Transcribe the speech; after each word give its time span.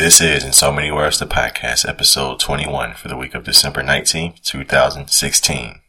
This 0.00 0.22
is 0.22 0.44
In 0.44 0.54
So 0.54 0.72
Many 0.72 0.90
Words, 0.90 1.18
the 1.18 1.26
podcast, 1.26 1.86
episode 1.86 2.40
21 2.40 2.94
for 2.94 3.08
the 3.08 3.18
week 3.18 3.34
of 3.34 3.44
December 3.44 3.82
19th, 3.82 4.40
2016. 4.40 5.82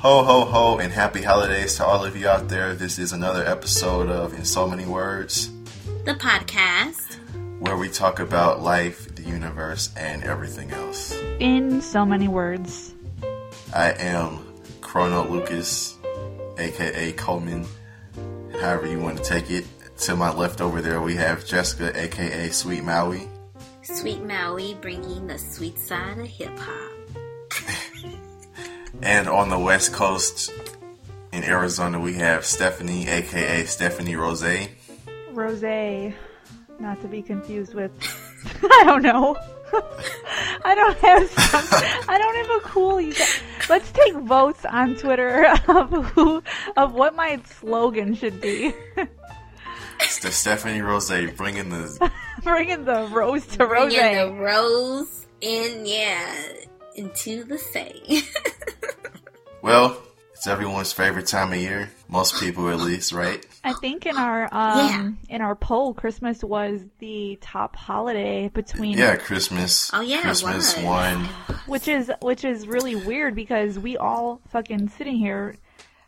Ho, 0.00 0.24
ho, 0.24 0.46
ho, 0.46 0.78
and 0.78 0.90
happy 0.90 1.20
holidays 1.20 1.76
to 1.76 1.84
all 1.84 2.06
of 2.06 2.16
you 2.16 2.26
out 2.26 2.48
there. 2.48 2.74
This 2.74 2.98
is 2.98 3.12
another 3.12 3.44
episode 3.44 4.08
of 4.08 4.32
In 4.32 4.46
So 4.46 4.66
Many 4.66 4.86
Words, 4.86 5.50
the 6.06 6.14
podcast 6.14 7.18
where 7.58 7.76
we 7.76 7.90
talk 7.90 8.18
about 8.18 8.62
life, 8.62 9.14
the 9.14 9.22
universe, 9.22 9.90
and 9.98 10.24
everything 10.24 10.70
else. 10.70 11.14
In 11.38 11.82
so 11.82 12.06
many 12.06 12.28
words. 12.28 12.94
I 13.74 13.90
am 13.98 14.38
Chrono 14.80 15.28
Lucas, 15.28 15.98
aka 16.56 17.12
Coleman, 17.12 17.66
however 18.58 18.86
you 18.86 19.00
want 19.00 19.18
to 19.18 19.22
take 19.22 19.50
it. 19.50 19.66
To 19.98 20.16
my 20.16 20.32
left 20.32 20.62
over 20.62 20.80
there, 20.80 21.02
we 21.02 21.14
have 21.16 21.44
Jessica, 21.44 21.92
aka 21.94 22.48
Sweet 22.48 22.84
Maui. 22.84 23.28
Sweet 23.82 24.22
Maui 24.22 24.78
bringing 24.80 25.26
the 25.26 25.38
sweet 25.38 25.78
side 25.78 26.16
of 26.16 26.26
hip 26.26 26.58
hop. 26.58 26.89
And 29.10 29.26
on 29.26 29.48
the 29.48 29.58
West 29.58 29.92
Coast 29.92 30.52
in 31.32 31.42
Arizona, 31.42 31.98
we 31.98 32.14
have 32.14 32.44
Stephanie, 32.44 33.08
aka 33.08 33.64
Stephanie 33.64 34.14
Rose. 34.14 34.68
Rose, 35.32 36.14
not 36.78 37.00
to 37.00 37.08
be 37.08 37.20
confused 37.20 37.74
with. 37.74 37.90
I 38.62 38.84
don't 38.86 39.02
know. 39.02 39.36
I 40.64 40.76
don't 40.76 40.96
have 40.98 41.28
some, 41.28 41.80
I 42.08 42.18
don't 42.18 42.36
have 42.36 42.62
a 42.62 42.68
cool. 42.68 43.00
You 43.00 43.12
guys, 43.12 43.40
let's 43.68 43.90
take 43.90 44.14
votes 44.14 44.64
on 44.64 44.94
Twitter 44.94 45.44
of 45.68 45.90
who 45.90 46.40
of 46.76 46.94
what 46.94 47.16
my 47.16 47.42
slogan 47.58 48.14
should 48.14 48.40
be. 48.40 48.72
It's 49.98 50.36
Stephanie 50.36 50.82
Rose 50.82 51.10
bringing 51.36 51.68
the 51.70 52.12
bringing 52.44 52.84
the 52.84 53.08
rose 53.10 53.44
to 53.48 53.66
rose. 53.66 53.92
Bringing 53.92 54.36
the 54.36 54.40
rose 54.40 55.26
in, 55.40 55.84
yeah, 55.84 56.44
into 56.94 57.42
the 57.42 57.58
say. 57.58 58.22
Well, 59.62 60.00
it's 60.32 60.46
everyone's 60.46 60.92
favorite 60.92 61.26
time 61.26 61.52
of 61.52 61.58
year. 61.58 61.90
Most 62.08 62.40
people, 62.40 62.70
at 62.70 62.80
least, 62.80 63.12
right? 63.12 63.44
I 63.62 63.74
think 63.74 64.06
in 64.06 64.16
our 64.16 64.44
um 64.44 65.18
yeah. 65.28 65.36
in 65.36 65.42
our 65.42 65.54
poll, 65.54 65.92
Christmas 65.92 66.42
was 66.42 66.80
the 66.98 67.38
top 67.42 67.76
holiday 67.76 68.48
between. 68.48 68.96
Yeah, 68.96 69.16
Christmas. 69.16 69.90
Oh 69.92 70.00
yeah, 70.00 70.22
Christmas 70.22 70.76
one. 70.78 71.24
Which 71.66 71.88
is 71.88 72.10
which 72.22 72.44
is 72.44 72.66
really 72.66 72.96
weird 72.96 73.34
because 73.34 73.78
we 73.78 73.98
all 73.98 74.40
fucking 74.48 74.88
sitting 74.88 75.16
here, 75.16 75.56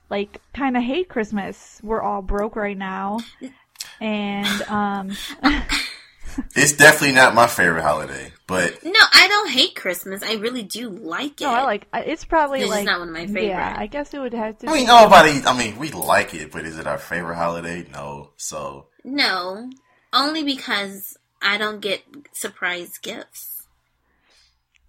like, 0.09 0.41
kind 0.55 0.77
of 0.77 0.83
hate 0.83 1.11
Christmas. 1.11 1.79
We're 1.83 2.03
all 2.03 2.23
broke 2.23 2.57
right 2.57 2.79
now, 2.79 3.21
and 4.01 4.63
um. 4.63 5.13
it's 6.55 6.73
definitely 6.73 7.15
not 7.15 7.35
my 7.35 7.47
favorite 7.47 7.83
holiday, 7.83 8.33
but 8.47 8.85
no, 8.85 8.93
I 8.93 9.29
don't 9.29 9.51
hate 9.51 9.75
Christmas. 9.75 10.23
I 10.23 10.35
really 10.35 10.63
do 10.63 10.89
like 10.91 11.41
it. 11.41 11.45
No, 11.45 11.51
I 11.51 11.63
like. 11.63 11.87
It's 11.95 12.25
probably 12.25 12.61
it's 12.61 12.71
like 12.71 12.85
not 12.85 13.01
one 13.01 13.09
of 13.09 13.15
my 13.15 13.27
favorite. 13.27 13.47
Yeah, 13.49 13.75
I 13.77 13.87
guess 13.87 14.13
it 14.15 14.19
would 14.19 14.35
have 14.35 14.59
to. 14.59 14.69
I 14.69 14.75
mean, 14.75 14.87
nobody. 14.87 15.43
I 15.45 15.57
mean, 15.57 15.79
we 15.79 15.91
like 15.91 16.35
it, 16.35 16.53
but 16.53 16.65
is 16.65 16.79
it 16.79 16.87
our 16.87 16.99
favorite 16.99 17.37
holiday? 17.37 17.87
No. 17.93 18.31
So 18.37 18.87
no, 19.05 19.71
only 20.13 20.45
because 20.45 21.17
I 21.41 21.59
don't 21.59 21.81
get 21.81 22.03
surprise 22.33 22.99
gifts. 22.99 23.67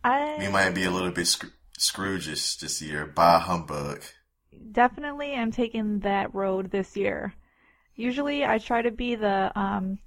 I. 0.03 0.37
We 0.39 0.49
might 0.49 0.71
be 0.71 0.83
a 0.83 0.91
little 0.91 1.11
bit 1.11 1.27
sc- 1.27 1.51
Scrooges 1.79 2.59
this 2.59 2.81
year. 2.81 3.05
Bah 3.05 3.39
humbug. 3.39 4.01
Definitely, 4.71 5.33
I'm 5.35 5.51
taking 5.51 5.99
that 5.99 6.33
road 6.33 6.71
this 6.71 6.95
year. 6.95 7.33
Usually, 7.95 8.45
I 8.45 8.57
try 8.57 8.81
to 8.81 8.91
be 8.91 9.15
the 9.15 9.51
um 9.59 9.99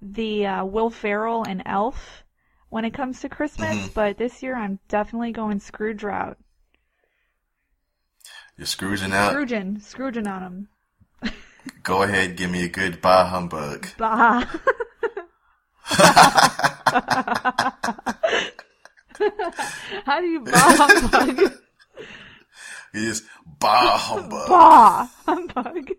the 0.00 0.46
uh, 0.46 0.64
Will 0.64 0.90
Ferrell 0.90 1.44
and 1.46 1.62
Elf 1.66 2.24
when 2.68 2.84
it 2.84 2.94
comes 2.94 3.20
to 3.20 3.28
Christmas, 3.28 3.76
mm-hmm. 3.76 3.92
but 3.94 4.18
this 4.18 4.42
year 4.42 4.56
I'm 4.56 4.78
definitely 4.88 5.32
going 5.32 5.60
Scrooge 5.60 6.02
route. 6.02 6.38
You're 8.56 8.66
Scrooging 8.66 9.12
out? 9.12 9.32
Scrooging. 9.32 9.80
Scrooging 9.80 10.26
on 10.26 10.42
them. 10.42 10.68
Go 11.82 12.02
ahead, 12.02 12.36
give 12.36 12.50
me 12.50 12.64
a 12.64 12.68
good 12.68 13.00
bah 13.00 13.26
humbug. 13.26 13.88
Bah. 13.98 14.44
How 20.04 20.20
do 20.20 20.26
you 20.26 20.40
bah 20.40 20.52
humbug? 20.52 21.52
You 22.92 23.04
just 23.06 23.24
bah 23.60 23.98
humbug. 23.98 24.48
Bah 24.48 25.08
humbug. 25.26 25.92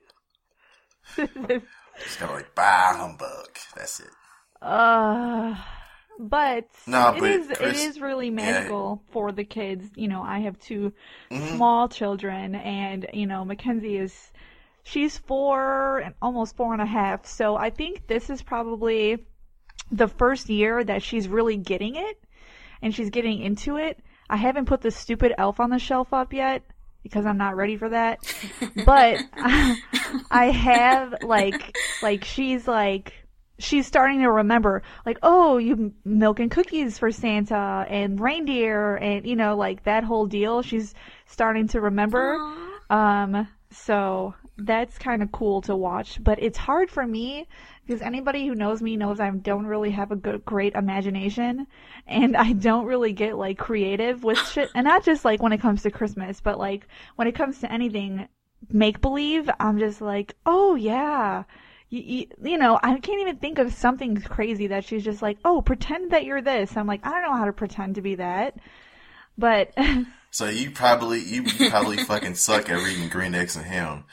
It's 2.04 2.16
kind 2.16 2.32
of 2.32 2.38
like 2.38 2.54
bah 2.56 2.94
humbug. 2.96 3.50
That's 3.76 4.00
it. 4.00 4.10
Uh, 4.62 5.56
but, 6.20 6.68
no, 6.88 7.10
it 7.16 7.20
but 7.20 7.30
is 7.30 7.48
Chris, 7.48 7.60
it 7.84 7.88
is 7.88 8.02
really 8.02 8.30
magical 8.30 9.02
yeah. 9.04 9.14
for 9.14 9.32
the 9.32 9.44
kids. 9.44 9.86
You 9.96 10.08
know, 10.08 10.22
I 10.22 10.40
have 10.40 10.60
2 10.60 10.92
mm-hmm. 11.32 11.56
small 11.56 11.88
children, 11.90 12.56
and 12.56 13.08
you 13.14 13.28
know, 13.28 13.46
Mackenzie 13.46 13.98
is 13.98 14.32
she's 14.84 15.18
four 15.18 16.00
and 16.00 16.16
almost 16.22 16.56
four 16.56 16.74
and 16.74 16.82
a 16.82 16.88
half. 16.88 17.26
So 17.26 17.56
I 17.56 17.70
think 17.70 18.08
this 18.08 18.30
is 18.30 18.42
probably 18.42 19.26
the 19.92 20.08
first 20.08 20.50
year 20.50 20.84
that 20.84 21.04
she's 21.04 21.28
really 21.28 21.58
getting 21.58 21.96
it, 21.96 22.20
and 22.82 22.94
she's 22.94 23.10
getting 23.10 23.42
into 23.42 23.78
it. 23.78 24.00
I 24.30 24.38
haven't 24.38 24.66
put 24.66 24.82
the 24.82 24.92
stupid 24.92 25.34
elf 25.38 25.60
on 25.60 25.70
the 25.70 25.80
shelf 25.80 26.14
up 26.14 26.34
yet 26.34 26.64
because 27.08 27.26
I'm 27.26 27.38
not 27.38 27.56
ready 27.56 27.78
for 27.78 27.90
that. 27.90 28.20
but 28.86 29.24
I 30.32 30.52
have 30.52 31.16
like 31.24 31.78
like 32.02 32.24
she's 32.24 32.68
like 32.68 33.14
she's 33.60 33.88
starting 33.88 34.22
to 34.22 34.32
remember 34.32 34.84
like 35.06 35.18
oh 35.24 35.58
you 35.58 35.94
milk 36.06 36.40
and 36.40 36.52
cookies 36.52 37.00
for 37.00 37.12
Santa 37.12 37.86
and 37.90 38.20
reindeer 38.20 38.96
and 38.98 39.26
you 39.26 39.36
know 39.36 39.56
like 39.56 39.84
that 39.84 40.04
whole 40.04 40.26
deal. 40.28 40.62
She's 40.62 40.94
starting 41.26 41.68
to 41.70 41.82
remember. 41.82 42.38
Aww. 42.38 42.94
Um 42.94 43.48
so 43.72 44.34
that's 44.58 44.98
kind 44.98 45.22
of 45.22 45.32
cool 45.32 45.62
to 45.62 45.76
watch, 45.76 46.22
but 46.24 46.42
it's 46.42 46.58
hard 46.58 46.90
for 46.90 47.06
me 47.06 47.48
because 47.86 48.02
anybody 48.02 48.48
who 48.48 48.56
knows 48.56 48.82
me 48.82 48.98
knows 48.98 49.20
I 49.20 49.30
don't 49.30 49.68
really 49.68 49.92
have 49.92 50.12
a 50.12 50.16
good, 50.16 50.44
great 50.44 50.74
imagination, 50.74 51.68
and 52.08 52.36
I 52.36 52.54
don't 52.54 52.86
really 52.86 53.14
get 53.14 53.38
like 53.38 53.58
creative 53.58 54.24
with 54.24 54.40
shit. 54.52 54.70
And 54.74 54.86
not 54.86 55.04
just 55.04 55.24
like 55.24 55.42
when 55.42 55.54
it 55.54 55.62
comes 55.62 55.84
to 55.84 55.92
Christmas, 55.92 56.42
but 56.42 56.58
like 56.58 56.88
when 57.16 57.28
it 57.28 57.36
comes 57.36 57.60
to 57.60 57.72
anything 57.72 58.28
make 58.72 59.02
believe, 59.02 59.50
I'm 59.60 59.80
just 59.80 60.02
like, 60.02 60.36
oh 60.46 60.76
yeah. 60.76 61.44
You, 61.90 62.02
you, 62.02 62.28
you, 62.44 62.58
know, 62.58 62.78
I 62.84 63.00
can't 63.00 63.22
even 63.22 63.38
think 63.38 63.60
of 63.60 63.72
something 63.72 64.20
crazy 64.20 64.68
that 64.68 64.84
she's 64.84 65.06
just 65.06 65.22
like, 65.22 65.38
oh, 65.46 65.62
pretend 65.62 66.12
that 66.12 66.26
you're 66.26 66.42
this. 66.42 66.76
I'm 66.76 66.88
like, 66.88 67.06
I 67.06 67.12
don't 67.12 67.22
know 67.22 67.38
how 67.38 67.46
to 67.46 67.54
pretend 67.54 67.96
to 67.96 68.02
be 68.02 68.16
that. 68.16 68.58
But. 69.38 69.72
so 70.32 70.50
you 70.50 70.72
probably, 70.72 71.22
you 71.22 71.44
probably 71.70 71.98
fucking 71.98 72.36
suck 72.36 72.70
at 72.70 72.84
reading 72.84 73.08
Green 73.08 73.34
Eggs 73.34 73.56
and 73.56 73.66
Ham. 73.66 74.04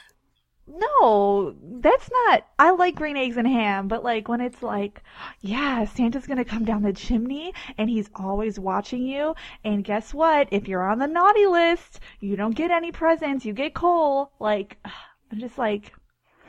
No, 0.66 1.54
that's 1.62 2.10
not. 2.10 2.46
I 2.58 2.70
like 2.70 2.94
green 2.94 3.18
eggs 3.18 3.36
and 3.36 3.46
ham, 3.46 3.86
but 3.86 4.02
like 4.02 4.28
when 4.28 4.40
it's 4.40 4.62
like, 4.62 5.02
yeah, 5.40 5.84
Santa's 5.84 6.26
gonna 6.26 6.44
come 6.44 6.64
down 6.64 6.82
the 6.82 6.92
chimney 6.92 7.52
and 7.76 7.90
he's 7.90 8.08
always 8.14 8.58
watching 8.58 9.02
you. 9.06 9.34
And 9.62 9.84
guess 9.84 10.14
what? 10.14 10.48
If 10.52 10.66
you're 10.66 10.88
on 10.88 10.98
the 10.98 11.06
naughty 11.06 11.46
list, 11.46 12.00
you 12.20 12.36
don't 12.36 12.56
get 12.56 12.70
any 12.70 12.92
presents. 12.92 13.44
You 13.44 13.52
get 13.52 13.74
coal. 13.74 14.32
Like, 14.40 14.78
I'm 15.32 15.38
just 15.38 15.58
like. 15.58 15.92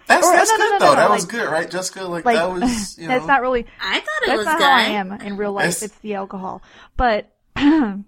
That's, 0.08 0.26
or, 0.26 0.34
that's 0.34 0.52
no, 0.52 0.58
no, 0.58 0.64
good 0.64 0.72
no, 0.72 0.80
though. 0.80 0.96
that 0.96 1.10
like, 1.10 1.18
was 1.18 1.26
good, 1.26 1.50
right, 1.50 1.70
Jessica? 1.70 2.04
Like, 2.04 2.26
like 2.26 2.36
that 2.36 2.52
was. 2.52 2.98
You 3.00 3.08
know, 3.08 3.16
that's 3.16 3.28
not 3.28 3.42
really. 3.42 3.66
I 3.82 4.00
thought 4.00 4.24
it 4.24 4.28
that's 4.28 4.38
was 4.38 4.46
not 4.46 4.58
good. 4.60 4.66
how 4.66 4.76
I 4.76 4.84
am 4.84 5.12
in 5.12 5.36
real 5.36 5.52
life. 5.52 5.66
That's... 5.66 5.84
It's 5.84 5.98
the 6.00 6.16
alcohol, 6.16 6.62
but. 6.96 7.32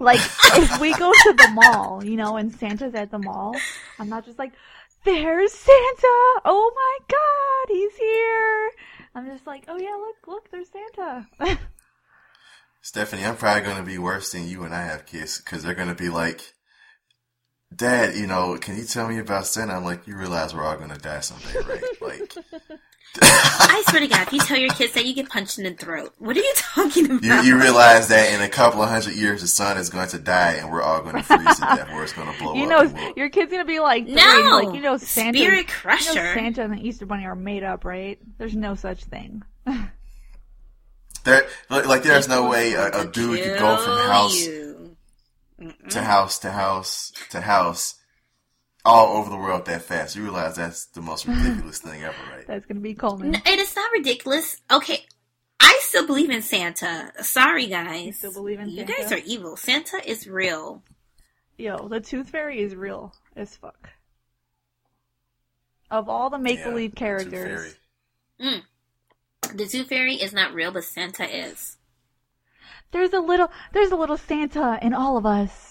like 0.00 0.18
if 0.56 0.80
we 0.80 0.94
go 0.94 1.12
to 1.12 1.32
the 1.34 1.48
mall, 1.52 2.02
you 2.04 2.16
know, 2.16 2.36
and 2.36 2.52
Santa's 2.52 2.94
at 2.94 3.10
the 3.10 3.18
mall, 3.18 3.54
I'm 3.98 4.08
not 4.08 4.24
just 4.24 4.38
like, 4.38 4.52
there's 5.04 5.52
Santa! 5.52 6.40
Oh 6.44 6.72
my 6.74 6.98
god, 7.08 7.74
he's 7.74 7.96
here! 7.96 8.70
I'm 9.14 9.26
just 9.26 9.46
like, 9.46 9.64
oh 9.68 9.78
yeah, 9.78 9.94
look, 9.94 10.16
look, 10.26 10.50
there's 10.50 10.68
Santa. 10.70 11.26
Stephanie, 12.82 13.24
I'm 13.24 13.36
probably 13.36 13.62
going 13.62 13.76
to 13.76 13.82
be 13.82 13.98
worse 13.98 14.32
than 14.32 14.48
you 14.48 14.60
when 14.60 14.72
I 14.72 14.82
have 14.82 15.06
kids 15.06 15.38
because 15.38 15.62
they're 15.62 15.74
going 15.74 15.88
to 15.88 15.94
be 15.94 16.08
like, 16.08 16.54
Dad, 17.74 18.16
you 18.16 18.26
know, 18.26 18.56
can 18.56 18.76
you 18.76 18.84
tell 18.84 19.08
me 19.08 19.18
about 19.18 19.46
Santa? 19.46 19.74
I'm 19.74 19.84
like, 19.84 20.06
you 20.06 20.16
realize 20.16 20.54
we're 20.54 20.64
all 20.64 20.76
going 20.76 20.90
to 20.90 20.98
die 20.98 21.20
someday, 21.20 21.58
right? 21.68 21.82
Like, 22.00 22.34
I 23.20 23.82
swear 23.88 24.00
to 24.00 24.06
God, 24.06 24.26
if 24.28 24.32
you 24.32 24.38
tell 24.40 24.56
your 24.56 24.70
kids 24.70 24.94
that 24.94 25.04
you 25.04 25.14
get 25.14 25.28
punched 25.28 25.58
in 25.58 25.64
the 25.64 25.72
throat, 25.74 26.14
what 26.18 26.36
are 26.36 26.40
you 26.40 26.52
talking 26.56 27.06
about? 27.06 27.22
you, 27.24 27.34
you 27.42 27.60
realize 27.60 28.06
that 28.08 28.32
in 28.32 28.40
a 28.40 28.48
couple 28.48 28.82
of 28.82 28.88
hundred 28.88 29.14
years, 29.16 29.40
the 29.40 29.48
sun 29.48 29.76
is 29.78 29.90
going 29.90 30.08
to 30.10 30.18
die 30.18 30.52
and 30.54 30.70
we're 30.70 30.82
all 30.82 31.02
going 31.02 31.16
to 31.16 31.22
freeze 31.22 31.56
to 31.56 31.60
death 31.62 31.88
or 31.92 32.04
it's 32.04 32.12
going 32.12 32.32
to 32.32 32.38
blow 32.38 32.54
You 32.54 32.64
up. 32.64 32.68
know, 32.68 32.92
we'll- 32.94 33.12
your 33.16 33.28
kid's 33.28 33.50
gonna 33.50 33.64
be 33.64 33.80
like, 33.80 34.04
three, 34.04 34.14
No! 34.14 34.60
like 34.62 34.74
you 34.74 34.80
know, 34.80 34.96
Santa, 34.96 35.38
Spirit 35.38 35.66
You 35.84 36.14
know, 36.14 36.34
Santa 36.34 36.62
and 36.62 36.78
the 36.78 36.86
Easter 36.86 37.04
Bunny 37.06 37.26
are 37.26 37.34
made 37.34 37.64
up, 37.64 37.84
right? 37.84 38.18
There's 38.38 38.54
no 38.54 38.74
such 38.76 39.02
thing. 39.04 39.42
there, 41.24 41.46
like, 41.68 41.86
like, 41.86 42.02
there's 42.02 42.28
no 42.28 42.48
way 42.48 42.74
a, 42.74 42.90
a 43.02 43.06
dude 43.06 43.42
could 43.42 43.58
go 43.58 43.76
from 43.76 43.98
house 44.08 44.46
to 45.90 46.00
house 46.02 46.38
to 46.38 46.50
house 46.50 47.12
to 47.30 47.40
house 47.40 47.96
all 48.84 49.16
over 49.18 49.30
the 49.30 49.36
world 49.36 49.66
that 49.66 49.82
fast. 49.82 50.16
You 50.16 50.22
realize 50.22 50.56
that's 50.56 50.86
the 50.86 51.00
most 51.02 51.26
ridiculous 51.28 51.78
thing 51.78 52.02
ever, 52.02 52.14
right? 52.34 52.46
That's 52.46 52.66
gonna 52.66 52.80
be 52.80 52.94
Coleman. 52.94 53.34
N- 53.34 53.42
And 53.46 53.60
it's 53.60 53.74
not 53.76 53.90
ridiculous. 53.92 54.60
Okay, 54.70 55.04
I 55.60 55.78
still 55.82 56.06
believe 56.06 56.30
in 56.30 56.42
Santa. 56.42 57.12
Sorry, 57.22 57.66
guys. 57.66 58.06
You 58.06 58.12
still 58.12 58.32
believe 58.32 58.60
in 58.60 58.68
You 58.70 58.78
Santa? 58.86 58.92
guys 58.92 59.12
are 59.12 59.20
evil. 59.24 59.56
Santa 59.56 60.00
is 60.08 60.26
real. 60.26 60.82
Yo, 61.58 61.88
the 61.88 62.00
Tooth 62.00 62.30
Fairy 62.30 62.60
is 62.60 62.74
real 62.74 63.14
as 63.36 63.54
fuck. 63.56 63.90
Of 65.90 66.08
all 66.08 66.30
the 66.30 66.38
make 66.38 66.62
believe 66.64 66.92
Yeah, 66.94 66.98
characters, 66.98 67.64
Tooth 67.64 67.78
Fairy. 68.38 68.54
Mm. 69.52 69.56
The 69.58 69.66
Tooth 69.66 69.88
Fairy 69.88 70.14
is 70.14 70.32
not 70.32 70.54
real, 70.54 70.70
but 70.70 70.84
Santa 70.84 71.24
is. 71.24 71.76
there's 72.92 73.12
a 73.12 73.20
little, 73.20 73.50
there's 73.72 73.90
a 73.90 73.96
little 73.96 74.16
Santa 74.16 74.78
in 74.80 74.94
all 74.94 75.16
of 75.16 75.26
us. 75.26 75.69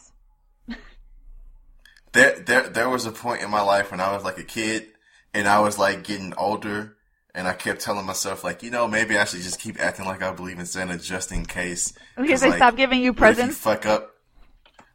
There, 2.12 2.40
there, 2.40 2.70
there 2.70 2.90
was 2.90 3.06
a 3.06 3.12
point 3.12 3.42
in 3.42 3.50
my 3.50 3.62
life 3.62 3.92
when 3.92 4.00
I 4.00 4.14
was 4.14 4.24
like 4.24 4.38
a 4.38 4.44
kid, 4.44 4.88
and 5.34 5.48
I 5.48 5.60
was 5.60 5.78
like 5.78 6.04
getting 6.04 6.34
older, 6.36 6.98
and 7.36 7.48
I 7.48 7.54
kept 7.54 7.82
telling 7.82 8.06
myself 8.06 8.44
like, 8.44 8.64
you 8.64 8.72
know, 8.72 8.88
maybe 8.88 9.18
I 9.18 9.26
should 9.26 9.42
just 9.42 9.60
keep 9.60 9.80
acting 9.80 10.06
like 10.06 10.24
I 10.24 10.32
believe 10.32 10.60
in 10.60 10.66
Santa 10.66 10.98
just 10.98 11.32
in 11.32 11.46
case. 11.46 11.94
Because 12.18 12.42
they 12.42 12.50
like, 12.50 12.58
stop 12.58 12.76
giving 12.76 13.00
you 13.00 13.12
if 13.12 13.16
you 13.16 13.20
presents. 13.20 13.58
fuck 13.58 13.86
up, 13.86 14.12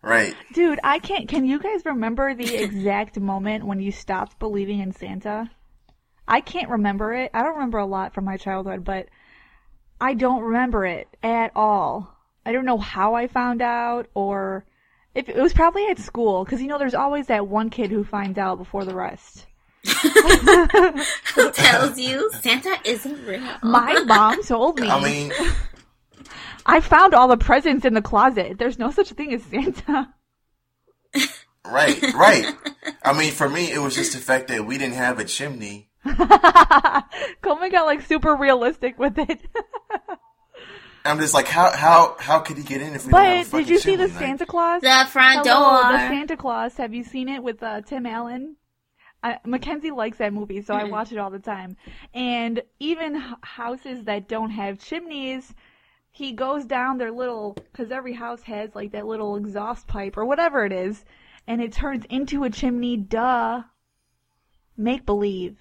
right? 0.03 0.35
Dude, 0.53 0.81
I 0.83 0.99
can't. 0.99 1.29
Can 1.29 1.45
you 1.45 1.61
guys 1.61 1.83
remember 1.85 2.35
the 2.35 2.55
exact 2.55 3.19
moment 3.19 3.65
when 3.65 3.81
you 3.81 3.93
stopped 3.93 4.39
believing 4.39 4.81
in 4.81 4.93
Santa? 4.93 5.51
I 6.27 6.41
can't 6.41 6.71
remember 6.71 7.13
it. 7.13 7.31
I 7.35 7.43
don't 7.43 7.55
remember 7.55 7.79
a 7.79 7.87
lot 7.87 8.15
from 8.15 8.25
my 8.25 8.37
childhood, 8.37 8.85
but 8.85 9.09
I 10.01 10.15
don't 10.15 10.43
remember 10.43 10.85
it 10.85 11.09
at 11.23 11.53
all. 11.55 12.15
I 12.47 12.53
don't 12.53 12.65
know 12.65 12.79
how 12.79 13.15
I 13.15 13.27
found 13.27 13.63
out 13.63 14.09
or 14.15 14.65
if 15.15 15.29
it 15.29 15.37
was 15.37 15.53
probably 15.53 15.87
at 15.89 15.99
school 15.99 16.45
because 16.45 16.61
you 16.61 16.69
know 16.69 16.79
there's 16.79 16.95
always 16.95 17.27
that 17.27 17.47
one 17.47 17.71
kid 17.71 17.91
who 17.91 18.05
finds 18.05 18.39
out 18.39 18.59
before 18.59 18.85
the 18.85 18.95
rest. 18.95 19.47
Who 21.35 21.51
tells 21.53 21.99
you 21.99 22.31
Santa 22.41 22.77
isn't 22.85 23.27
real? 23.27 23.43
My 23.63 24.03
mom 24.07 24.43
told 24.43 24.81
me. 24.81 24.89
I 24.89 25.03
mean, 25.03 25.33
I 26.67 26.81
found 26.81 27.15
all 27.15 27.29
the 27.29 27.37
presents 27.37 27.85
in 27.85 27.95
the 27.95 28.03
closet. 28.03 28.59
There's 28.59 28.79
no 28.79 28.91
such 28.91 29.11
thing 29.11 29.35
as 29.35 29.43
Santa. 29.43 30.15
right, 31.67 32.03
right. 32.15 32.55
I 33.03 33.13
mean, 33.17 33.33
for 33.33 33.49
me, 33.49 33.71
it 33.71 33.79
was 33.79 33.95
just 33.95 34.13
the 34.13 34.19
fact 34.19 34.49
that 34.49 34.67
we 34.67 34.79
didn't 34.79 34.95
have 34.95 35.19
a 35.19 35.25
chimney. 35.25 35.91
Coleman 37.43 37.71
got 37.71 37.87
like 37.87 38.03
super 38.03 38.35
realistic 38.35 38.99
with 38.99 39.19
it. 39.19 39.41
I'm 41.05 41.19
just 41.19 41.35
like, 41.35 41.47
how, 41.47 41.71
how, 41.71 42.17
how 42.19 42.41
could 42.41 42.57
he 42.57 42.63
get 42.63 42.81
in 42.81 42.95
if 42.95 43.07
we 43.07 43.13
didn't 43.13 43.37
have 43.37 43.49
a 43.49 43.51
but 43.51 43.59
did 43.59 43.69
you 43.69 43.79
see 43.79 43.97
the 43.97 44.05
chimney? 44.09 44.15
Like, 44.15 44.25
Santa 44.27 44.47
Claus? 44.47 44.81
the 44.83 45.07
front 45.11 45.47
Hello, 45.47 45.83
door. 45.83 45.93
the 45.93 45.99
Santa 45.99 46.37
Claus. 46.37 46.77
Have 46.79 46.95
you 46.95 47.05
seen 47.05 47.29
it 47.29 47.43
with 47.43 47.63
uh, 47.63 47.83
Tim 47.83 48.07
Allen? 48.07 48.57
I, 49.23 49.39
Mackenzie 49.45 49.91
likes 49.91 50.19
that 50.19 50.33
movie, 50.33 50.61
so 50.63 50.75
I 50.75 50.85
watch 50.85 51.11
it 51.13 51.19
all 51.19 51.31
the 51.31 51.39
time. 51.39 51.77
And 52.13 52.63
even 52.79 53.17
h- 53.17 53.23
houses 53.43 54.05
that 54.05 54.29
don't 54.29 54.51
have 54.51 54.79
chimneys, 54.79 55.53
he 56.11 56.33
goes 56.33 56.65
down 56.67 56.99
their 56.99 57.11
little 57.13 57.53
because 57.73 57.91
every 57.91 58.13
house 58.13 58.43
has 58.43 58.75
like 58.75 58.93
that 58.93 59.07
little 59.07 59.37
exhaust 59.37 59.87
pipe 59.87 60.17
or 60.17 60.25
whatever 60.27 60.65
it 60.67 60.73
is, 60.73 61.05
and 61.47 61.61
it 61.63 61.73
turns 61.73 62.05
into 62.11 62.45
a 62.45 62.51
chimney. 62.51 62.97
Duh. 62.99 63.63
Make 64.77 65.07
believe. 65.07 65.57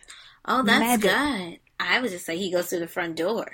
oh, 0.45 0.63
that's 0.63 1.03
Magic. 1.03 1.11
good. 1.11 1.59
I 1.79 1.99
was 2.01 2.11
just 2.11 2.27
like, 2.27 2.37
he 2.39 2.51
goes 2.51 2.67
through 2.67 2.79
the 2.79 2.87
front 2.87 3.15
door. 3.15 3.47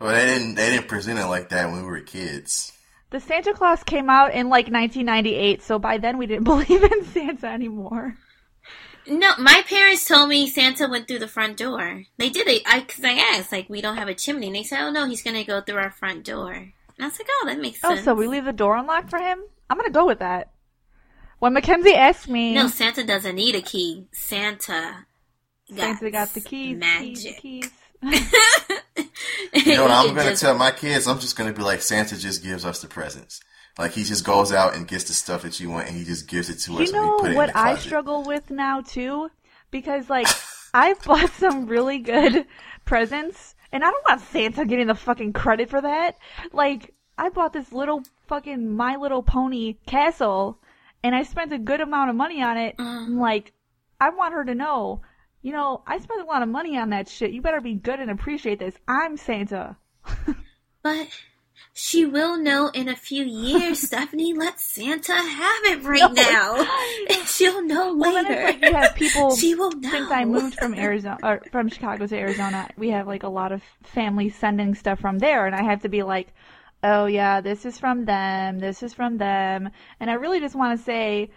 Well, 0.00 0.14
they 0.14 0.26
didn't, 0.26 0.54
they 0.54 0.70
didn't 0.70 0.88
present 0.88 1.18
it 1.18 1.26
like 1.26 1.50
that 1.50 1.70
when 1.70 1.82
we 1.82 1.88
were 1.88 2.00
kids. 2.00 2.72
The 3.10 3.20
Santa 3.20 3.54
Claus 3.54 3.82
came 3.82 4.10
out 4.10 4.34
in 4.34 4.48
like 4.48 4.66
1998, 4.66 5.62
so 5.62 5.78
by 5.78 5.98
then 5.98 6.18
we 6.18 6.26
didn't 6.26 6.44
believe 6.52 6.82
in 6.82 7.04
Santa 7.04 7.46
anymore. 7.46 8.16
No, 9.08 9.32
my 9.38 9.62
parents 9.68 10.04
told 10.04 10.28
me 10.28 10.48
Santa 10.48 10.88
went 10.88 11.06
through 11.06 11.20
the 11.20 11.28
front 11.28 11.56
door. 11.56 12.02
They 12.18 12.28
did 12.28 12.48
it. 12.48 12.62
I, 12.66 12.80
cause 12.80 13.04
I 13.04 13.12
asked, 13.12 13.52
like, 13.52 13.70
we 13.70 13.80
don't 13.80 13.96
have 13.96 14.08
a 14.08 14.14
chimney. 14.14 14.48
And 14.48 14.56
they 14.56 14.64
said, 14.64 14.80
oh 14.80 14.90
no, 14.90 15.06
he's 15.06 15.22
gonna 15.22 15.44
go 15.44 15.60
through 15.60 15.78
our 15.78 15.92
front 15.92 16.24
door. 16.24 16.52
And 16.52 16.72
I 16.98 17.04
was 17.04 17.18
like, 17.18 17.28
oh, 17.30 17.44
that 17.46 17.60
makes 17.60 17.80
sense. 17.80 18.00
Oh, 18.00 18.02
so 18.02 18.14
we 18.14 18.26
leave 18.26 18.44
the 18.44 18.52
door 18.52 18.76
unlocked 18.76 19.10
for 19.10 19.18
him? 19.18 19.38
I'm 19.70 19.76
gonna 19.76 19.90
go 19.90 20.06
with 20.06 20.18
that. 20.18 20.50
When 21.38 21.52
Mackenzie 21.52 21.94
asked 21.94 22.28
me, 22.28 22.54
No, 22.54 22.68
Santa 22.68 23.04
doesn't 23.04 23.34
need 23.34 23.54
a 23.54 23.62
key. 23.62 24.06
Santa 24.12 25.06
got, 25.68 25.98
Santa 25.98 26.10
got 26.10 26.34
the 26.34 26.40
keys, 26.40 26.76
Magic. 26.78 27.38
keys, 27.40 27.70
keys. 28.02 28.32
You 29.54 29.74
know 29.76 29.82
what 29.82 29.90
I'm 29.90 30.06
gonna 30.14 30.30
just- 30.30 30.42
tell 30.42 30.56
my 30.56 30.70
kids? 30.70 31.06
I'm 31.06 31.18
just 31.18 31.36
gonna 31.36 31.52
be 31.52 31.62
like 31.62 31.82
Santa 31.82 32.16
just 32.18 32.42
gives 32.42 32.64
us 32.64 32.80
the 32.80 32.88
presents. 32.88 33.40
Like 33.78 33.92
he 33.92 34.04
just 34.04 34.24
goes 34.24 34.52
out 34.52 34.74
and 34.74 34.88
gets 34.88 35.04
the 35.04 35.12
stuff 35.12 35.42
that 35.42 35.60
you 35.60 35.68
want, 35.70 35.88
and 35.88 35.96
he 35.96 36.04
just 36.04 36.26
gives 36.28 36.48
it 36.48 36.58
to 36.60 36.72
You 36.72 36.78
us, 36.82 36.90
and 36.92 37.00
we 37.00 37.06
know 37.06 37.18
put 37.18 37.30
it 37.32 37.36
what 37.36 37.50
in 37.50 37.56
I 37.56 37.74
struggle 37.76 38.22
with 38.24 38.50
now 38.50 38.80
too? 38.80 39.30
Because 39.70 40.08
like 40.08 40.26
I've 40.74 41.02
bought 41.04 41.30
some 41.32 41.66
really 41.66 41.98
good 41.98 42.46
presents, 42.86 43.54
and 43.72 43.84
I 43.84 43.90
don't 43.90 44.04
want 44.08 44.20
Santa 44.22 44.64
getting 44.64 44.86
the 44.86 44.94
fucking 44.94 45.32
credit 45.34 45.68
for 45.70 45.80
that. 45.82 46.16
Like 46.52 46.94
I 47.18 47.28
bought 47.28 47.52
this 47.52 47.70
little 47.72 48.02
fucking 48.28 48.74
My 48.74 48.96
Little 48.96 49.22
Pony 49.22 49.74
castle, 49.86 50.58
and 51.02 51.14
I 51.14 51.22
spent 51.22 51.52
a 51.52 51.58
good 51.58 51.80
amount 51.80 52.10
of 52.10 52.16
money 52.16 52.42
on 52.42 52.56
it. 52.56 52.76
I'm 52.78 53.18
like, 53.18 53.52
I 54.00 54.08
want 54.10 54.34
her 54.34 54.44
to 54.44 54.54
know, 54.54 55.02
you 55.46 55.52
know, 55.52 55.80
I 55.86 55.98
spent 56.00 56.20
a 56.20 56.24
lot 56.24 56.42
of 56.42 56.48
money 56.48 56.76
on 56.76 56.90
that 56.90 57.08
shit. 57.08 57.30
You 57.30 57.40
better 57.40 57.60
be 57.60 57.74
good 57.74 58.00
and 58.00 58.10
appreciate 58.10 58.58
this. 58.58 58.74
I'm 58.88 59.16
Santa. 59.16 59.76
But 60.82 61.08
she 61.72 62.04
will 62.04 62.36
know 62.36 62.68
in 62.68 62.88
a 62.88 62.96
few 62.96 63.24
years, 63.24 63.78
Stephanie. 63.86 64.34
Let 64.34 64.58
Santa 64.58 65.14
have 65.14 65.62
it 65.64 65.82
right 65.94 66.12
now. 66.12 66.66
She'll 67.26 67.62
know 67.62 67.94
Well, 67.94 68.14
later. 68.14 68.28
then 68.28 68.48
it's 68.48 68.60
like 68.62 68.70
you 68.70 68.76
have 68.76 68.94
people. 68.96 69.36
she 69.36 69.54
will 69.54 69.70
know. 69.70 69.88
Since 69.90 70.10
I 70.10 70.24
moved 70.24 70.56
from 70.58 70.74
Arizona 70.74 71.18
or 71.22 71.42
from 71.52 71.68
Chicago 71.68 72.08
to 72.08 72.16
Arizona, 72.16 72.68
we 72.76 72.90
have 72.90 73.06
like 73.06 73.22
a 73.22 73.28
lot 73.28 73.52
of 73.52 73.62
family 73.82 74.28
sending 74.30 74.74
stuff 74.74 74.98
from 74.98 75.18
there, 75.20 75.46
and 75.46 75.54
I 75.54 75.62
have 75.62 75.82
to 75.82 75.88
be 75.88 76.02
like, 76.02 76.32
"Oh 76.82 77.06
yeah, 77.06 77.40
this 77.40 77.64
is 77.64 77.78
from 77.78 78.04
them. 78.04 78.58
This 78.58 78.82
is 78.82 78.94
from 78.94 79.18
them," 79.18 79.70
and 80.00 80.10
I 80.10 80.14
really 80.14 80.40
just 80.40 80.56
want 80.56 80.76
to 80.78 80.84
say 80.84 81.30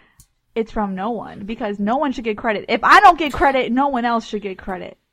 it's 0.54 0.72
from 0.72 0.94
no 0.94 1.10
one 1.10 1.44
because 1.44 1.78
no 1.78 1.96
one 1.96 2.12
should 2.12 2.24
get 2.24 2.38
credit. 2.38 2.66
If 2.68 2.82
I 2.82 3.00
don't 3.00 3.18
get 3.18 3.32
credit, 3.32 3.72
no 3.72 3.88
one 3.88 4.04
else 4.04 4.26
should 4.26 4.42
get 4.42 4.58
credit. 4.58 4.98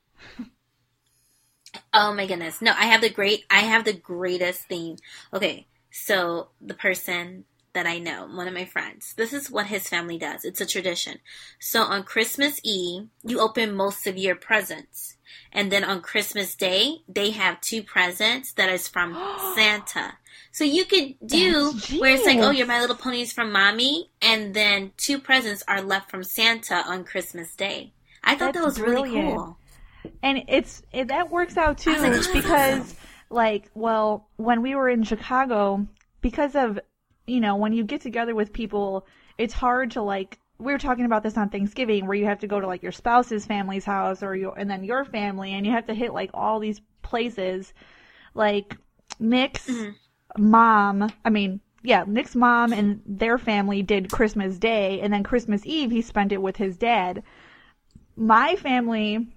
Oh 1.94 2.14
my 2.14 2.26
goodness. 2.26 2.62
No, 2.62 2.72
I 2.72 2.86
have 2.86 3.02
the 3.02 3.10
great 3.10 3.46
I 3.50 3.60
have 3.60 3.84
the 3.86 3.94
greatest 3.94 4.68
thing. 4.68 5.00
Okay, 5.34 5.68
so 5.92 6.50
the 6.62 6.74
person 6.74 7.46
that 7.74 7.86
I 7.86 8.00
know, 8.00 8.28
one 8.28 8.48
of 8.48 8.54
my 8.54 8.66
friends, 8.66 9.14
this 9.18 9.34
is 9.34 9.52
what 9.52 9.68
his 9.68 9.88
family 9.88 10.18
does. 10.18 10.44
It's 10.44 10.62
a 10.62 10.66
tradition. 10.66 11.20
So 11.60 11.82
on 11.84 12.04
Christmas 12.04 12.60
Eve, 12.64 13.08
you 13.24 13.40
open 13.40 13.76
most 13.76 14.08
of 14.08 14.18
your 14.18 14.36
presents. 14.36 15.18
And 15.52 15.72
then 15.72 15.84
on 15.84 16.02
Christmas 16.02 16.56
Day, 16.56 17.00
they 17.08 17.32
have 17.32 17.62
two 17.62 17.84
presents 17.84 18.54
that 18.54 18.70
is 18.70 18.88
from 18.88 19.14
Santa. 19.56 20.14
So 20.58 20.64
you 20.64 20.86
could 20.86 21.14
do 21.24 21.72
where 22.00 22.16
it's 22.16 22.26
like, 22.26 22.40
oh, 22.40 22.50
your 22.50 22.66
My 22.66 22.82
Little 22.82 22.96
Pony 22.96 23.22
is 23.22 23.32
from 23.32 23.52
mommy, 23.52 24.10
and 24.24 24.56
then 24.56 24.92
two 24.98 25.20
presents 25.20 25.64
are 25.68 25.84
left 25.84 26.10
from 26.10 26.24
Santa 26.24 26.78
on 26.78 27.04
Christmas 27.04 27.56
Day. 27.56 27.94
I 28.24 28.34
thought 28.34 28.56
that 28.56 28.64
That's 28.64 28.80
was 28.80 28.80
really 28.80 29.12
cool. 29.12 29.56
and 30.24 30.46
it's 30.48 30.82
it, 30.92 31.10
that 31.10 31.30
works 31.30 31.58
out 31.58 31.78
too 31.78 31.96
like, 31.96 32.34
because 32.34 32.96
like 33.30 33.70
well 33.76 34.30
when 34.38 34.64
we 34.64 34.74
were 34.74 34.90
in 34.90 35.04
chicago 35.04 35.86
because 36.22 36.56
of 36.56 36.80
you 37.28 37.40
know 37.40 37.56
when 37.56 37.74
you 37.74 37.84
get 37.84 38.02
together 38.02 38.34
with 38.34 38.52
people 38.52 39.06
it's 39.38 39.54
hard 39.54 39.92
to 39.92 40.02
like 40.02 40.40
we 40.58 40.72
were 40.72 40.80
talking 40.80 41.06
about 41.06 41.24
this 41.24 41.38
on 41.38 41.50
thanksgiving 41.50 42.08
where 42.08 42.16
you 42.16 42.26
have 42.26 42.40
to 42.40 42.48
go 42.48 42.60
to 42.60 42.66
like 42.66 42.82
your 42.82 42.92
spouse's 42.92 43.46
family's 43.46 43.86
house 43.86 44.24
or 44.24 44.36
your 44.36 44.58
and 44.58 44.70
then 44.72 44.84
your 44.84 45.06
family 45.06 45.54
and 45.54 45.66
you 45.66 45.72
have 45.72 45.86
to 45.86 45.94
hit 45.94 46.14
like 46.14 46.32
all 46.34 46.60
these 46.60 46.82
places 47.04 47.74
like 48.34 48.76
nick's 49.20 49.70
mom 50.38 51.12
i 51.24 51.30
mean 51.30 51.60
yeah 51.84 52.04
nick's 52.08 52.36
mom 52.36 52.74
and 52.74 53.02
their 53.06 53.38
family 53.38 53.82
did 53.82 54.12
christmas 54.12 54.58
day 54.58 55.00
and 55.02 55.14
then 55.14 55.24
christmas 55.24 55.62
eve 55.66 55.92
he 55.92 56.02
spent 56.02 56.32
it 56.32 56.42
with 56.42 56.58
his 56.58 56.78
dad 56.78 57.24
my 58.16 58.56
family 58.56 59.28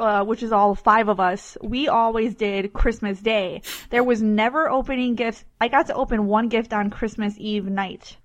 uh, 0.00 0.24
which 0.24 0.42
is 0.42 0.52
all 0.52 0.74
five 0.74 1.08
of 1.08 1.20
us, 1.20 1.56
we 1.62 1.86
always 1.86 2.34
did 2.34 2.72
Christmas 2.72 3.20
Day. 3.20 3.62
There 3.90 4.02
was 4.02 4.22
never 4.22 4.68
opening 4.68 5.14
gifts. 5.14 5.44
I 5.60 5.68
got 5.68 5.86
to 5.86 5.94
open 5.94 6.26
one 6.26 6.48
gift 6.48 6.72
on 6.72 6.90
Christmas 6.90 7.34
Eve 7.36 7.66
night. 7.66 8.16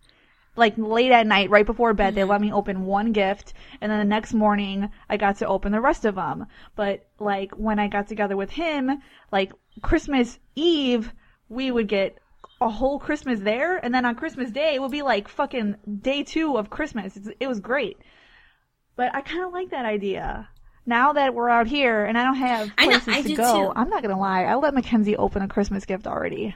Like 0.56 0.78
late 0.78 1.12
at 1.12 1.28
night, 1.28 1.50
right 1.50 1.66
before 1.66 1.94
bed, 1.94 2.16
they 2.16 2.24
let 2.24 2.40
me 2.40 2.54
open 2.54 2.86
one 2.86 3.12
gift, 3.12 3.54
and 3.82 3.92
then 3.92 4.00
the 4.00 4.06
next 4.06 4.34
morning, 4.34 4.90
I 5.10 5.18
got 5.18 5.38
to 5.40 5.48
open 5.48 5.74
the 5.74 5.82
rest 5.82 6.06
of 6.06 6.16
them. 6.16 6.48
But 6.78 7.08
like 7.20 7.52
when 7.52 7.78
I 7.78 7.90
got 7.90 8.08
together 8.08 8.38
with 8.38 8.52
him, 8.52 9.02
like 9.34 9.52
Christmas 9.82 10.40
Eve, 10.56 11.12
we 11.50 11.72
would 11.72 11.88
get 11.88 12.18
a 12.62 12.70
whole 12.70 13.00
Christmas 13.00 13.40
there, 13.40 13.78
and 13.78 13.94
then 13.94 14.06
on 14.06 14.16
Christmas 14.16 14.52
Day, 14.52 14.76
it 14.76 14.82
would 14.82 14.92
be 14.92 15.02
like 15.02 15.28
fucking 15.28 15.76
day 16.02 16.24
two 16.24 16.58
of 16.58 16.70
Christmas. 16.70 17.18
It's, 17.18 17.30
it 17.40 17.48
was 17.48 17.60
great. 17.60 17.98
But 18.96 19.14
I 19.14 19.22
kind 19.22 19.44
of 19.44 19.52
like 19.52 19.72
that 19.72 19.86
idea. 19.86 20.48
Now 20.86 21.14
that 21.14 21.34
we're 21.34 21.50
out 21.50 21.68
here 21.68 22.06
and 22.06 22.18
I 22.18 22.24
don't 22.24 22.36
have 22.36 22.72
I 22.78 22.86
know, 22.86 23.00
places 23.00 23.14
I 23.14 23.22
to 23.24 23.36
go, 23.36 23.66
too. 23.66 23.74
I'm 23.76 23.90
not 23.90 24.04
gonna 24.04 24.20
lie. 24.20 24.44
I 24.44 24.56
let 24.56 24.74
Mackenzie 24.74 25.18
open 25.18 25.42
a 25.42 25.48
Christmas 25.48 25.86
gift 25.86 26.08
already. 26.08 26.56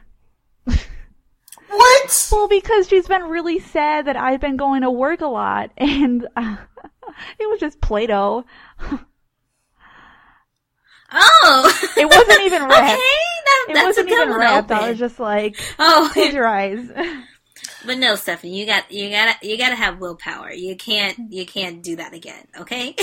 What? 0.65 0.75
Well, 2.31 2.47
because 2.47 2.87
she's 2.87 3.07
been 3.07 3.23
really 3.23 3.59
sad 3.59 4.05
that 4.05 4.15
I've 4.15 4.39
been 4.39 4.57
going 4.57 4.81
to 4.81 4.89
work 4.89 5.21
a 5.21 5.27
lot, 5.27 5.71
and 5.77 6.27
uh, 6.35 6.57
it 7.39 7.49
was 7.49 7.59
just 7.59 7.81
Play-Doh. 7.81 8.45
Oh, 11.11 11.91
It 11.97 12.05
wasn't 12.05 12.41
even 12.41 12.63
wrapped. 12.67 12.73
okay, 12.93 12.95
that, 12.95 13.65
It 13.69 13.73
that's 13.73 13.85
wasn't 13.85 14.07
a 14.07 14.09
good 14.09 14.15
even 14.21 14.29
one 14.29 14.39
wrapped. 14.39 14.67
to 14.69 14.75
I 14.75 14.89
was 14.89 14.99
just 14.99 15.19
like, 15.19 15.57
oh, 15.79 16.09
close 16.13 16.33
your 16.33 16.47
eyes. 16.47 16.87
but 17.85 17.97
no, 17.97 18.15
Stephanie, 18.15 18.59
you 18.59 18.65
got 18.65 18.91
you 18.91 19.09
gotta 19.09 19.33
you 19.47 19.57
gotta 19.57 19.75
have 19.75 19.99
willpower. 19.99 20.51
You 20.51 20.75
can't 20.75 21.31
you 21.31 21.45
can't 21.45 21.81
do 21.83 21.95
that 21.97 22.13
again. 22.13 22.45
Okay. 22.59 22.95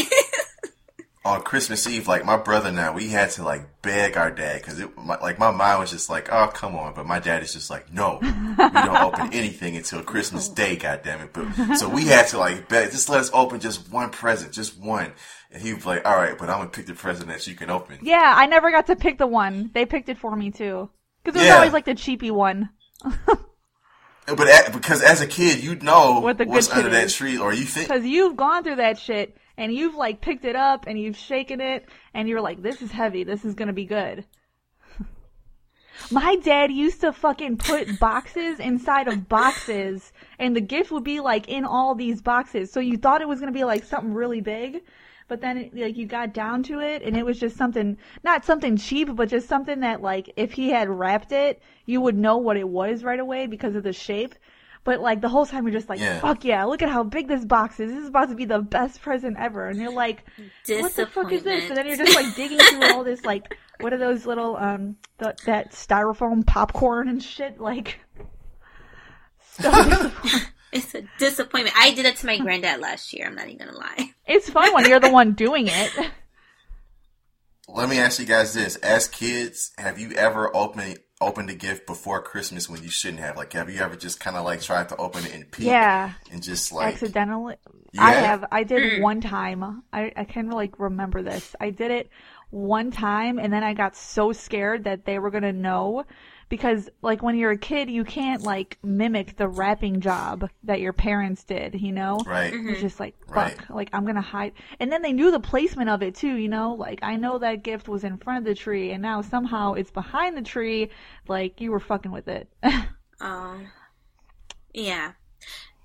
on 1.25 1.43
Christmas 1.43 1.89
Eve, 1.89 2.07
like 2.07 2.25
my 2.25 2.37
brother 2.37 2.69
and 2.69 2.79
I, 2.79 2.93
we 2.93 3.09
had 3.09 3.31
to 3.33 3.43
like 3.43 3.83
beg 3.83 4.17
our 4.17 4.31
dad 4.31 4.61
because 4.61 4.79
it, 4.79 4.97
my, 4.97 5.19
like 5.19 5.41
my 5.41 5.51
mind 5.51 5.81
was 5.81 5.91
just 5.91 6.09
like, 6.09 6.33
oh 6.33 6.47
come 6.55 6.77
on, 6.77 6.95
but 6.95 7.05
my 7.07 7.19
dad 7.19 7.43
is 7.43 7.53
just 7.53 7.69
like, 7.69 7.93
no, 7.93 8.19
we 8.23 8.29
don't 8.57 8.97
open 9.03 9.33
anything 9.33 9.77
until 9.77 10.03
Christmas 10.05 10.49
Day, 10.49 10.77
goddamn 10.77 11.23
it. 11.23 11.33
But 11.33 11.77
so 11.77 11.89
we 11.89 12.05
had 12.05 12.29
to 12.29 12.39
like 12.39 12.69
beg, 12.69 12.93
just 12.93 13.09
let 13.09 13.19
us 13.21 13.31
open 13.35 13.59
just 13.59 13.91
one 13.91 14.11
present, 14.11 14.53
just 14.53 14.79
one, 14.79 15.13
and 15.57 15.65
he 15.65 15.73
was 15.73 15.87
like, 15.87 16.07
all 16.07 16.17
right, 16.17 16.37
but 16.37 16.51
I'm 16.51 16.59
gonna 16.59 16.69
pick 16.71 16.85
the 16.87 16.93
present 16.95 17.29
that 17.29 17.47
you 17.47 17.55
can 17.55 17.71
open. 17.71 17.99
yeah, 18.03 18.35
I 18.37 18.47
never 18.47 18.71
got 18.71 18.87
to 18.89 18.97
pick 18.97 19.17
the 19.19 19.27
one. 19.27 19.71
They 19.73 19.87
picked 19.87 20.09
it 20.11 20.19
for 20.19 20.37
me 20.37 20.51
too, 20.51 20.91
because 21.25 21.35
it 21.37 21.41
was 21.45 21.49
Yeah. 21.49 21.55
always 21.57 21.73
like 21.73 21.87
the 21.87 21.95
cheapy 21.95 22.31
one. 22.31 22.69
But 24.27 24.49
at, 24.49 24.73
because 24.73 25.03
as 25.05 25.21
a 25.21 25.27
kid, 25.29 25.63
you 25.63 25.77
know 25.77 26.19
What 26.19 26.45
what's 26.49 26.69
under 26.69 26.91
that 26.91 27.11
tree, 27.11 27.39
or 27.39 27.55
you 27.55 27.63
think, 27.65 27.87
Because 27.89 28.05
you've 28.05 28.37
gone 28.37 28.65
through 28.65 28.75
that 28.77 28.99
shit 28.99 29.37
and 29.57 29.73
you've 29.73 29.95
like 29.95 30.21
picked 30.21 30.45
it 30.45 30.57
up 30.57 30.87
and 30.89 30.99
you've 30.99 31.17
shaken 31.17 31.61
it 31.61 31.89
and 32.13 32.29
you're 32.29 32.41
like, 32.41 32.61
this 32.61 32.83
is 32.83 32.91
heavy. 32.91 33.23
This 33.23 33.45
is 33.45 33.55
gonna 33.55 33.73
be 33.73 33.85
good. 33.87 34.25
My 36.11 36.37
dad 36.37 36.73
used 36.73 37.01
to 37.03 37.13
fucking 37.13 37.59
put 37.59 38.01
boxes 38.01 38.59
inside 38.59 39.07
of 39.07 39.29
boxes 39.29 40.13
and 40.41 40.57
the 40.57 40.61
gift 40.61 40.91
would 40.91 41.05
be 41.05 41.21
like 41.21 41.49
in 41.49 41.65
all 41.65 41.95
these 41.95 42.21
boxes. 42.21 42.73
So 42.73 42.81
you 42.81 42.97
thought 42.97 43.23
it 43.23 43.29
was 43.29 43.39
gonna 43.39 43.53
be 43.53 43.65
like 43.65 43.85
something 43.85 44.13
really 44.13 44.41
big. 44.41 44.83
But 45.29 45.41
then, 45.41 45.57
it, 45.59 45.75
like, 45.77 45.97
you 45.97 46.07
got 46.07 46.33
down 46.33 46.63
to 46.65 46.81
it, 46.81 47.03
and 47.03 47.17
it 47.17 47.25
was 47.25 47.41
just 47.41 47.57
something, 47.57 47.97
not 48.23 48.45
something 48.45 48.77
cheap, 48.77 49.15
but 49.15 49.29
just 49.29 49.49
something 49.49 49.81
that, 49.81 50.01
like, 50.01 50.33
if 50.37 50.53
he 50.53 50.71
had 50.71 50.89
wrapped 50.89 51.33
it, 51.33 51.61
you 51.85 52.01
would 52.01 52.17
know 52.17 52.37
what 52.37 52.57
it 52.57 52.69
was 52.69 53.03
right 53.03 53.19
away 53.19 53.47
because 53.47 53.75
of 53.75 53.83
the 53.83 53.93
shape. 53.93 54.35
But 54.85 55.01
like 55.01 55.21
the 55.21 55.29
whole 55.29 55.45
time 55.45 55.65
you're 55.67 55.73
just 55.73 55.89
like, 55.89 55.99
Yeah. 55.99 56.21
fuck 56.21 56.45
yeah, 56.45 56.63
look 56.63 56.81
at 56.81 56.89
how 56.89 57.03
big 57.03 57.27
this 57.27 57.45
box 57.45 57.81
is. 57.81 57.91
This 57.91 58.03
is 58.03 58.09
about 58.09 58.29
to 58.29 58.37
be 58.37 58.45
the 58.45 58.61
best 58.61 59.03
present 59.03 59.37
ever. 59.37 59.67
And 59.67 59.81
you're 59.81 59.91
like, 59.91 60.23
what 60.69 60.95
the 60.95 61.07
fuck 61.07 61.33
is 61.33 61.43
this? 61.43 61.69
And 61.69 61.77
then 61.77 61.89
you're 61.89 61.97
just 61.97 62.15
like 62.15 62.37
digging 62.37 62.59
through 62.61 62.93
all 62.93 63.03
this 63.03 63.25
like, 63.25 63.57
what 63.81 63.93
are 63.93 63.99
those 63.99 64.27
little 64.27 64.57
um 64.57 64.95
th- 65.19 65.39
that 65.45 65.73
styrofoam 65.73 66.47
popcorn 66.47 67.09
and 67.09 67.21
shit 67.21 67.61
like. 67.61 67.99
Stuff. 69.41 70.53
It's 70.77 70.95
a 70.95 71.03
disappointment. 71.19 71.77
I 71.79 71.95
did 71.95 72.07
it 72.07 72.17
to 72.17 72.27
my 72.27 72.39
granddad 72.39 72.81
last 72.81 73.13
year. 73.13 73.27
I'm 73.27 73.35
not 73.35 73.49
even 73.49 73.67
gonna 73.67 73.79
lie. 73.79 74.11
it's 74.27 74.51
fun 74.51 74.73
when 74.75 74.89
you're 74.89 75.01
the 75.01 75.11
one 75.11 75.33
doing 75.33 75.69
it. 75.69 76.11
let 77.69 77.89
me 77.89 77.99
ask 77.99 78.21
you 78.21 78.27
guys 78.27 78.55
this: 78.55 78.77
as 78.77 79.09
kids, 79.09 79.73
have 79.79 79.99
you 79.99 80.13
ever 80.13 80.55
opened 80.55 80.99
opened 81.21 81.49
a 81.49 81.55
gift 81.55 81.87
before 81.87 82.21
Christmas 82.21 82.69
when 82.69 82.83
you 82.83 82.91
shouldn't 82.91 83.21
have? 83.21 83.37
Like, 83.37 83.53
have 83.55 83.71
you 83.71 83.81
ever 83.81 83.97
just 83.97 84.21
kind 84.21 84.37
of 84.37 84.45
like 84.45 84.61
tried 84.61 84.89
to 84.91 84.97
open 84.97 85.25
it 85.25 85.35
and 85.35 85.51
peek? 85.51 85.67
Yeah. 85.67 86.13
and 86.31 86.43
just 86.43 86.73
like 86.73 86.95
Accidentally. 86.95 87.57
You 87.93 88.03
I 88.03 88.13
have? 88.13 88.41
have. 88.41 88.49
I 88.53 88.65
did 88.65 88.83
mm. 88.83 89.01
one 89.01 89.21
time. 89.21 89.83
I 89.93 90.13
I 90.17 90.25
can 90.25 90.51
like 90.51 90.79
remember 90.79 91.23
this. 91.23 91.57
I 91.61 91.71
did 91.71 91.91
it 91.91 92.11
one 92.51 92.91
time, 92.91 93.39
and 93.39 93.53
then 93.53 93.65
I 93.65 93.75
got 93.75 93.97
so 93.97 94.33
scared 94.33 94.85
that 94.85 95.05
they 95.05 95.19
were 95.19 95.31
gonna 95.31 95.53
know, 95.53 96.05
because 96.49 96.89
like 97.03 97.23
when 97.23 97.37
you're 97.37 97.51
a 97.51 97.59
kid, 97.59 97.91
you 97.91 98.05
can't 98.05 98.43
like 98.43 98.79
mimic 98.83 99.37
the 99.37 99.49
wrapping 99.49 100.01
job 100.01 100.49
that 100.65 100.81
your 100.81 100.93
parents 100.93 101.45
did. 101.45 101.81
You 101.81 101.93
know. 101.93 102.21
right. 102.27 102.53
It's 102.53 102.57
mm-hmm. 102.57 102.81
just 102.81 103.01
like 103.01 103.15
fuck, 103.27 103.37
Right. 103.37 103.71
like 103.71 103.91
I'm 103.93 104.07
gonna 104.07 104.21
hide. 104.21 104.53
And 104.81 104.91
then 104.91 105.03
they 105.03 105.13
knew 105.13 105.31
the 105.31 105.41
placement 105.41 105.91
of 105.91 106.03
it 106.03 106.15
too, 106.15 106.37
you 106.37 106.49
know. 106.49 106.75
Like 106.75 107.01
I 107.03 107.17
know 107.17 107.39
that 107.39 107.63
gift 107.63 107.89
was 107.89 108.05
in 108.05 108.19
front 108.19 108.39
of 108.39 108.45
the 108.45 108.55
tree, 108.55 108.93
and 108.93 109.03
now 109.03 109.23
somehow 109.23 109.75
it's 109.75 109.91
behind 109.91 110.37
the 110.37 110.43
tree. 110.43 110.91
Like 111.29 111.61
you 111.61 111.71
were 111.71 111.81
fucking 111.81 112.13
with 112.13 112.29
it. 112.29 112.49
Oh, 113.21 113.61
yeah. 114.75 115.13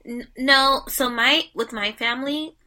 N- 0.05 0.27
no, 0.37 0.81
so 0.87 1.09
my 1.09 1.45
with 1.53 1.71
my 1.71 1.91
family, 1.91 2.57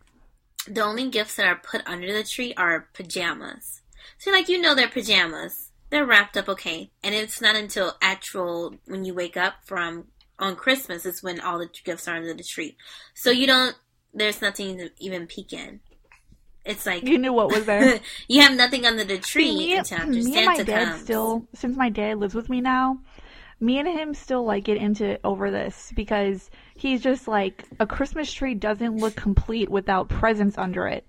the 0.67 0.83
only 0.83 1.11
gifts 1.11 1.37
that 1.37 1.47
are 1.47 1.57
put 1.57 1.83
under 1.87 2.13
the 2.13 2.25
tree 2.25 2.55
are 2.57 2.89
pajamas. 2.95 3.83
So 4.19 4.31
like 4.31 4.49
you 4.49 4.61
know 4.61 4.75
they're 4.75 4.89
pajamas. 4.89 5.71
They're 5.95 6.05
wrapped 6.05 6.37
up 6.37 6.49
okay, 6.49 6.91
and 7.05 7.15
it's 7.15 7.41
not 7.41 7.55
until 7.55 7.93
actual 8.03 8.75
when 8.87 9.05
you 9.05 9.15
wake 9.15 9.37
up 9.37 9.55
from 9.65 10.09
on 10.41 10.57
Christmas 10.57 11.07
is 11.07 11.23
when 11.23 11.39
all 11.39 11.61
the 11.61 11.69
gifts 11.85 12.09
are 12.09 12.17
under 12.17 12.35
the 12.35 12.43
tree. 12.43 12.77
So 13.15 13.31
you 13.31 13.47
don't. 13.47 13.77
There's 14.13 14.43
nothing 14.43 14.77
to 14.79 14.91
even 14.99 15.29
peek 15.29 15.53
in. 15.53 15.79
It's 16.65 16.85
like 16.85 17.05
you 17.05 17.17
knew 17.17 17.33
what 17.33 17.53
was 17.53 17.67
there. 17.67 18.01
you 18.29 18.43
have 18.43 18.57
nothing 18.57 18.85
under 18.85 19.05
the 19.05 19.19
tree 19.19 19.51
See, 19.51 19.57
me, 19.57 19.77
until 19.77 19.99
after 19.99 20.11
me 20.11 20.37
and 20.37 20.47
my 20.47 20.63
dad 20.65 20.89
comes. 20.89 21.03
still, 21.03 21.47
since 21.55 21.77
my 21.77 21.91
dad 21.91 22.19
lives 22.19 22.35
with 22.35 22.49
me 22.49 22.61
now, 22.61 22.99
me 23.61 23.79
and 23.79 23.87
him 23.87 24.15
still 24.15 24.45
like 24.45 24.65
get 24.65 24.79
into 24.79 25.21
over 25.23 25.53
this 25.53 25.93
because 25.95 26.51
he's 26.75 27.03
just 27.03 27.29
like 27.29 27.63
a 27.79 27.87
Christmas 27.87 28.33
tree 28.33 28.55
doesn't 28.55 28.97
look 28.97 29.15
complete 29.15 29.71
without 29.71 30.09
presents 30.09 30.59
under 30.59 30.89
it. 30.89 31.07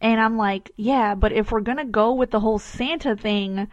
And 0.00 0.20
I'm 0.20 0.36
like, 0.36 0.70
yeah, 0.76 1.16
but 1.16 1.32
if 1.32 1.50
we're 1.50 1.60
gonna 1.60 1.84
go 1.84 2.12
with 2.12 2.30
the 2.30 2.38
whole 2.38 2.60
Santa 2.60 3.16
thing, 3.16 3.66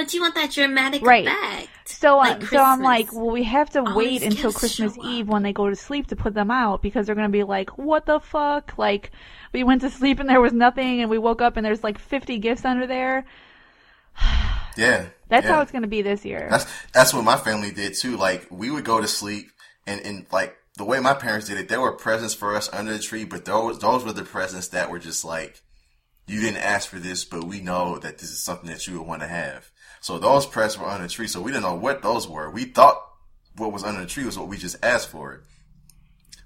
But 0.00 0.14
you 0.14 0.22
want 0.22 0.34
that 0.36 0.50
dramatic 0.50 1.02
Right. 1.02 1.26
effect. 1.26 1.68
So, 1.84 2.16
Like 2.16 2.42
uh, 2.42 2.46
so 2.46 2.56
I'm 2.56 2.80
like, 2.80 3.12
well, 3.12 3.28
we 3.28 3.42
have 3.42 3.68
to 3.72 3.82
wait 3.82 4.22
until 4.22 4.50
Christmas. 4.50 4.96
Eve 5.04 5.28
when 5.28 5.42
they 5.42 5.52
go 5.52 5.68
to 5.68 5.76
sleep 5.76 6.06
to 6.06 6.16
put 6.16 6.32
them 6.32 6.50
out 6.50 6.80
because 6.80 7.04
they're 7.04 7.14
gonna 7.14 7.28
be 7.28 7.42
like, 7.42 7.76
what 7.76 8.06
the 8.06 8.18
fuck? 8.18 8.78
Like, 8.78 9.10
we 9.52 9.62
went 9.62 9.82
to 9.82 9.90
sleep 9.90 10.18
and 10.18 10.26
there 10.26 10.40
was 10.40 10.54
nothing, 10.54 11.02
and 11.02 11.10
we 11.10 11.18
woke 11.18 11.42
up 11.42 11.58
and 11.58 11.66
there's 11.66 11.84
like 11.84 11.98
50 11.98 12.38
gifts 12.38 12.64
under 12.64 12.86
there. 12.86 13.26
Yeah, 14.76 15.06
That's 15.28 15.44
yeah. 15.44 15.56
how 15.56 15.62
it's 15.62 15.72
gonna 15.72 15.88
be 15.88 16.00
this 16.00 16.24
year. 16.24 16.46
That's 16.48 16.64
that's 16.94 17.12
what 17.12 17.24
my 17.24 17.36
family 17.36 17.72
did 17.72 17.94
too. 17.94 18.16
Like 18.16 18.46
we 18.50 18.70
would 18.70 18.84
go 18.84 19.00
to 19.00 19.08
sleep, 19.08 19.50
and 19.84 20.00
and 20.00 20.26
like 20.32 20.56
the 20.78 20.84
way 20.84 21.00
my 21.00 21.12
parents 21.12 21.48
did 21.48 21.58
it, 21.58 21.68
there 21.68 21.80
were 21.80 21.92
presents 21.92 22.34
for 22.34 22.54
us 22.56 22.70
under 22.72 22.92
the 22.92 23.00
tree, 23.00 23.24
but 23.24 23.44
those 23.44 23.80
those 23.80 24.04
were 24.04 24.12
the 24.12 24.22
presents 24.22 24.68
that 24.68 24.88
were 24.88 25.00
just 25.00 25.24
like 25.24 25.60
you 26.30 26.40
didn't 26.40 26.58
ask 26.62 26.88
for 26.88 27.00
this, 27.00 27.24
but 27.24 27.44
we 27.44 27.60
know 27.60 27.98
that 27.98 28.18
this 28.18 28.30
is 28.30 28.38
something 28.38 28.70
that 28.70 28.86
you 28.86 28.96
would 28.98 29.06
want 29.08 29.22
to 29.22 29.28
have. 29.28 29.70
So 30.00 30.18
those 30.18 30.46
presents 30.46 30.78
were 30.78 30.86
under 30.86 31.06
the 31.06 31.12
tree, 31.12 31.26
so 31.28 31.42
we 31.42 31.52
didn't 31.52 31.64
know 31.64 31.74
what 31.74 32.02
those 32.02 32.26
were. 32.26 32.50
We 32.50 32.64
thought 32.64 33.00
what 33.56 33.72
was 33.72 33.84
under 33.84 34.00
the 34.00 34.06
tree 34.06 34.24
was 34.24 34.38
what 34.38 34.48
we 34.48 34.56
just 34.56 34.76
asked 34.82 35.08
for. 35.08 35.34
It. 35.34 35.40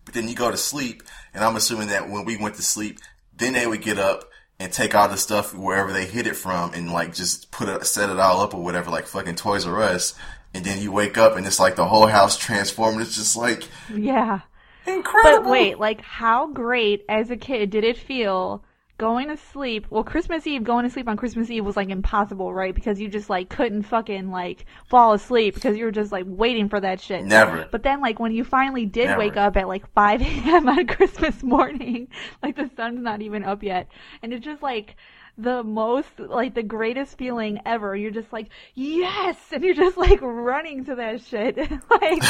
But 0.05 0.15
then 0.15 0.29
you 0.29 0.35
go 0.35 0.51
to 0.51 0.57
sleep, 0.57 1.03
and 1.33 1.45
I'm 1.45 1.57
assuming 1.57 1.89
that 1.89 2.11
when 2.11 2.25
we 2.25 2.37
went 2.37 2.57
to 2.57 2.63
sleep, 2.63 2.99
then 3.37 3.53
they 3.53 3.67
would 3.67 3.83
get 3.83 3.99
up 3.99 4.29
and 4.59 4.73
take 4.73 4.95
all 4.95 5.09
the 5.09 5.17
stuff 5.17 5.55
wherever 5.55 5.93
they 5.93 6.05
hid 6.05 6.27
it 6.27 6.37
from, 6.37 6.75
and 6.75 6.93
like 6.93 7.15
just 7.15 7.51
put 7.51 7.69
it, 7.69 7.87
set 7.87 8.11
it 8.11 8.19
all 8.19 8.41
up 8.41 8.55
or 8.55 8.63
whatever, 8.63 8.91
like 8.91 9.07
fucking 9.07 9.37
Toys 9.37 9.67
R 9.67 9.83
Us. 9.83 10.15
And 10.53 10.65
then 10.65 10.81
you 10.81 10.93
wake 10.93 11.19
up, 11.19 11.37
and 11.37 11.47
it's 11.47 11.59
like 11.59 11.77
the 11.77 11.87
whole 11.87 12.07
house 12.07 12.37
transformed. 12.39 13.01
It's 13.01 13.17
just 13.17 13.37
like 13.37 13.69
yeah. 13.93 14.41
incredible. 14.87 15.45
But 15.45 15.51
wait, 15.51 15.79
like, 15.79 16.01
how 16.01 16.49
great 16.49 17.05
as 17.09 17.31
a 17.31 17.37
kid 17.37 17.71
did 17.71 17.85
it 17.85 17.99
feel 17.99 18.65
going 18.99 19.29
to 19.29 19.37
sleep? 19.37 19.87
Well, 19.91 20.05
Christmas 20.05 20.47
Eve, 20.47 20.65
going 20.65 20.85
to 20.85 20.91
sleep 20.91 21.09
on 21.09 21.17
Christmas 21.17 21.51
Eve 21.51 21.65
was 21.65 21.77
like 21.77 21.91
impossible, 21.91 22.53
right? 22.53 22.75
Because 22.75 23.01
you 23.01 23.09
just 23.09 23.29
like 23.29 23.49
couldn't 23.49 23.83
fucking 23.83 24.31
like 24.31 24.67
fall 24.89 25.13
asleep 25.13 25.55
because 25.55 25.77
you 25.77 25.85
were 25.85 25.91
just 25.91 26.13
like 26.13 26.25
waiting 26.27 26.69
for 26.69 26.81
that 26.81 27.01
shit. 27.01 27.25
Never. 27.25 27.69
But 27.71 27.83
then, 27.83 28.01
like, 28.01 28.21
when 28.21 28.33
you 28.33 28.45
finally 28.45 28.87
did 28.87 29.07
Never. 29.07 29.19
wake 29.19 29.37
up 29.37 29.57
at 29.57 29.69
like 29.69 29.91
5 29.93 30.23
a.m. 30.47 30.69
on 30.69 30.87
Christmas 30.87 31.43
morning, 31.43 32.09
like 32.43 32.57
the 32.57 32.71
sun's 32.77 33.03
not 33.03 33.23
even 33.23 33.45
up 33.45 33.63
yet, 33.63 33.89
and 34.23 34.33
it's 34.33 34.45
just 34.45 34.63
like 34.63 34.97
the 35.37 35.65
most, 35.65 36.19
like, 36.19 36.55
the 36.55 36.63
greatest 36.63 37.19
feeling 37.19 37.59
ever. 37.67 37.97
You're 37.97 38.13
just 38.13 38.33
like, 38.33 38.51
yes! 38.75 39.37
And 39.51 39.65
you're 39.65 39.75
just 39.75 39.97
like 39.97 40.21
running 40.23 40.85
to 40.85 40.95
that 40.95 41.23
shit. 41.23 41.57
like, 41.91 42.23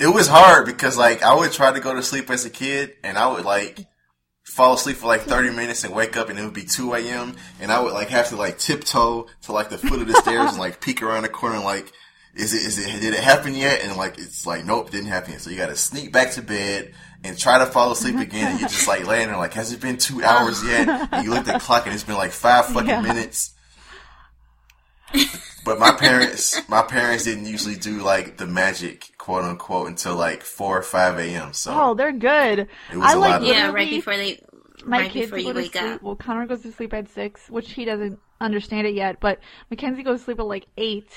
it 0.00 0.08
was 0.08 0.28
hard 0.28 0.66
because 0.66 0.96
like 0.96 1.22
I 1.22 1.34
would 1.34 1.52
try 1.52 1.72
to 1.72 1.80
go 1.80 1.94
to 1.94 2.02
sleep 2.02 2.30
as 2.30 2.44
a 2.44 2.50
kid, 2.50 2.94
and 3.02 3.16
I 3.18 3.26
would 3.32 3.44
like 3.44 3.86
fall 4.44 4.74
asleep 4.74 4.96
for 4.96 5.06
like 5.06 5.20
30 5.22 5.50
minutes 5.50 5.84
and 5.84 5.94
wake 5.94 6.16
up 6.16 6.30
and 6.30 6.38
it 6.38 6.42
would 6.44 6.54
be 6.54 6.64
2 6.64 6.94
a.m. 6.94 7.36
and 7.60 7.70
I 7.70 7.80
would 7.80 7.92
like 7.92 8.08
have 8.08 8.30
to 8.30 8.36
like 8.36 8.58
tiptoe 8.58 9.26
to 9.42 9.52
like 9.52 9.68
the 9.68 9.76
foot 9.78 10.00
of 10.00 10.08
the 10.08 10.14
stairs 10.14 10.50
and 10.52 10.58
like 10.58 10.80
peek 10.82 11.02
around 11.02 11.24
the 11.24 11.28
corner 11.28 11.56
and 11.56 11.64
like, 11.64 11.92
is 12.34 12.54
it, 12.54 12.62
is 12.66 12.78
it, 12.78 13.00
did 13.00 13.12
it 13.14 13.20
happen 13.22 13.54
yet? 13.54 13.82
And 13.84 13.94
like, 13.96 14.16
it's 14.18 14.46
like, 14.46 14.64
nope, 14.64 14.90
didn't 14.90 15.08
happen 15.10 15.32
yet. 15.32 15.42
So 15.42 15.50
you 15.50 15.56
gotta 15.58 15.76
sneak 15.76 16.12
back 16.12 16.32
to 16.32 16.42
bed 16.42 16.94
and 17.22 17.36
try 17.38 17.58
to 17.58 17.66
fall 17.66 17.92
asleep 17.92 18.16
again 18.16 18.52
and 18.52 18.60
you're 18.60 18.68
just 18.70 18.88
like 18.88 19.06
laying 19.06 19.28
there 19.28 19.36
like, 19.36 19.52
has 19.52 19.72
it 19.72 19.80
been 19.82 19.98
two 19.98 20.24
hours 20.24 20.64
yet? 20.64 20.88
And 21.12 21.24
you 21.24 21.30
look 21.30 21.46
at 21.46 21.52
the 21.54 21.60
clock 21.60 21.84
and 21.84 21.94
it's 21.94 22.04
been 22.04 22.16
like 22.16 22.32
five 22.32 22.66
fucking 22.66 22.88
Yeah. 22.88 23.00
minutes. 23.02 23.52
But 25.64 25.78
my 25.78 25.92
parents, 25.92 26.58
my 26.68 26.82
parents 26.82 27.24
didn't 27.24 27.46
usually 27.46 27.76
do 27.76 27.98
like 28.02 28.38
the 28.38 28.46
magic, 28.46 29.10
quote 29.28 29.44
unquote, 29.44 29.88
until 29.88 30.16
like 30.16 30.42
four 30.42 30.78
or 30.78 30.82
five 30.82 31.18
a.m. 31.18 31.52
So 31.52 31.70
Oh, 31.74 31.94
they're 31.94 32.12
good. 32.12 32.60
It 32.92 32.96
was 32.96 33.04
I 33.04 33.12
a 33.12 33.18
like 33.18 33.30
lot 33.30 33.42
of- 33.42 33.48
Yeah, 33.48 33.54
literally- 33.66 33.74
right 33.74 33.90
before 33.90 34.16
they, 34.16 34.42
my 34.86 34.98
right 35.00 35.10
kids 35.10 35.30
go 35.30 35.36
you 35.36 35.52
to 35.52 35.58
wake 35.58 35.72
sleep. 35.72 35.84
up. 35.84 36.02
Well, 36.02 36.16
Connor 36.16 36.46
goes 36.46 36.62
to 36.62 36.72
sleep 36.72 36.94
at 36.94 37.08
six, 37.10 37.50
which 37.50 37.72
he 37.72 37.84
doesn't 37.84 38.18
understand 38.40 38.86
it 38.86 38.94
yet. 38.94 39.20
But 39.20 39.40
Mackenzie 39.70 40.02
goes 40.02 40.20
to 40.20 40.24
sleep 40.24 40.38
at 40.40 40.46
like 40.46 40.66
eight. 40.78 41.10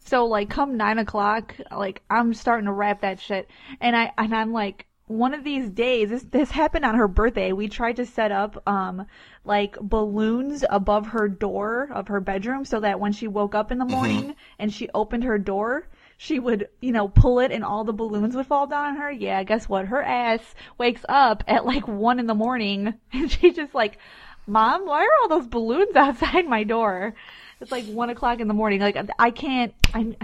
So 0.00 0.26
like, 0.26 0.50
come 0.50 0.76
nine 0.76 0.98
o'clock, 0.98 1.54
like 1.74 2.02
I'm 2.10 2.34
starting 2.34 2.66
to 2.66 2.72
wrap 2.72 3.00
that 3.00 3.18
shit, 3.20 3.48
and 3.80 3.96
I 3.96 4.12
and 4.18 4.34
I'm 4.34 4.52
like, 4.52 4.84
one 5.06 5.32
of 5.32 5.44
these 5.44 5.70
days, 5.70 6.10
this 6.10 6.22
this 6.24 6.50
happened 6.50 6.84
on 6.84 6.96
her 6.96 7.08
birthday. 7.08 7.52
We 7.52 7.68
tried 7.68 7.96
to 7.96 8.04
set 8.04 8.30
up 8.30 8.62
um 8.68 9.06
like 9.46 9.78
balloons 9.80 10.62
above 10.68 11.06
her 11.06 11.28
door 11.28 11.88
of 11.94 12.08
her 12.08 12.20
bedroom, 12.20 12.66
so 12.66 12.80
that 12.80 13.00
when 13.00 13.12
she 13.12 13.28
woke 13.28 13.54
up 13.54 13.72
in 13.72 13.78
the 13.78 13.84
morning 13.86 14.34
and 14.58 14.70
she 14.72 14.90
opened 14.92 15.24
her 15.24 15.38
door. 15.38 15.88
She 16.16 16.38
would, 16.38 16.68
you 16.80 16.92
know, 16.92 17.08
pull 17.08 17.40
it 17.40 17.50
and 17.52 17.64
all 17.64 17.84
the 17.84 17.92
balloons 17.92 18.36
would 18.36 18.46
fall 18.46 18.66
down 18.66 18.86
on 18.86 18.96
her. 18.96 19.10
Yeah, 19.10 19.42
guess 19.42 19.68
what? 19.68 19.86
Her 19.86 20.02
ass 20.02 20.40
wakes 20.78 21.04
up 21.08 21.44
at 21.48 21.66
like 21.66 21.86
one 21.88 22.18
in 22.18 22.26
the 22.26 22.34
morning 22.34 22.94
and 23.12 23.30
she's 23.30 23.56
just 23.56 23.74
like, 23.74 23.98
Mom, 24.46 24.86
why 24.86 25.04
are 25.04 25.22
all 25.22 25.28
those 25.28 25.48
balloons 25.48 25.96
outside 25.96 26.46
my 26.46 26.64
door? 26.64 27.14
It's 27.60 27.72
like 27.72 27.86
one 27.86 28.10
o'clock 28.10 28.40
in 28.40 28.48
the 28.48 28.54
morning. 28.54 28.80
Like 28.80 28.96
I 29.18 29.30
can't. 29.30 29.74
I'm. 29.92 30.16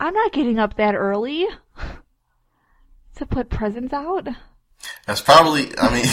I'm 0.00 0.14
not 0.14 0.32
getting 0.32 0.58
up 0.58 0.76
that 0.78 0.96
early 0.96 1.46
to 3.14 3.26
put 3.26 3.50
presents 3.50 3.92
out. 3.92 4.26
that's 5.06 5.20
probably, 5.20 5.78
I 5.78 5.94
mean, 5.94 6.06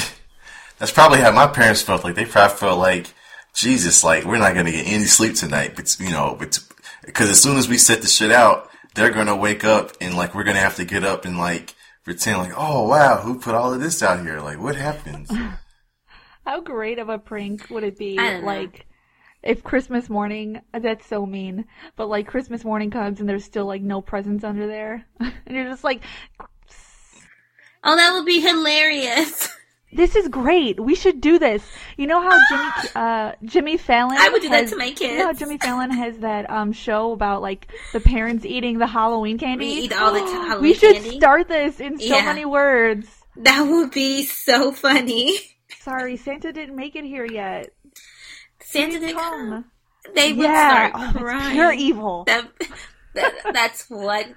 that's 0.78 0.92
probably 0.92 1.18
how 1.18 1.32
my 1.32 1.48
parents 1.48 1.82
felt. 1.82 2.04
Like 2.04 2.14
they 2.14 2.26
probably 2.26 2.56
felt 2.56 2.78
like, 2.78 3.08
Jesus, 3.56 4.04
like 4.04 4.26
we're 4.26 4.38
not 4.38 4.54
gonna 4.54 4.72
get 4.72 4.86
any 4.86 5.06
sleep 5.06 5.34
tonight. 5.34 5.74
But 5.76 6.00
you 6.00 6.12
know, 6.12 6.36
but 6.38 6.60
because 7.10 7.30
as 7.30 7.42
soon 7.42 7.58
as 7.58 7.68
we 7.68 7.78
set 7.78 8.02
the 8.02 8.08
shit 8.08 8.32
out, 8.32 8.70
they're 8.96 9.12
gonna 9.12 9.36
wake 9.36 9.64
up 9.64 9.92
and 10.00 10.16
like 10.16 10.36
we're 10.36 10.44
gonna 10.44 10.60
have 10.60 10.76
to 10.76 10.86
get 10.86 11.04
up 11.04 11.26
and 11.26 11.38
like 11.38 11.76
pretend 12.04 12.38
like, 12.38 12.54
oh 12.56 12.88
wow, 12.88 13.18
who 13.18 13.40
put 13.40 13.56
all 13.56 13.74
of 13.74 13.82
this 13.82 14.04
out 14.04 14.22
here? 14.22 14.40
Like 14.40 14.60
what 14.60 14.76
happens? 14.76 15.32
How 16.46 16.62
great 16.62 17.00
of 17.00 17.10
a 17.10 17.20
prank 17.20 17.70
would 17.70 17.84
it 17.84 17.98
be? 17.98 18.18
I 18.18 18.32
don't 18.32 18.42
know. 18.42 18.48
Like, 18.48 18.88
if 19.44 19.64
Christmas 19.64 20.10
morning, 20.10 20.62
that's 20.74 21.06
so 21.06 21.26
mean, 21.26 21.66
but 21.96 22.08
like 22.08 22.28
Christmas 22.28 22.64
morning 22.64 22.92
comes 22.92 23.20
and 23.20 23.30
there's 23.30 23.46
still 23.46 23.66
like 23.66 23.82
no 23.82 24.02
presents 24.02 24.44
under 24.44 24.68
there, 24.68 25.06
and 25.20 25.34
you're 25.48 25.70
just 25.70 25.84
like, 25.84 26.02
Oh, 27.84 27.96
that 27.96 28.14
would 28.14 28.26
be 28.26 28.42
hilarious. 28.42 29.50
this 29.92 30.16
is 30.16 30.28
great. 30.28 30.80
We 30.80 30.96
should 30.96 31.20
do 31.22 31.40
this. 31.40 31.64
You 31.98 32.08
know 32.08 32.22
how 32.22 32.38
Jimmy, 32.50 32.90
uh, 32.96 33.32
Jimmy 33.44 33.78
Fallon? 33.78 34.18
I 34.18 34.30
would 34.30 34.42
do 34.42 34.50
that 34.50 34.68
to 34.70 34.76
my 34.78 34.90
kids. 34.92 35.02
You 35.14 35.18
know 35.20 35.26
how. 35.28 35.34
Jimmy 35.34 35.58
Fallon 35.58 35.92
has 35.92 36.18
that 36.20 36.50
um 36.50 36.72
show 36.74 37.12
about 37.12 37.42
like 37.42 37.68
the 37.94 38.00
parents 38.00 38.46
eating 38.46 38.78
the 38.78 38.88
Halloween 38.88 39.38
candy. 39.38 39.66
We 39.66 39.72
eat 39.86 39.94
all 39.94 40.14
the 40.14 40.20
Halloween 40.26 40.62
We 40.62 40.74
should 40.74 40.96
candy. 40.96 41.18
start 41.18 41.48
this 41.48 41.80
in 41.80 42.00
so 42.00 42.06
Yeah. 42.06 42.26
many 42.26 42.46
words. 42.46 43.08
That 43.38 43.62
would 43.64 43.92
be 43.92 44.26
so 44.26 44.72
funny. 44.72 45.38
Sorry, 45.82 46.18
Santa 46.18 46.52
didn't 46.52 46.76
make 46.76 46.96
it 46.96 47.06
here 47.06 47.26
yet. 47.26 47.70
Santa 48.62 49.00
didn't 49.00 49.16
come. 49.16 49.50
come. 49.50 49.66
They 50.16 50.34
would 50.34 50.44
Yeah, 50.44 50.90
start 50.92 51.16
oh, 51.16 51.20
crying. 51.20 51.52
pure 51.54 51.72
evil. 51.72 52.24
That, 52.26 52.48
that 53.16 53.34
that's 53.54 53.90
what 53.90 54.28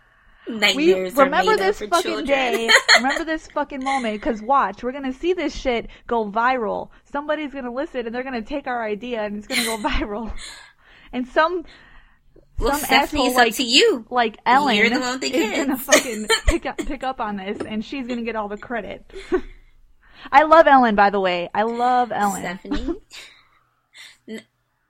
nightmares 0.48 1.18
are 1.18 1.24
remember 1.24 1.56
this 1.56 1.78
fucking 1.78 2.02
children. 2.02 2.26
day. 2.26 2.70
remember 2.96 3.24
this 3.24 3.46
fucking 3.48 3.82
moment. 3.82 4.20
Cause 4.22 4.42
watch, 4.42 4.82
we're 4.82 4.92
gonna 4.92 5.12
see 5.12 5.32
this 5.32 5.54
shit 5.54 5.88
go 6.06 6.30
viral. 6.30 6.90
Somebody's 7.10 7.52
gonna 7.52 7.72
listen 7.72 8.06
and 8.06 8.14
they're 8.14 8.24
gonna 8.24 8.42
take 8.42 8.66
our 8.66 8.84
idea 8.84 9.22
and 9.22 9.36
it's 9.36 9.46
gonna 9.46 9.64
go 9.64 9.76
viral. 9.88 10.32
And 11.12 11.26
some 11.28 11.64
well, 12.58 12.70
some 12.72 12.80
Stephanie, 12.80 13.22
asshole 13.28 13.34
like 13.34 13.56
to 13.56 13.64
you. 13.64 14.06
like 14.10 14.38
Ellen 14.46 14.76
You're 14.76 14.90
the 14.90 15.00
one 15.00 15.12
with 15.12 15.20
the 15.20 15.34
is 15.34 15.56
gonna 15.56 15.78
fucking 15.78 16.28
pick 16.46 16.66
up 16.66 16.78
pick 16.78 17.02
up 17.02 17.20
on 17.20 17.36
this 17.36 17.58
and 17.60 17.84
she's 17.84 18.06
gonna 18.06 18.22
get 18.22 18.36
all 18.36 18.48
the 18.48 18.58
credit. 18.58 19.10
I 20.30 20.44
love 20.44 20.66
Ellen, 20.66 20.94
by 20.94 21.10
the 21.10 21.18
way. 21.18 21.48
I 21.52 21.62
love 21.62 22.12
Ellen. 22.12 22.42
Stephanie. 22.42 22.94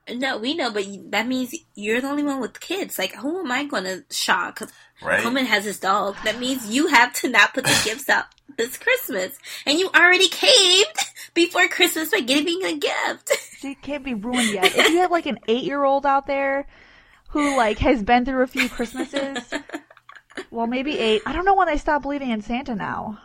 N- 0.07 0.19
No, 0.19 0.37
we 0.37 0.53
know, 0.53 0.71
but 0.71 0.85
that 1.11 1.27
means 1.27 1.53
you're 1.75 2.01
the 2.01 2.07
only 2.09 2.23
one 2.23 2.39
with 2.41 2.59
kids. 2.59 2.97
Like, 2.99 3.15
who 3.15 3.39
am 3.39 3.51
I 3.51 3.65
going 3.65 3.83
to 3.85 4.03
shock? 4.11 4.61
Right? 5.01 5.21
Coleman 5.21 5.45
has 5.45 5.65
his 5.65 5.79
dog. 5.79 6.15
That 6.23 6.39
means 6.39 6.69
you 6.73 6.87
have 6.87 7.13
to 7.15 7.29
not 7.29 7.53
put 7.53 7.63
the 7.65 7.81
gifts 7.85 8.09
out 8.09 8.25
this 8.57 8.77
Christmas. 8.77 9.37
And 9.65 9.79
you 9.79 9.89
already 9.95 10.27
caved 10.29 10.99
before 11.33 11.67
Christmas 11.67 12.09
by 12.11 12.19
giving 12.21 12.63
a 12.63 12.77
gift. 12.77 13.31
She 13.63 13.75
can't 13.75 14.03
be 14.03 14.13
ruined 14.13 14.49
yet. 14.53 14.65
If 14.75 14.89
you 14.89 14.97
have 14.99 15.09
like 15.11 15.25
an 15.25 15.39
eight 15.47 15.63
year 15.63 15.85
old 15.85 16.05
out 16.05 16.27
there 16.27 16.67
who 17.29 17.55
like 17.55 17.77
has 17.79 18.03
been 18.03 18.25
through 18.25 18.43
a 18.43 18.47
few 18.47 18.67
Christmases, 18.67 19.37
well, 20.51 20.67
maybe 20.67 20.99
eight. 20.99 21.21
I 21.25 21.31
don't 21.31 21.45
know 21.45 21.55
when 21.55 21.69
I 21.69 21.77
stopped 21.77 22.03
believing 22.03 22.29
in 22.29 22.41
Santa 22.41 22.75
now. 22.75 23.19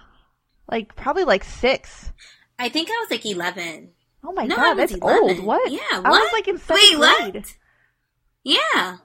Like 0.71 0.95
probably 0.95 1.25
like 1.25 1.43
six. 1.43 2.13
I 2.57 2.69
think 2.69 2.89
I 2.89 2.93
was 3.01 3.11
like 3.11 3.27
11. 3.27 3.91
Oh 4.25 4.33
my 4.33 4.47
No, 4.47 4.57
god, 4.57 4.75
that's 4.75 4.93
11. 4.95 5.23
old. 5.23 5.45
What? 5.45 5.71
Yeah, 5.71 5.79
I 5.93 6.01
was 6.11 6.31
like 6.33 6.49
in 6.49 6.59
second 6.59 6.77
Wait, 6.91 6.99
what? 6.99 7.33
grade. 7.33 7.45
Yeah. 8.45 8.97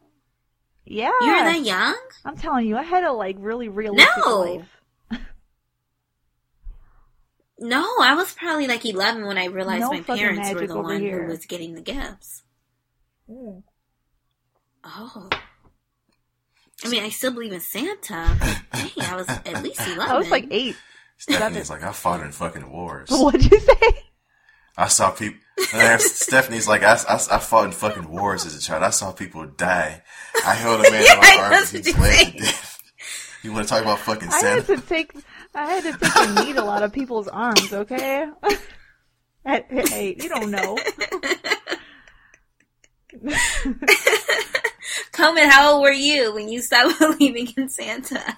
Yeah. 0.86 1.12
You 1.22 1.28
were 1.32 1.44
that 1.44 1.62
young? 1.62 1.98
I'm 2.26 2.36
telling 2.38 2.68
you, 2.68 2.76
I 2.78 2.84
had 2.84 3.04
a 3.04 3.12
like 3.14 3.36
really 3.40 3.70
realistic 3.70 4.26
No. 4.26 4.40
life. 4.40 4.70
No, 7.60 7.86
I 8.02 8.16
was 8.16 8.34
probably 8.34 8.68
like 8.68 8.84
11 8.84 9.26
when 9.26 9.38
I 9.38 9.46
realized 9.46 9.82
No 9.82 9.92
my 9.92 10.02
parents 10.02 10.52
were 10.54 10.68
the 10.68 10.74
over 10.74 10.84
one 10.84 11.00
here. 11.02 11.24
who 11.24 11.30
was 11.32 11.46
getting 11.46 11.76
the 11.76 11.82
gifts. 11.82 12.44
Mm. 13.30 13.64
Oh. 14.84 15.30
I 16.84 16.90
mean, 16.90 17.04
I 17.04 17.10
still 17.10 17.32
believe 17.32 17.54
in 17.54 17.62
Santa. 17.62 18.36
Dang, 18.74 18.90
I 19.02 19.16
was 19.16 19.30
at 19.30 19.64
least 19.64 19.80
11. 19.80 20.02
I 20.02 20.18
was 20.18 20.30
like 20.30 20.48
eight. 20.52 20.76
Stephanie's 21.18 21.70
like, 21.70 21.84
I 21.84 21.94
fought 21.94 22.20
in 22.22 22.32
fucking 22.34 22.70
wars. 22.70 23.10
What'd 23.12 23.50
you 23.50 23.60
say? 23.60 24.04
I 24.78 24.88
saw 24.88 25.12
people. 25.12 25.40
Stephanie's 26.00 26.68
like, 26.68 26.84
I, 26.84 26.94
I, 27.08 27.16
I 27.16 27.38
fought 27.40 27.66
in 27.66 27.72
fucking 27.72 28.10
wars 28.10 28.46
as 28.46 28.56
a 28.56 28.60
child. 28.60 28.84
I 28.84 28.90
saw 28.90 29.12
people 29.12 29.46
die. 29.46 30.02
I 30.46 30.54
held 30.56 30.80
a 30.86 30.92
man 30.92 31.02
in 31.02 31.18
my 31.20 31.32
Yeah, 31.36 31.42
arms 31.44 31.72
that's 31.72 31.88
he 31.88 31.92
what 31.94 32.00
bled 32.00 32.28
you 32.34 32.40
to 32.40 32.46
death. 32.46 32.82
You 33.44 33.54
want 33.54 33.68
to 33.68 33.74
talk 33.74 33.84
about 33.84 34.00
fucking 34.00 34.30
I 34.30 34.40
had 34.40 34.66
to 34.68 34.78
take 34.82 35.14
I 35.54 35.66
had 35.74 35.84
to 35.84 36.00
take 36.00 36.16
and 36.16 36.36
knead 36.36 36.56
a 36.58 36.64
lot 36.64 36.82
of 36.82 36.92
people's 36.94 37.28
arms, 37.28 37.72
okay? 37.74 38.26
At 39.46 39.68
eight, 39.72 40.24
you 40.24 40.30
don't 40.30 40.50
know. 40.50 40.78
Coleman, 45.12 45.50
how 45.50 45.74
old 45.74 45.84
were 45.84 45.92
you 45.92 46.34
when 46.34 46.50
you 46.50 46.62
stopped 46.62 46.98
believing 47.00 47.48
in 47.58 47.70
Santa? 47.70 48.38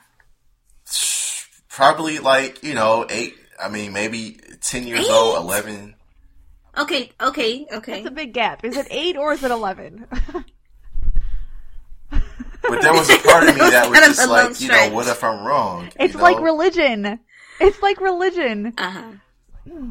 Probably 1.69 2.19
like, 2.19 2.63
you 2.63 2.73
know, 2.73 3.05
eight, 3.09 3.35
I 3.61 3.69
mean, 3.69 3.93
maybe 3.93 4.39
10 4.61 4.87
years 4.87 5.01
Eight? 5.05 5.11
old, 5.11 5.37
11. 5.43 5.95
Okay, 6.77 7.11
okay, 7.21 7.65
okay. 7.71 7.99
It's 7.99 8.07
a 8.07 8.11
big 8.11 8.33
gap. 8.33 8.65
Is 8.65 8.75
it 8.75 8.87
eight 8.89 9.15
or 9.15 9.33
is 9.33 9.43
it 9.43 9.51
eleven? 9.51 10.07
But 12.67 12.81
there 12.81 12.93
was 12.93 13.09
a 13.09 13.17
part 13.19 13.47
of 13.47 13.55
me 13.55 13.61
that 13.69 13.89
was 13.89 13.99
just 13.99 14.29
like, 14.29 14.61
you 14.61 14.67
know, 14.69 14.89
what 14.95 15.07
if 15.07 15.23
I'm 15.23 15.45
wrong? 15.45 15.89
It's 15.99 16.13
you 16.13 16.19
like 16.19 16.37
know? 16.37 16.43
religion. 16.43 17.19
It's 17.59 17.81
like 17.81 18.01
religion. 18.01 18.73
Uh 18.77 18.91
huh. 18.91 19.81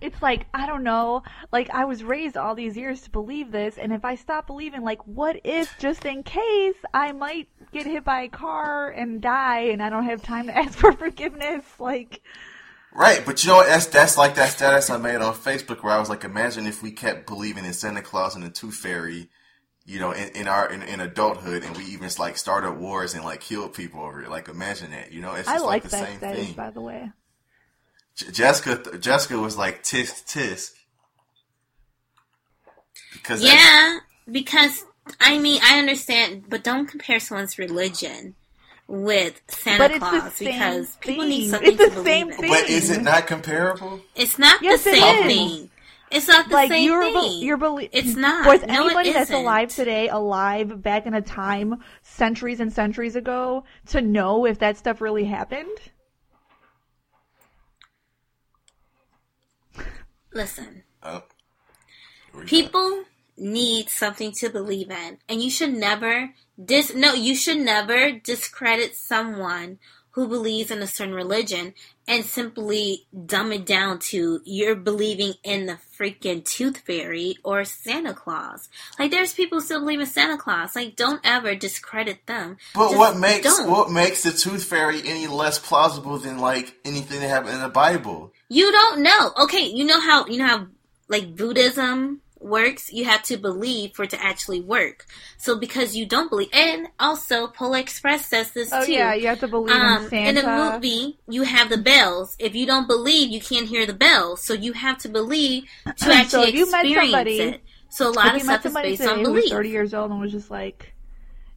It's 0.00 0.20
like 0.20 0.46
I 0.52 0.66
don't 0.66 0.84
know. 0.84 1.22
Like 1.52 1.70
I 1.70 1.84
was 1.84 2.04
raised 2.04 2.36
all 2.36 2.54
these 2.54 2.76
years 2.76 3.00
to 3.02 3.10
believe 3.10 3.50
this, 3.50 3.78
and 3.78 3.92
if 3.92 4.04
I 4.04 4.16
stop 4.16 4.46
believing, 4.46 4.82
like, 4.82 5.04
what 5.06 5.40
if 5.44 5.76
just 5.78 6.04
in 6.04 6.22
case 6.22 6.76
I 6.92 7.12
might 7.12 7.48
get 7.72 7.86
hit 7.86 8.04
by 8.04 8.22
a 8.22 8.28
car 8.28 8.90
and 8.90 9.20
die, 9.20 9.70
and 9.72 9.82
I 9.82 9.90
don't 9.90 10.04
have 10.04 10.22
time 10.22 10.46
to 10.46 10.56
ask 10.56 10.78
for 10.78 10.92
forgiveness? 10.92 11.64
Like, 11.78 12.22
Right, 12.94 13.26
but 13.26 13.42
you 13.42 13.50
know 13.50 13.56
what? 13.56 13.66
That's 13.66 13.86
that's 13.86 14.16
like 14.16 14.36
that 14.36 14.50
status 14.50 14.88
I 14.88 14.98
made 14.98 15.16
on 15.16 15.34
Facebook 15.34 15.82
where 15.82 15.92
I 15.92 15.98
was 15.98 16.08
like, 16.08 16.22
imagine 16.22 16.66
if 16.66 16.80
we 16.80 16.92
kept 16.92 17.26
believing 17.26 17.64
in 17.64 17.72
Santa 17.72 18.02
Claus 18.02 18.36
and 18.36 18.44
the 18.44 18.50
Tooth 18.50 18.76
Fairy, 18.76 19.28
you 19.84 19.98
know, 19.98 20.12
in, 20.12 20.28
in 20.36 20.46
our 20.46 20.70
in, 20.70 20.82
in 20.82 21.00
adulthood, 21.00 21.64
and 21.64 21.76
we 21.76 21.84
even 21.86 22.08
like 22.20 22.36
started 22.38 22.72
wars 22.74 23.14
and 23.14 23.24
like 23.24 23.40
killed 23.40 23.74
people 23.74 24.00
over 24.00 24.22
it. 24.22 24.30
Like, 24.30 24.48
imagine 24.48 24.92
that. 24.92 25.10
You 25.10 25.22
know, 25.22 25.34
it's 25.34 25.48
I 25.48 25.54
just 25.54 25.64
like 25.64 25.82
like, 25.82 25.82
the 25.82 25.88
that 25.88 26.08
same 26.08 26.18
status, 26.18 26.46
thing. 26.46 26.54
by 26.54 26.70
the 26.70 26.80
way. 26.80 27.10
J- 28.14 28.30
Jessica 28.30 28.98
Jessica 28.98 29.38
was 29.38 29.58
like 29.58 29.82
tisk 29.82 30.24
tisk 30.26 30.70
because 33.12 33.42
Yeah, 33.42 33.98
because 34.30 34.84
I 35.20 35.38
mean, 35.38 35.60
I 35.64 35.80
understand, 35.80 36.44
but 36.48 36.62
don't 36.62 36.86
compare 36.86 37.18
someone's 37.18 37.58
religion 37.58 38.36
with 38.86 39.40
Santa 39.48 39.78
But 39.78 39.90
it's 39.92 40.00
the 40.00 40.06
Claus 40.20 40.32
same 40.34 40.46
because 40.52 40.96
people 40.96 41.24
need 41.26 41.50
something 41.50 41.68
It's 41.68 41.78
the 41.78 41.84
to 41.84 41.90
believe 41.90 42.06
same 42.06 42.30
in. 42.30 42.36
thing. 42.38 42.50
But 42.50 42.68
is 42.68 42.90
it 42.90 43.02
not 43.02 43.26
comparable? 43.26 44.00
It's 44.14 44.38
not 44.38 44.62
Yes, 44.62 44.84
the 44.84 44.90
it 44.90 45.00
same 45.00 45.26
is. 45.30 45.36
thing. 45.58 45.70
It's 46.10 46.28
not 46.28 46.48
the 46.48 46.54
like 46.54 46.70
same 46.70 46.84
you're 46.84 47.02
thing. 47.02 47.14
be- 47.40 47.44
you're 47.46 47.56
belie- 47.56 47.88
It's 47.90 48.14
not. 48.14 48.46
Was 48.46 48.62
No, 48.62 48.84
anybody 48.86 49.12
that's 49.12 49.30
isn't. 49.30 49.40
alive 49.42 49.70
today 49.74 50.08
alive 50.08 50.80
back 50.82 51.06
in 51.06 51.14
a 51.14 51.22
time 51.22 51.82
centuries 52.02 52.60
and 52.60 52.72
centuries 52.72 53.16
ago 53.16 53.64
to 53.86 54.00
know 54.00 54.44
if 54.46 54.58
that 54.60 54.76
stuff 54.76 55.00
really 55.00 55.24
happened? 55.24 55.76
Listen, 60.32 60.82
Oh. 61.02 61.22
Here 62.32 62.34
we 62.34 62.40
go. 62.42 62.46
people 62.46 63.04
need 63.36 63.88
something 63.88 64.32
to 64.32 64.50
believe 64.50 64.90
in, 64.90 65.18
and 65.28 65.42
you 65.42 65.50
should 65.50 65.72
never 65.72 66.30
dis. 66.62 66.94
No, 66.94 67.14
you 67.14 67.34
should 67.34 67.58
never 67.58 68.12
discredit 68.12 68.96
someone 68.96 69.78
who 70.14 70.28
believes 70.28 70.70
in 70.70 70.80
a 70.80 70.86
certain 70.86 71.12
religion 71.14 71.74
and 72.06 72.24
simply 72.24 73.04
dumb 73.26 73.52
it 73.52 73.66
down 73.66 73.98
to 73.98 74.40
you're 74.44 74.76
believing 74.76 75.34
in 75.42 75.66
the 75.66 75.76
freaking 75.98 76.44
tooth 76.44 76.78
fairy 76.78 77.36
or 77.42 77.64
Santa 77.64 78.14
Claus. 78.14 78.68
Like 78.96 79.10
there's 79.10 79.34
people 79.34 79.58
who 79.58 79.64
still 79.64 79.80
believe 79.80 79.98
in 79.98 80.06
Santa 80.06 80.38
Claus. 80.38 80.76
Like 80.76 80.94
don't 80.94 81.20
ever 81.24 81.56
discredit 81.56 82.24
them. 82.26 82.58
But 82.74 82.90
Just 82.90 82.98
what 82.98 83.16
makes 83.18 83.56
don't. 83.56 83.68
what 83.68 83.90
makes 83.90 84.22
the 84.22 84.30
tooth 84.30 84.62
fairy 84.64 85.00
any 85.04 85.26
less 85.26 85.58
plausible 85.58 86.18
than 86.18 86.38
like 86.38 86.76
anything 86.84 87.18
that 87.20 87.28
happened 87.28 87.54
in 87.54 87.60
the 87.62 87.68
Bible? 87.68 88.32
You 88.48 88.70
don't 88.70 89.02
know. 89.02 89.32
Okay, 89.44 89.66
you 89.66 89.84
know 89.84 90.00
how 90.00 90.26
you 90.26 90.38
know 90.38 90.46
how 90.46 90.66
like 91.08 91.34
Buddhism 91.34 92.20
works. 92.44 92.92
You 92.92 93.04
have 93.06 93.22
to 93.24 93.36
believe 93.36 93.92
for 93.94 94.02
it 94.04 94.10
to 94.10 94.22
actually 94.22 94.60
work. 94.60 95.06
So 95.38 95.58
because 95.58 95.96
you 95.96 96.06
don't 96.06 96.28
believe, 96.30 96.50
and 96.52 96.88
also 97.00 97.46
Polar 97.48 97.78
Express 97.78 98.26
says 98.26 98.52
this 98.52 98.70
Oh 98.72 98.84
too. 98.84 98.92
yeah, 98.92 99.14
you 99.14 99.26
have 99.28 99.40
to 99.40 99.48
believe 99.48 99.74
Um, 99.74 100.04
in 100.04 100.10
Santa. 100.10 100.28
in 100.28 100.34
the 100.36 100.72
movie, 100.72 101.18
you 101.28 101.42
have 101.42 101.68
the 101.70 101.78
bells. 101.78 102.36
If 102.38 102.54
you 102.54 102.66
don't 102.66 102.86
believe, 102.86 103.30
you 103.30 103.40
can't 103.40 103.66
hear 103.66 103.86
the 103.86 103.94
bells. 103.94 104.44
So 104.44 104.52
you 104.54 104.72
have 104.74 104.98
to 104.98 105.08
believe 105.08 105.64
to 105.86 105.92
So 106.04 106.12
actually 106.12 106.48
if 106.50 106.54
you 106.54 106.70
met 106.70 106.84
experience 106.84 107.10
somebody- 107.12 107.40
it. 107.40 107.60
So 107.90 108.08
a 108.08 108.10
lot 108.10 108.34
of 108.34 108.42
stuff 108.42 108.66
is 108.66 108.74
based 108.74 109.02
on 109.06 109.22
belief. 109.22 109.50
30 109.50 109.68
years 109.68 109.94
old 109.94 110.10
and 110.10 110.20
was 110.20 110.32
just 110.32 110.50
like, 110.50 110.94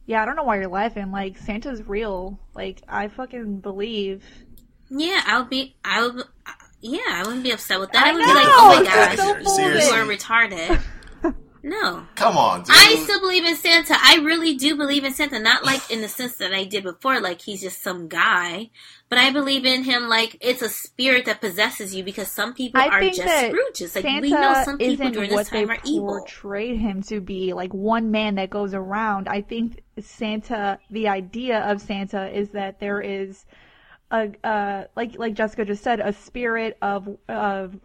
"Yeah, 0.06 0.22
I 0.22 0.24
don't 0.24 0.36
know 0.36 0.44
why 0.44 0.58
you're 0.60 0.68
laughing. 0.68 1.10
Like 1.10 1.36
Santa's 1.36 1.82
real. 1.88 2.38
Like 2.54 2.80
I 2.88 3.08
fucking 3.08 3.58
believe." 3.58 4.22
Yeah, 4.88 5.20
I 5.26 5.40
would 5.40 5.50
be. 5.50 5.74
I 5.84 6.06
would. 6.06 6.22
Yeah, 6.80 7.00
I 7.08 7.22
wouldn't 7.24 7.42
be 7.42 7.50
upset 7.50 7.80
with 7.80 7.92
that. 7.92 8.04
I, 8.04 8.10
I 8.10 8.12
would 8.12 8.20
know. 8.20 8.26
be 8.26 8.34
like, 8.34 8.46
oh 8.48 8.68
my 8.68 8.80
it's 8.82 9.16
gosh, 9.16 9.56
so 9.56 9.68
you 9.68 9.94
are 9.94 10.06
retarded. 10.06 10.80
no. 11.62 12.06
Come 12.14 12.36
on, 12.36 12.62
dude. 12.62 12.70
I 12.70 12.94
still 13.02 13.20
believe 13.20 13.44
in 13.44 13.56
Santa. 13.56 13.96
I 13.98 14.16
really 14.22 14.54
do 14.54 14.76
believe 14.76 15.04
in 15.04 15.12
Santa. 15.12 15.40
Not 15.40 15.64
like 15.64 15.90
in 15.90 16.02
the 16.02 16.08
sense 16.08 16.36
that 16.36 16.52
I 16.52 16.64
did 16.64 16.84
before, 16.84 17.20
like 17.20 17.40
he's 17.40 17.60
just 17.62 17.82
some 17.82 18.06
guy. 18.06 18.70
But 19.08 19.18
I 19.18 19.32
believe 19.32 19.64
in 19.64 19.84
him 19.84 20.08
like 20.08 20.36
it's 20.40 20.62
a 20.62 20.68
spirit 20.68 21.24
that 21.24 21.40
possesses 21.40 21.94
you 21.94 22.04
because 22.04 22.30
some 22.30 22.54
people 22.54 22.80
I 22.80 22.88
are 22.88 23.00
think 23.00 23.16
just 23.16 23.26
that 23.26 23.52
Scrooges. 23.52 23.96
Like 23.96 24.04
Santa 24.04 24.20
we 24.20 24.30
know 24.30 24.62
some 24.64 24.78
people 24.78 24.92
isn't 24.92 25.12
during 25.12 25.30
what 25.32 25.38
this 25.38 25.48
time 25.48 25.66
they 25.66 25.74
are 25.74 25.80
evil. 25.84 26.18
portrayed 26.18 26.78
him 26.78 27.02
to 27.04 27.20
be, 27.20 27.54
like 27.54 27.74
one 27.74 28.12
man 28.12 28.36
that 28.36 28.50
goes 28.50 28.72
around. 28.72 29.28
I 29.28 29.40
think 29.40 29.82
Santa, 29.98 30.78
the 30.90 31.08
idea 31.08 31.60
of 31.60 31.80
Santa 31.80 32.28
is 32.28 32.50
that 32.50 32.78
there 32.78 33.00
is 33.00 33.44
a, 34.10 34.30
uh, 34.44 34.84
like 34.96 35.18
like 35.18 35.34
Jessica 35.34 35.64
just 35.64 35.82
said, 35.82 36.00
a 36.00 36.12
spirit 36.12 36.76
of 36.82 37.16
of 37.28 37.78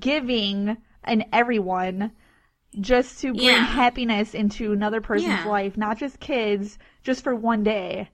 giving 0.00 0.76
in 1.06 1.24
everyone, 1.32 2.12
just 2.80 3.20
to 3.20 3.32
bring 3.32 3.46
Yeah. 3.46 3.64
happiness 3.64 4.34
into 4.34 4.72
another 4.72 5.00
person's 5.00 5.28
Yeah. 5.30 5.44
life, 5.46 5.76
not 5.76 5.98
just 5.98 6.20
kids, 6.20 6.78
just 7.02 7.22
for 7.24 7.34
one 7.34 7.62
day. 7.62 8.10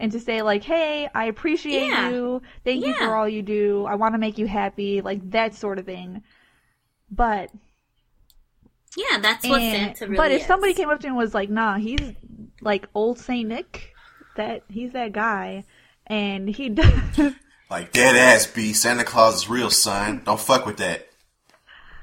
And 0.00 0.10
to 0.10 0.18
say 0.18 0.42
like, 0.42 0.64
hey, 0.64 1.08
I 1.14 1.26
appreciate 1.26 1.86
Yeah. 1.86 2.10
you. 2.10 2.42
Thank 2.64 2.84
you 2.84 2.94
for 2.94 3.14
all 3.14 3.28
you 3.28 3.42
do. 3.42 3.86
I 3.86 3.94
want 3.94 4.14
to 4.14 4.18
make 4.18 4.36
you 4.38 4.46
happy, 4.48 5.00
like 5.00 5.30
that 5.30 5.54
sort 5.54 5.78
of 5.78 5.86
thing. 5.86 6.22
But 7.10 7.50
Yeah, 8.96 9.18
that's 9.18 9.48
what 9.48 9.60
and- 9.60 9.96
Santa 9.96 10.04
really 10.10 10.14
is. 10.14 10.18
but 10.18 10.30
if 10.32 10.40
is. 10.42 10.46
somebody 10.46 10.74
came 10.74 10.90
up 10.90 11.00
to 11.00 11.06
him 11.06 11.12
and 11.12 11.18
was 11.18 11.34
like, 11.34 11.48
"Nah, 11.48 11.78
he's 11.78 12.12
like 12.60 12.88
old 12.94 13.18
Saint 13.18 13.48
Nick, 13.48 13.92
that 14.36 14.62
he's 14.68 14.92
that 14.92 15.12
guy," 15.12 15.64
and 16.06 16.48
he 16.48 16.68
does, 16.70 17.32
like 17.70 17.92
dead 17.92 18.16
ass 18.16 18.46
B. 18.46 18.72
Santa 18.72 19.04
Claus 19.04 19.36
is 19.42 19.48
real, 19.48 19.70
son. 19.70 20.22
Don't 20.24 20.40
fuck 20.40 20.66
with 20.66 20.76
that. 20.78 21.08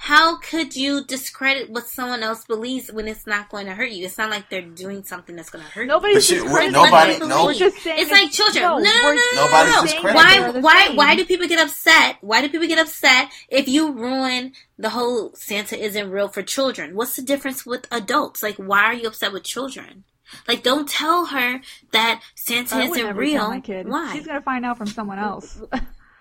How 0.04 0.38
could 0.40 0.76
you 0.76 1.06
discredit 1.06 1.70
what 1.70 1.86
someone 1.86 2.24
else 2.24 2.44
believes 2.46 2.92
when 2.92 3.08
it's 3.08 3.28
not 3.28 3.50
going 3.50 3.68
to 3.68 3.76
hurt 3.76 3.92
you? 3.92 4.04
It's 4.04 4.18
not 4.18 4.32
like 4.32 4.50
they're 4.50 4.64
doing 4.64 5.04
something 5.04 5.36
that's 5.36 5.52
going 5.52 5.64
to 5.64 5.70
hurt 5.70 5.86
nobody's 5.86 6.16
But 6.16 6.24
shit, 6.24 6.42
just 6.42 6.52
we're- 6.52 6.72
nobody- 6.72 7.20
We're 7.20 7.28
no- 7.28 7.46
We're 7.46 7.54
just 7.54 7.78
saying 7.84 8.00
It's 8.02 8.10
like 8.10 8.32
children. 8.32 8.64
No, 8.64 8.80
no, 8.80 8.82
no, 8.82 9.14
no, 9.36 9.48
no, 9.48 9.84
no. 9.84 10.14
Why? 10.16 10.50
Why? 10.60 10.90
Why 10.96 11.16
do 11.16 11.24
people 11.24 11.48
get 11.48 11.60
upset? 11.60 12.18
Why 12.22 12.42
do 12.42 12.50
people 12.50 12.68
get 12.68 12.80
upset 12.80 13.30
if 13.48 13.68
you 13.68 13.92
ruin 13.92 14.54
the 14.80 14.90
whole 14.90 15.34
Santa 15.36 15.78
isn't 15.78 16.10
real 16.10 16.30
for 16.30 16.42
children? 16.42 16.96
What's 16.96 17.16
the 17.16 17.22
difference 17.22 17.64
with 17.64 17.86
adults? 17.92 18.42
Like, 18.42 18.56
why 18.56 18.86
are 18.86 18.96
you 18.96 19.08
upset 19.08 19.32
with 19.32 19.44
children? 19.44 20.04
Like, 20.48 20.64
don't 20.64 20.88
tell 20.88 21.26
her 21.26 21.62
that 21.92 22.22
Santa 22.36 22.76
I 22.76 22.84
isn't 22.84 22.98
never 22.98 23.20
real. 23.20 23.40
tell 23.42 23.50
my 23.50 23.60
kid. 23.60 23.88
Why? 23.88 24.14
She's 24.14 24.26
gonna 24.26 24.42
find 24.42 24.66
out 24.66 24.78
from 24.78 24.88
someone 24.88 25.20
else. 25.20 25.62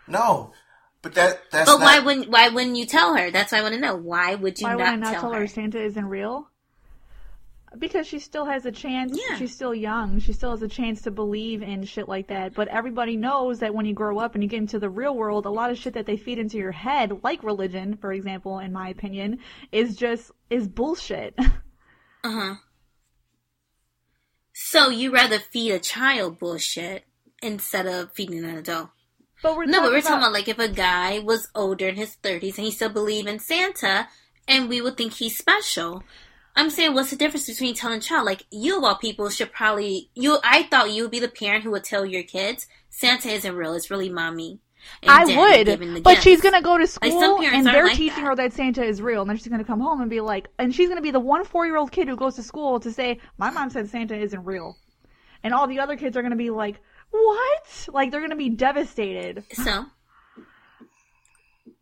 No, 0.09 0.51
but 1.03 1.15
that 1.15 1.41
that's 1.53 1.71
but 1.71 1.79
not. 1.79 1.85
why 1.85 1.99
wouldn't 2.01 2.29
why 2.31 2.49
wouldn't 2.49 2.75
you 2.77 2.85
tell 2.85 3.15
her? 3.17 3.31
That's 3.31 3.53
why 3.53 3.59
I 3.59 3.63
want 3.63 3.75
to 3.75 3.81
know. 3.81 3.95
Why 3.95 4.35
would 4.35 4.59
you 4.61 4.67
Why 4.67 4.71
not, 4.73 4.79
would 4.79 4.87
I 4.87 4.97
not 4.97 5.13
tell, 5.13 5.21
tell 5.21 5.33
her? 5.35 5.41
her 5.41 5.47
Santa 5.47 5.81
isn't 5.81 6.05
real? 6.05 6.49
Because 7.79 8.09
she 8.09 8.19
still 8.19 8.45
has 8.47 8.67
a 8.67 8.73
chance. 8.73 9.17
Yeah. 9.17 9.37
She's 9.37 9.55
still 9.55 9.73
young. 9.73 10.19
She 10.19 10.33
still 10.33 10.51
has 10.51 10.63
a 10.63 10.67
chance 10.69 11.03
to 11.03 11.13
believe 11.13 11.63
in 11.63 11.85
shit 11.85 12.09
like 12.09 12.27
that. 12.27 12.53
But 12.55 12.67
everybody 12.67 13.17
knows 13.17 13.61
that 13.61 13.73
when 13.73 13.87
you 13.87 13.95
grow 13.95 14.19
up 14.19 14.35
and 14.35 14.43
you 14.43 14.49
get 14.51 14.59
into 14.59 14.81
the 14.81 14.91
real 14.91 15.15
world, 15.15 15.47
a 15.47 15.51
lot 15.51 15.71
of 15.71 15.79
shit 15.79 15.95
that 15.95 16.07
they 16.07 16.17
feed 16.17 16.41
into 16.41 16.57
your 16.57 16.73
head, 16.73 17.21
like 17.23 17.45
religion, 17.45 17.97
for 17.97 18.13
example, 18.13 18.59
in 18.59 18.73
my 18.73 18.89
opinion, 18.89 19.39
is 19.71 19.95
just 19.95 20.33
is 20.51 20.67
bullshit. 20.67 21.39
Uh 22.23 22.31
huh. 22.33 22.55
So 24.63 24.91
you 24.91 25.11
rather 25.11 25.39
feed 25.39 25.73
a 25.73 25.79
child 25.79 26.39
bullshit 26.39 27.05
instead 27.43 27.87
of 27.87 28.13
feeding 28.13 28.45
an 28.45 28.59
adult? 28.59 28.91
But 29.43 29.57
we're 29.57 29.65
No, 29.65 29.81
but 29.81 29.91
we're 29.91 30.03
talking 30.03 30.19
about 30.19 30.29
about 30.29 30.33
like 30.35 30.49
if 30.49 30.59
a 30.59 30.69
guy 30.69 31.19
was 31.19 31.49
older 31.55 31.89
in 31.89 31.97
his 31.97 32.15
thirties 32.17 32.59
and 32.59 32.67
he 32.67 32.71
still 32.71 32.91
believed 32.91 33.27
in 33.27 33.39
Santa, 33.39 34.07
and 34.47 34.69
we 34.69 34.83
would 34.83 34.99
think 34.99 35.15
he's 35.15 35.37
special. 35.37 36.05
I'm 36.55 36.69
saying, 36.69 36.93
what's 36.93 37.09
the 37.09 37.17
difference 37.17 37.47
between 37.47 37.75
telling 37.75 37.99
a 37.99 38.03
child 38.03 38.27
like 38.27 38.45
you 38.51 38.77
of 38.77 38.85
all 38.85 38.97
people 38.97 39.31
should 39.31 39.51
probably 39.51 40.11
you? 40.15 40.39
I 40.45 40.65
thought 40.65 40.93
you 40.93 41.05
would 41.05 41.11
be 41.11 41.21
the 41.21 41.29
parent 41.29 41.65
who 41.65 41.71
would 41.71 41.85
tell 41.85 42.05
your 42.05 42.23
kids 42.23 42.67
Santa 42.91 43.31
isn't 43.31 43.57
real; 43.57 43.73
it's 43.73 43.91
really 43.91 44.11
mommy. 44.11 44.61
And 45.03 45.11
I 45.11 45.25
daddy 45.25 45.65
giving 45.65 45.89
the 45.89 45.95
would, 45.95 46.03
but 46.05 46.11
gifts." 46.13 46.23
she's 46.25 46.41
gonna 46.41 46.63
go 46.63 46.79
to 46.79 46.87
school 46.87 47.39
parents 47.39 47.57
and 47.57 47.67
they're 47.67 47.85
like 47.87 47.97
teaching 47.97 48.23
that. 48.25 48.29
her 48.31 48.37
that 48.37 48.53
Santa 48.53 48.85
is 48.85 49.01
real, 49.03 49.21
and 49.23 49.31
then 49.31 49.37
she's 49.37 49.49
gonna 49.49 49.65
come 49.65 49.81
home 49.81 50.01
and 50.01 50.11
be 50.11 50.21
like, 50.21 50.49
and 50.59 50.75
she's 50.75 50.89
gonna 50.89 51.01
be 51.01 51.11
the 51.11 51.21
one 51.21 51.45
four-year-old 51.45 51.93
kid 51.93 52.09
who 52.09 52.17
goes 52.17 52.37
to 52.37 52.43
school 52.43 52.81
to 52.81 52.93
say, 52.93 53.19
"My 53.39 53.51
mom 53.51 53.71
said 53.71 53.89
Santa 53.89 54.17
isn't 54.17 54.45
real," 54.45 54.77
and 55.43 55.53
all 55.55 55.67
the 55.67 55.81
other 55.81 55.97
kids 55.97 56.17
are 56.17 56.23
gonna 56.23 56.37
be 56.37 56.51
like, 56.51 56.81
"What?" 57.11 57.89
Like 57.93 58.11
they're 58.11 58.21
gonna 58.21 58.37
be 58.37 58.51
devastated. 58.51 59.45
So 59.53 59.87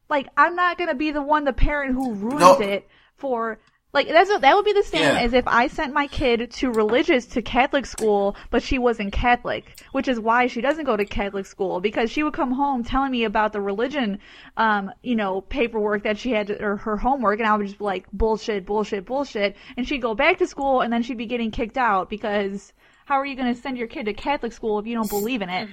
Like 0.09 0.29
I'm 0.37 0.57
not 0.57 0.79
gonna 0.79 0.95
be 0.95 1.11
the 1.11 1.23
one, 1.23 1.45
the 1.45 1.53
parent 1.53 1.95
who 1.95 2.15
ruins 2.15 2.41
No. 2.41 2.59
it 2.61 2.89
for. 3.17 3.59
Like 3.99 4.07
that's 4.09 4.31
that 4.41 4.55
would 4.55 4.65
be 4.65 4.73
the 4.73 4.85
same 4.85 5.01
Yeah. 5.03 5.19
as 5.21 5.33
if 5.33 5.49
I 5.49 5.67
sent 5.67 5.93
my 5.93 6.07
kid 6.07 6.53
to 6.53 6.71
religious 6.71 7.27
to 7.27 7.43
Catholic 7.43 7.85
school, 7.85 8.37
but 8.51 8.63
she 8.63 8.79
wasn't 8.79 9.13
Catholic, 9.13 9.83
which 9.91 10.07
is 10.07 10.21
why 10.21 10.47
she 10.47 10.61
doesn't 10.61 10.85
go 10.85 10.97
to 10.97 11.05
Catholic 11.05 11.47
school 11.47 11.81
because 11.81 12.09
she 12.09 12.23
would 12.23 12.33
come 12.33 12.53
home 12.53 12.85
telling 12.85 13.11
me 13.11 13.25
about 13.25 13.53
the 13.53 13.61
religion, 13.61 14.21
um, 14.57 14.93
you 15.03 15.17
know, 15.17 15.41
paperwork 15.41 16.05
that 16.05 16.17
she 16.17 16.31
had 16.31 16.47
to, 16.47 16.63
or 16.63 16.77
her 16.77 16.97
homework, 16.97 17.41
and 17.41 17.49
I 17.49 17.57
would 17.57 17.67
just 17.67 17.79
be 17.79 17.85
like 17.85 18.07
bullshit, 18.13 18.65
bullshit, 18.65 19.05
bullshit, 19.05 19.57
and 19.77 19.87
she'd 19.89 20.01
go 20.01 20.15
back 20.15 20.39
to 20.39 20.47
school 20.47 20.81
and 20.81 20.93
then 20.93 21.03
she'd 21.03 21.19
be 21.19 21.27
getting 21.27 21.51
kicked 21.51 21.77
out 21.77 22.09
because 22.09 22.73
how 23.07 23.17
are 23.17 23.27
you 23.27 23.35
going 23.35 23.53
to 23.53 23.61
send 23.61 23.79
your 23.79 23.89
kid 23.89 24.05
to 24.07 24.15
Catholic 24.15 24.53
school 24.53 24.79
if 24.79 24.87
you 24.87 24.95
don't 24.95 25.11
believe 25.11 25.43
in 25.43 25.49
it? 25.49 25.69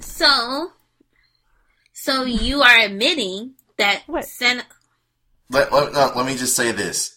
so 0.00 0.70
so 1.92 2.24
you 2.24 2.62
are 2.62 2.78
admitting 2.78 3.52
that 3.76 4.02
What? 4.06 4.24
Santa. 4.24 4.64
let, 5.50 5.70
let, 5.72 5.92
no, 5.92 6.12
let 6.16 6.24
me 6.26 6.36
just 6.36 6.54
say 6.56 6.72
this. 6.72 7.16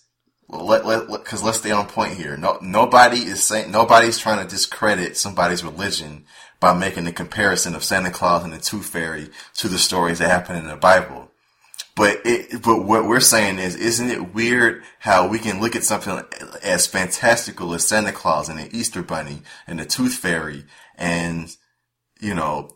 Let, 0.51 0.85
let, 0.85 1.07
because 1.07 1.41
let's 1.41 1.59
stay 1.59 1.71
on 1.71 1.87
point 1.87 2.13
here. 2.13 2.35
No, 2.35 2.57
nobody 2.61 3.19
is 3.19 3.41
saying, 3.41 3.71
nobody's 3.71 4.19
trying 4.19 4.45
to 4.45 4.49
discredit 4.49 5.15
somebody's 5.15 5.63
religion 5.63 6.25
by 6.59 6.73
making 6.77 7.05
the 7.05 7.13
comparison 7.13 7.73
of 7.73 7.85
Santa 7.85 8.11
Claus 8.11 8.43
and 8.43 8.51
the 8.51 8.59
Tooth 8.59 8.87
Fairy 8.87 9.29
to 9.55 9.69
the 9.69 9.79
stories 9.79 10.19
that 10.19 10.29
happen 10.29 10.57
in 10.57 10.67
the 10.67 10.75
Bible. 10.75 11.31
But 11.95 12.21
it, 12.25 12.61
but 12.61 12.83
what 12.83 13.05
we're 13.05 13.19
saying 13.21 13.59
is, 13.59 13.75
isn't 13.75 14.09
it 14.09 14.33
weird 14.33 14.83
how 14.99 15.27
we 15.27 15.39
can 15.39 15.61
look 15.61 15.75
at 15.75 15.83
something 15.83 16.21
as 16.61 16.85
fantastical 16.85 17.73
as 17.73 17.87
Santa 17.87 18.11
Claus 18.11 18.49
and 18.49 18.59
the 18.59 18.75
Easter 18.75 19.03
Bunny 19.03 19.41
and 19.67 19.79
the 19.79 19.85
Tooth 19.85 20.15
Fairy 20.15 20.65
and, 20.95 21.55
you 22.19 22.33
know, 22.33 22.69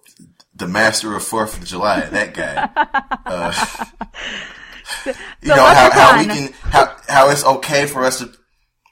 the 0.53 0.67
master 0.67 1.15
of 1.15 1.23
Fourth 1.23 1.57
of 1.57 1.65
July, 1.65 2.01
that 2.01 2.33
guy. 2.33 2.69
Uh, 3.25 3.51
you 5.05 5.13
The 5.41 5.55
know 5.55 5.65
how, 5.65 5.91
how 5.91 6.17
we 6.17 6.25
can 6.25 6.53
how 6.53 6.95
how 7.07 7.29
it's 7.29 7.45
okay 7.45 7.85
for 7.85 8.03
us 8.03 8.19
to 8.19 8.31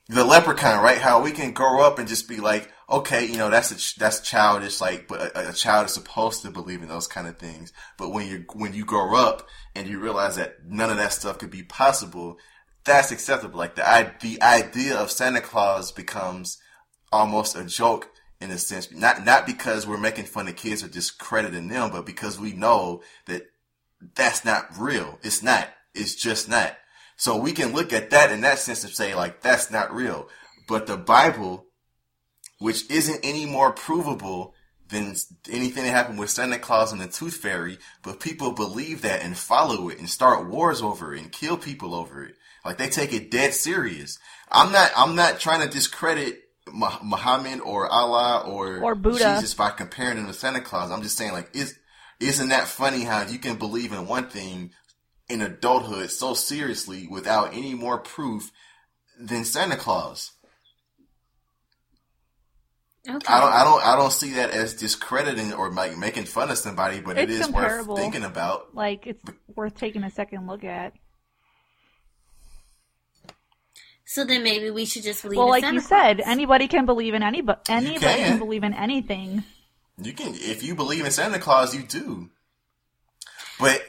the 0.09 0.23
leprechaun, 0.23 0.83
right? 0.83 0.97
How 0.97 1.21
we 1.21 1.31
can 1.31 1.53
grow 1.53 1.81
up 1.81 1.97
and 1.97 2.07
just 2.07 2.27
be 2.27 2.37
like, 2.37 2.71
okay, 2.89 3.25
you 3.25 3.37
know 3.37 3.49
that's 3.49 3.71
a, 3.71 3.99
that's 3.99 4.21
childish. 4.21 4.81
Like, 4.81 5.07
but 5.07 5.21
a, 5.35 5.49
a, 5.49 5.53
child 5.53 5.85
is 5.85 5.93
supposed 5.93 6.41
to 6.41 6.51
believe 6.51 6.81
in 6.81 6.89
those 6.89 7.07
kind 7.07 7.27
of 7.27 7.37
things. 7.37 7.71
But 7.97 8.11
when 8.11 8.27
you 8.27 8.45
when 8.53 8.73
you 8.73 8.85
grow 8.85 9.15
up 9.15 9.47
and 9.75 9.87
you 9.87 9.99
realize 9.99 10.35
that 10.35 10.65
none 10.65 10.89
of 10.89 10.97
that 10.97 11.13
stuff 11.13 11.39
could 11.39 11.51
be 11.51 11.63
possible, 11.63 12.37
that's 12.83 13.11
acceptable. 13.11 13.57
Like 13.57 13.75
the 13.75 14.13
the 14.21 14.41
idea 14.41 14.97
of 14.97 15.11
Santa 15.11 15.41
Claus 15.41 15.91
becomes 15.91 16.59
almost 17.11 17.55
a 17.55 17.63
joke 17.63 18.09
in 18.41 18.51
a 18.51 18.57
sense. 18.57 18.91
Not 18.91 19.25
not 19.25 19.45
because 19.45 19.87
we're 19.87 19.97
making 19.97 20.25
fun 20.25 20.47
of 20.47 20.55
kids 20.55 20.83
or 20.83 20.89
discrediting 20.89 21.69
them, 21.69 21.91
but 21.91 22.05
because 22.05 22.39
we 22.39 22.53
know 22.53 23.01
that 23.27 23.43
that's 24.15 24.43
not 24.43 24.67
real. 24.77 25.17
It's 25.23 25.41
not. 25.41 25.69
It's 25.93 26.15
just 26.15 26.49
not. 26.49 26.75
So 27.15 27.37
we 27.37 27.51
can 27.51 27.73
look 27.73 27.93
at 27.93 28.09
that 28.09 28.31
in 28.31 28.41
that 28.41 28.59
sense 28.59 28.83
and 28.83 28.93
say 28.93 29.15
like 29.15 29.41
that's 29.41 29.71
not 29.71 29.93
real. 29.93 30.27
But 30.67 30.87
the 30.87 30.97
Bible, 30.97 31.67
which 32.59 32.89
isn't 32.89 33.19
any 33.23 33.45
more 33.45 33.71
provable 33.71 34.53
than 34.89 35.15
anything 35.49 35.83
that 35.83 35.91
happened 35.91 36.19
with 36.19 36.29
Santa 36.29 36.59
Claus 36.59 36.91
and 36.91 37.01
the 37.01 37.07
Tooth 37.07 37.35
Fairy, 37.35 37.77
but 38.03 38.19
people 38.19 38.51
believe 38.51 39.01
that 39.01 39.23
and 39.23 39.37
follow 39.37 39.89
it 39.89 39.99
and 39.99 40.09
start 40.09 40.47
wars 40.47 40.81
over 40.81 41.13
it 41.13 41.21
and 41.21 41.31
kill 41.31 41.57
people 41.57 41.95
over 41.95 42.23
it. 42.23 42.35
Like 42.65 42.77
they 42.77 42.89
take 42.89 43.13
it 43.13 43.31
dead 43.31 43.53
serious. 43.53 44.19
I'm 44.49 44.71
not. 44.71 44.91
I'm 44.95 45.15
not 45.15 45.39
trying 45.39 45.61
to 45.61 45.73
discredit 45.73 46.39
Muhammad 46.71 47.59
or 47.61 47.87
Allah 47.87 48.43
or, 48.47 48.79
or 48.79 48.95
Buddha. 48.95 49.35
Jesus 49.35 49.53
by 49.53 49.71
comparing 49.71 50.17
him 50.17 50.27
to 50.27 50.33
Santa 50.33 50.61
Claus. 50.61 50.91
I'm 50.91 51.01
just 51.01 51.17
saying, 51.17 51.33
like, 51.33 51.49
is 51.53 51.77
isn't 52.19 52.49
that 52.49 52.67
funny 52.67 53.03
how 53.03 53.23
you 53.23 53.37
can 53.37 53.57
believe 53.57 53.91
in 53.91 54.07
one 54.07 54.29
thing 54.29 54.71
in 55.29 55.41
adulthood 55.41 56.11
so 56.11 56.33
seriously 56.33 57.07
without 57.07 57.53
any 57.53 57.73
more 57.73 57.97
proof 57.97 58.51
than 59.19 59.45
Santa 59.45 59.75
Claus? 59.75 60.31
Okay. 63.07 63.27
I 63.27 63.39
don't, 63.41 63.53
I 63.53 63.63
don't, 63.65 63.85
I 63.85 63.95
don't 63.97 64.13
see 64.13 64.33
that 64.33 64.51
as 64.51 64.75
discrediting 64.75 65.51
or 65.53 65.69
like 65.71 65.97
making 65.97 66.23
fun 66.23 66.49
of 66.49 66.57
somebody, 66.57 67.01
but 67.01 67.17
it's 67.17 67.33
it 67.33 67.39
is 67.41 67.49
worth 67.49 67.85
thinking 67.97 68.23
about. 68.23 68.73
Like 68.73 69.07
it's 69.07 69.23
worth 69.53 69.75
taking 69.75 70.03
a 70.03 70.09
second 70.09 70.47
look 70.47 70.63
at. 70.63 70.93
So 74.05 74.23
then 74.23 74.43
maybe 74.43 74.69
we 74.69 74.85
should 74.85 75.03
just 75.03 75.23
believe. 75.23 75.37
Well, 75.37 75.49
like 75.49 75.63
Santa 75.63 75.81
you 75.81 75.81
Claus. 75.81 76.01
said, 76.01 76.21
anybody 76.21 76.67
can 76.67 76.85
believe 76.85 77.13
in 77.13 77.23
anybody. 77.23 77.59
Anybody 77.67 77.99
can. 77.99 78.29
can 78.29 78.39
believe 78.39 78.63
in 78.63 78.73
anything. 78.73 79.43
You 79.97 80.13
can, 80.13 80.33
if 80.35 80.63
you 80.63 80.75
believe 80.75 81.03
in 81.03 81.11
Santa 81.11 81.39
Claus, 81.39 81.75
you 81.75 81.83
do. 81.83 82.29
But, 83.59 83.81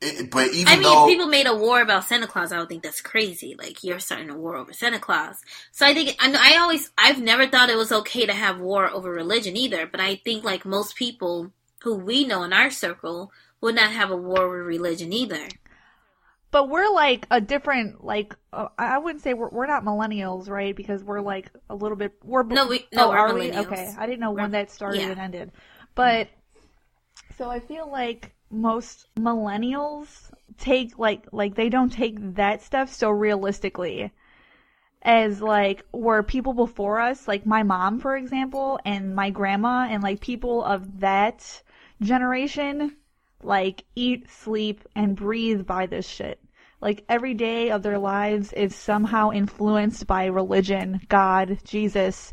it, 0.00 0.30
but 0.30 0.48
even 0.52 0.68
I 0.68 0.76
mean, 0.76 0.82
though 0.82 1.06
people 1.06 1.26
made 1.26 1.46
a 1.46 1.54
war 1.54 1.80
about 1.80 2.04
Santa 2.04 2.26
Claus, 2.26 2.52
I 2.52 2.58
would 2.58 2.68
think 2.68 2.82
that's 2.82 3.00
crazy. 3.00 3.54
Like 3.58 3.84
you're 3.84 3.98
starting 3.98 4.30
a 4.30 4.36
war 4.36 4.56
over 4.56 4.72
Santa 4.72 4.98
Claus. 4.98 5.42
So 5.72 5.86
I 5.86 5.94
think 5.94 6.16
I, 6.18 6.54
I 6.54 6.58
always, 6.58 6.90
I've 6.96 7.20
never 7.20 7.46
thought 7.46 7.70
it 7.70 7.76
was 7.76 7.92
okay 7.92 8.26
to 8.26 8.32
have 8.32 8.60
war 8.60 8.90
over 8.90 9.10
religion 9.10 9.56
either. 9.56 9.86
But 9.86 10.00
I 10.00 10.16
think 10.16 10.44
like 10.44 10.64
most 10.64 10.96
people 10.96 11.52
who 11.82 11.96
we 11.96 12.24
know 12.24 12.42
in 12.44 12.52
our 12.52 12.70
circle 12.70 13.32
would 13.60 13.74
not 13.74 13.92
have 13.92 14.10
a 14.10 14.16
war 14.16 14.48
with 14.48 14.66
religion 14.66 15.12
either 15.12 15.48
but 16.50 16.68
we're 16.68 16.92
like 16.92 17.26
a 17.30 17.40
different 17.40 18.04
like 18.04 18.34
uh, 18.52 18.68
I 18.78 18.98
wouldn't 18.98 19.22
say 19.22 19.34
we're 19.34 19.50
we're 19.50 19.66
not 19.66 19.84
millennials, 19.84 20.48
right? 20.48 20.74
Because 20.74 21.04
we're 21.04 21.20
like 21.20 21.50
a 21.68 21.74
little 21.74 21.96
bit 21.96 22.12
we're 22.24 22.42
no 22.42 22.66
we 22.66 22.86
no 22.92 23.08
oh, 23.08 23.10
are 23.10 23.34
we 23.34 23.52
okay? 23.52 23.92
I 23.96 24.06
didn't 24.06 24.20
know 24.20 24.32
we're, 24.32 24.42
when 24.42 24.50
that 24.52 24.70
started 24.70 25.00
yeah. 25.00 25.10
and 25.10 25.20
ended, 25.20 25.52
but 25.94 26.28
so 27.38 27.48
I 27.48 27.60
feel 27.60 27.90
like 27.90 28.32
most 28.50 29.06
millennials 29.16 30.30
take 30.58 30.98
like 30.98 31.26
like 31.32 31.54
they 31.54 31.68
don't 31.68 31.92
take 31.92 32.16
that 32.34 32.62
stuff 32.62 32.92
so 32.92 33.08
realistically 33.10 34.10
as 35.02 35.40
like 35.40 35.84
were 35.92 36.22
people 36.22 36.52
before 36.52 37.00
us 37.00 37.26
like 37.26 37.46
my 37.46 37.62
mom 37.62 37.98
for 37.98 38.16
example 38.16 38.78
and 38.84 39.14
my 39.14 39.30
grandma 39.30 39.86
and 39.88 40.02
like 40.02 40.20
people 40.20 40.62
of 40.64 41.00
that 41.00 41.62
generation 42.02 42.96
like 43.42 43.84
eat, 43.94 44.28
sleep, 44.30 44.86
and 44.94 45.16
breathe 45.16 45.66
by 45.66 45.86
this 45.86 46.06
shit. 46.06 46.38
Like 46.80 47.04
every 47.08 47.34
day 47.34 47.70
of 47.70 47.82
their 47.82 47.98
lives 47.98 48.52
is 48.52 48.74
somehow 48.74 49.30
influenced 49.32 50.06
by 50.06 50.26
religion, 50.26 51.00
God, 51.08 51.58
Jesus, 51.64 52.32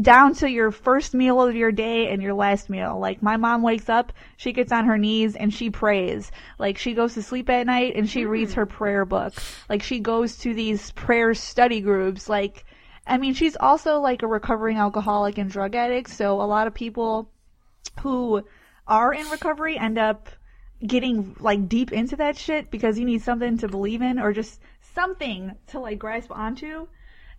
down 0.00 0.34
to 0.34 0.50
your 0.50 0.70
first 0.70 1.14
meal 1.14 1.40
of 1.40 1.54
your 1.54 1.72
day 1.72 2.12
and 2.12 2.22
your 2.22 2.34
last 2.34 2.68
meal. 2.68 2.98
Like 2.98 3.22
my 3.22 3.36
mom 3.36 3.62
wakes 3.62 3.88
up, 3.88 4.12
she 4.36 4.52
gets 4.52 4.72
on 4.72 4.84
her 4.84 4.98
knees 4.98 5.36
and 5.36 5.52
she 5.52 5.70
prays. 5.70 6.30
Like 6.58 6.76
she 6.76 6.92
goes 6.92 7.14
to 7.14 7.22
sleep 7.22 7.48
at 7.48 7.66
night 7.66 7.96
and 7.96 8.08
she 8.08 8.24
mm. 8.24 8.28
reads 8.28 8.54
her 8.54 8.66
prayer 8.66 9.04
book. 9.04 9.34
Like 9.68 9.82
she 9.82 10.00
goes 10.00 10.36
to 10.38 10.52
these 10.52 10.90
prayer 10.92 11.34
study 11.34 11.80
groups. 11.80 12.28
Like, 12.28 12.66
I 13.06 13.16
mean, 13.16 13.32
she's 13.32 13.56
also 13.56 14.00
like 14.00 14.22
a 14.22 14.26
recovering 14.26 14.76
alcoholic 14.76 15.38
and 15.38 15.50
drug 15.50 15.74
addict. 15.74 16.10
So 16.10 16.40
a 16.40 16.44
lot 16.44 16.66
of 16.66 16.74
people 16.74 17.30
who 18.00 18.44
are 18.86 19.14
in 19.14 19.28
recovery 19.30 19.78
end 19.78 19.96
up 19.96 20.28
getting 20.86 21.36
like 21.40 21.68
deep 21.68 21.92
into 21.92 22.16
that 22.16 22.36
shit 22.36 22.70
because 22.70 22.98
you 22.98 23.04
need 23.04 23.22
something 23.22 23.58
to 23.58 23.68
believe 23.68 24.02
in 24.02 24.18
or 24.18 24.32
just 24.32 24.60
something 24.94 25.52
to 25.68 25.78
like 25.78 25.98
grasp 25.98 26.30
onto. 26.30 26.86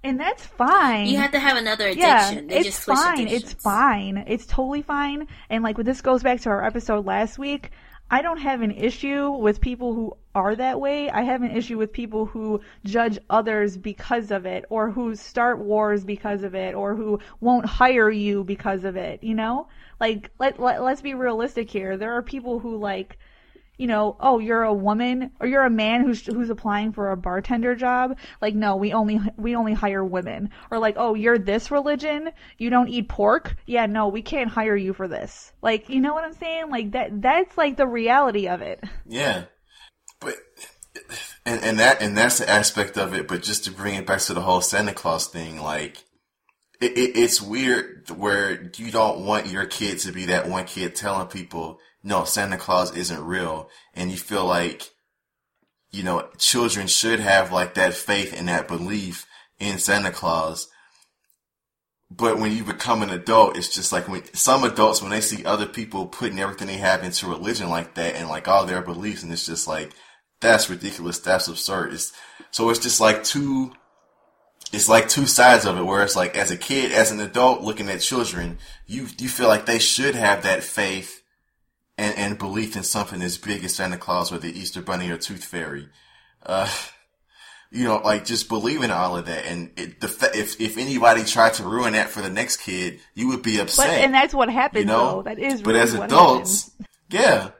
And 0.03 0.19
that's 0.19 0.45
fine. 0.45 1.07
You 1.07 1.17
have 1.17 1.31
to 1.31 1.39
have 1.39 1.57
another 1.57 1.87
addiction. 1.87 2.49
Yeah, 2.49 2.57
it's 2.57 2.79
fine. 2.79 3.27
It's 3.27 3.53
fine. 3.53 4.23
It's 4.27 4.45
totally 4.47 4.81
fine. 4.81 5.27
And 5.49 5.63
like, 5.63 5.77
this 5.77 6.01
goes 6.01 6.23
back 6.23 6.41
to 6.41 6.49
our 6.49 6.65
episode 6.65 7.05
last 7.05 7.37
week. 7.37 7.71
I 8.13 8.21
don't 8.21 8.39
have 8.39 8.61
an 8.61 8.71
issue 8.71 9.29
with 9.31 9.61
people 9.61 9.93
who 9.93 10.17
are 10.35 10.53
that 10.55 10.81
way. 10.81 11.09
I 11.09 11.21
have 11.21 11.43
an 11.43 11.51
issue 11.51 11.77
with 11.77 11.93
people 11.93 12.25
who 12.25 12.59
judge 12.83 13.17
others 13.29 13.77
because 13.77 14.31
of 14.31 14.45
it, 14.45 14.65
or 14.69 14.91
who 14.91 15.15
start 15.15 15.59
wars 15.59 16.03
because 16.03 16.43
of 16.43 16.53
it, 16.53 16.75
or 16.75 16.93
who 16.93 17.19
won't 17.39 17.65
hire 17.65 18.09
you 18.09 18.43
because 18.43 18.83
of 18.83 18.97
it. 18.97 19.23
You 19.23 19.35
know, 19.35 19.69
like 20.01 20.29
let, 20.39 20.59
let 20.59 20.83
let's 20.83 21.01
be 21.01 21.13
realistic 21.13 21.69
here. 21.69 21.95
There 21.95 22.11
are 22.17 22.21
people 22.21 22.59
who 22.59 22.75
like 22.75 23.17
you 23.81 23.87
know, 23.87 24.15
oh, 24.19 24.37
you're 24.37 24.61
a 24.61 24.71
woman 24.71 25.31
or 25.39 25.47
you're 25.47 25.65
a 25.65 25.69
man 25.71 26.05
who's 26.05 26.23
who's 26.23 26.51
applying 26.51 26.91
for 26.91 27.09
a 27.09 27.17
bartender 27.17 27.73
job. 27.73 28.15
Like, 28.39 28.53
no, 28.53 28.75
we 28.75 28.93
only 28.93 29.19
we 29.37 29.55
only 29.55 29.73
hire 29.73 30.05
women. 30.05 30.51
Or 30.69 30.77
like, 30.77 30.97
oh, 30.99 31.15
you're 31.15 31.39
this 31.39 31.71
religion, 31.71 32.29
you 32.59 32.69
don't 32.69 32.89
eat 32.89 33.09
pork. 33.09 33.55
Yeah, 33.65 33.87
no, 33.87 34.07
we 34.09 34.21
can't 34.21 34.51
hire 34.51 34.75
you 34.75 34.93
for 34.93 35.07
this. 35.07 35.51
Like, 35.63 35.89
you 35.89 35.99
know 35.99 36.13
what 36.13 36.23
I'm 36.23 36.35
saying? 36.35 36.69
Like 36.69 36.91
that 36.91 37.23
that's 37.23 37.57
like 37.57 37.75
the 37.75 37.87
reality 37.87 38.47
of 38.47 38.61
it. 38.61 38.83
Yeah, 39.07 39.45
but 40.19 40.35
and 41.43 41.63
and 41.63 41.79
that 41.79 42.03
and 42.03 42.15
that's 42.15 42.37
the 42.37 42.47
aspect 42.47 42.99
of 42.99 43.15
it. 43.15 43.27
But 43.27 43.41
just 43.41 43.63
to 43.65 43.71
bring 43.71 43.95
it 43.95 44.05
back 44.05 44.19
to 44.21 44.35
the 44.35 44.41
whole 44.41 44.61
Santa 44.61 44.93
Claus 44.93 45.27
thing, 45.27 45.59
like. 45.59 46.05
It, 46.79 46.97
it, 46.97 47.15
it's 47.15 47.39
weird 47.39 48.09
where 48.09 48.71
you 48.75 48.89
don't 48.89 49.23
want 49.23 49.45
your 49.45 49.67
kid 49.67 49.99
to 49.99 50.11
be 50.11 50.25
that 50.25 50.49
one 50.49 50.65
kid 50.65 50.95
telling 50.95 51.27
people 51.27 51.79
no, 52.03 52.23
Santa 52.23 52.57
Claus 52.57 52.95
isn't 52.95 53.23
real. 53.23 53.69
And 53.93 54.11
you 54.11 54.17
feel 54.17 54.45
like, 54.45 54.89
you 55.91 56.03
know, 56.03 56.27
children 56.37 56.87
should 56.87 57.19
have 57.19 57.51
like 57.51 57.75
that 57.75 57.93
faith 57.93 58.33
and 58.35 58.47
that 58.47 58.67
belief 58.67 59.25
in 59.59 59.77
Santa 59.77 60.11
Claus. 60.11 60.67
But 62.09 62.39
when 62.39 62.51
you 62.51 62.63
become 62.63 63.03
an 63.03 63.09
adult, 63.09 63.55
it's 63.55 63.73
just 63.73 63.91
like 63.91 64.07
when 64.09 64.23
some 64.33 64.63
adults, 64.63 65.01
when 65.01 65.11
they 65.11 65.21
see 65.21 65.45
other 65.45 65.65
people 65.65 66.07
putting 66.07 66.39
everything 66.39 66.67
they 66.67 66.77
have 66.77 67.03
into 67.03 67.27
religion 67.27 67.69
like 67.69 67.93
that 67.95 68.15
and 68.15 68.27
like 68.27 68.47
all 68.47 68.65
their 68.65 68.81
beliefs, 68.81 69.23
and 69.23 69.31
it's 69.31 69.45
just 69.45 69.67
like, 69.67 69.93
that's 70.41 70.69
ridiculous. 70.69 71.19
That's 71.19 71.47
absurd. 71.47 71.93
It's, 71.93 72.11
so 72.49 72.69
it's 72.69 72.79
just 72.79 72.99
like 72.99 73.23
two, 73.23 73.71
it's 74.73 74.89
like 74.89 75.07
two 75.07 75.25
sides 75.25 75.65
of 75.65 75.77
it 75.77 75.83
where 75.83 76.03
it's 76.03 76.15
like 76.15 76.35
as 76.35 76.51
a 76.51 76.57
kid, 76.57 76.91
as 76.91 77.11
an 77.11 77.21
adult 77.21 77.61
looking 77.61 77.89
at 77.89 78.01
children, 78.01 78.57
you, 78.87 79.07
you 79.17 79.29
feel 79.29 79.47
like 79.47 79.65
they 79.65 79.79
should 79.79 80.15
have 80.15 80.43
that 80.43 80.63
faith 80.63 81.20
and, 82.01 82.17
and 82.17 82.37
belief 82.39 82.75
in 82.75 82.81
something 82.81 83.21
as 83.21 83.37
big 83.37 83.63
as 83.63 83.75
Santa 83.75 83.97
Claus 83.97 84.31
or 84.31 84.39
the 84.39 84.51
Easter 84.51 84.81
Bunny 84.81 85.11
or 85.11 85.17
Tooth 85.17 85.45
Fairy. 85.45 85.87
Uh, 86.43 86.69
you 87.71 87.85
know, 87.85 87.97
like 87.97 88.25
just 88.25 88.49
believing 88.49 88.85
in 88.85 88.91
all 88.91 89.15
of 89.15 89.27
that. 89.27 89.45
And 89.45 89.71
it, 89.77 90.01
the, 90.01 90.31
if, 90.33 90.59
if 90.59 90.77
anybody 90.77 91.23
tried 91.23 91.53
to 91.53 91.63
ruin 91.63 91.93
that 91.93 92.09
for 92.09 92.21
the 92.21 92.29
next 92.29 92.57
kid, 92.57 92.99
you 93.13 93.27
would 93.29 93.43
be 93.43 93.59
upset. 93.59 93.87
But, 93.87 93.97
and 93.99 94.13
that's 94.13 94.33
what 94.33 94.49
happens, 94.49 94.81
you 94.81 94.87
know? 94.87 95.17
Though. 95.17 95.21
That 95.21 95.39
is 95.39 95.61
But 95.61 95.75
really 95.75 95.79
as 95.81 95.93
adults, 95.93 96.71
yeah. 97.09 97.51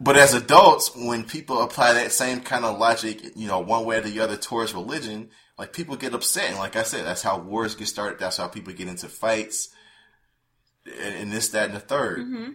But 0.00 0.16
as 0.16 0.32
adults, 0.32 0.94
when 0.94 1.24
people 1.24 1.60
apply 1.60 1.94
that 1.94 2.12
same 2.12 2.40
kind 2.40 2.64
of 2.64 2.78
logic, 2.78 3.20
you 3.34 3.48
know, 3.48 3.58
one 3.58 3.84
way 3.84 3.98
or 3.98 4.00
the 4.00 4.20
other 4.20 4.36
towards 4.36 4.72
religion, 4.72 5.30
like 5.58 5.72
people 5.72 5.96
get 5.96 6.14
upset. 6.14 6.50
And 6.50 6.58
like 6.58 6.76
I 6.76 6.84
said, 6.84 7.04
that's 7.04 7.22
how 7.22 7.38
wars 7.38 7.74
get 7.74 7.88
started. 7.88 8.20
That's 8.20 8.36
how 8.36 8.46
people 8.46 8.72
get 8.72 8.86
into 8.86 9.08
fights 9.08 9.70
and, 10.86 11.16
and 11.16 11.32
this, 11.32 11.48
that, 11.48 11.70
and 11.70 11.74
the 11.76 11.84
3rd 11.84 12.18
mm-hmm. 12.18 12.50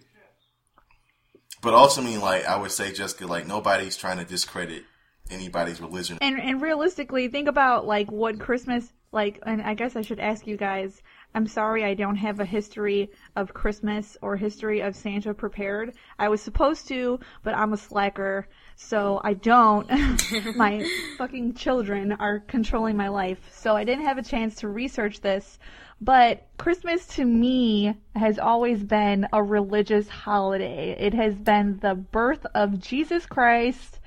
But 1.63 1.73
ultimately, 1.73 2.17
like 2.17 2.45
I 2.45 2.57
would 2.57 2.71
say, 2.71 2.91
Jessica, 2.91 3.25
like 3.25 3.47
nobody's 3.47 3.95
trying 3.95 4.17
to 4.17 4.25
discredit 4.25 4.83
anybody's 5.31 5.79
religion. 5.79 6.17
And 6.21 6.39
and 6.39 6.61
realistically, 6.61 7.29
think 7.29 7.47
about 7.47 7.87
like 7.87 8.11
what 8.11 8.37
Christmas 8.37 8.91
like. 9.13 9.39
And 9.45 9.61
I 9.61 9.73
guess 9.73 9.95
I 9.95 10.01
should 10.01 10.19
ask 10.19 10.45
you 10.45 10.57
guys. 10.57 11.01
I'm 11.33 11.47
sorry 11.47 11.83
I 11.83 11.93
don't 11.93 12.17
have 12.17 12.41
a 12.41 12.45
history 12.45 13.09
of 13.35 13.53
Christmas 13.53 14.17
or 14.21 14.35
history 14.35 14.81
of 14.81 14.95
Santa 14.95 15.33
prepared. 15.33 15.95
I 16.19 16.27
was 16.27 16.41
supposed 16.41 16.87
to, 16.89 17.19
but 17.43 17.55
I'm 17.55 17.73
a 17.73 17.77
slacker. 17.77 18.47
So 18.75 19.21
I 19.23 19.33
don't. 19.33 19.89
my 20.57 20.85
fucking 21.17 21.53
children 21.53 22.11
are 22.11 22.41
controlling 22.41 22.97
my 22.97 23.07
life. 23.07 23.39
So 23.53 23.75
I 23.75 23.85
didn't 23.85 24.05
have 24.05 24.17
a 24.17 24.23
chance 24.23 24.55
to 24.55 24.67
research 24.67 25.21
this. 25.21 25.59
But 26.03 26.45
Christmas 26.57 27.05
to 27.15 27.23
me 27.23 27.95
has 28.13 28.37
always 28.37 28.83
been 28.83 29.25
a 29.31 29.41
religious 29.41 30.09
holiday. 30.09 30.97
It 30.99 31.13
has 31.13 31.33
been 31.35 31.79
the 31.79 31.95
birth 31.95 32.45
of 32.53 32.77
Jesus 32.79 33.25
Christ 33.25 34.01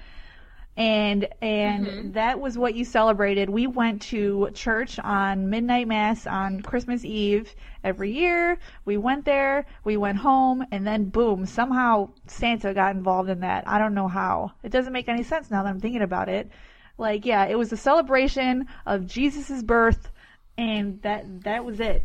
and 0.76 1.26
and 1.40 1.86
Mhm. 1.86 2.12
that 2.12 2.38
was 2.38 2.58
what 2.58 2.74
you 2.74 2.84
celebrated. 2.84 3.48
We 3.48 3.66
went 3.66 4.02
to 4.02 4.50
church 4.52 4.98
on 4.98 5.48
midnight 5.48 5.88
mass 5.88 6.26
on 6.26 6.60
Christmas 6.60 7.02
Eve 7.02 7.54
every 7.82 8.12
year. 8.12 8.58
We 8.84 8.98
went 8.98 9.24
there, 9.24 9.64
we 9.84 9.96
went 9.96 10.18
home, 10.18 10.66
and 10.70 10.86
then 10.86 11.08
boom, 11.08 11.46
somehow 11.46 12.10
Santa 12.26 12.74
got 12.74 12.94
involved 12.94 13.30
in 13.30 13.40
that. 13.40 13.66
I 13.66 13.78
don't 13.78 13.94
know 13.94 14.08
how. 14.08 14.52
It 14.62 14.70
doesn't 14.70 14.92
make 14.92 15.08
any 15.08 15.22
sense 15.22 15.50
now 15.50 15.62
that 15.62 15.70
I'm 15.70 15.80
thinking 15.80 16.02
about 16.02 16.28
it. 16.28 16.50
Like, 16.98 17.24
yeah, 17.24 17.46
it 17.46 17.56
was 17.56 17.72
a 17.72 17.76
celebration 17.78 18.66
of 18.84 19.06
Jesus' 19.06 19.62
birth, 19.62 20.10
and 20.58 21.00
that 21.02 21.42
that 21.44 21.64
was 21.64 21.80
it. 21.80 22.02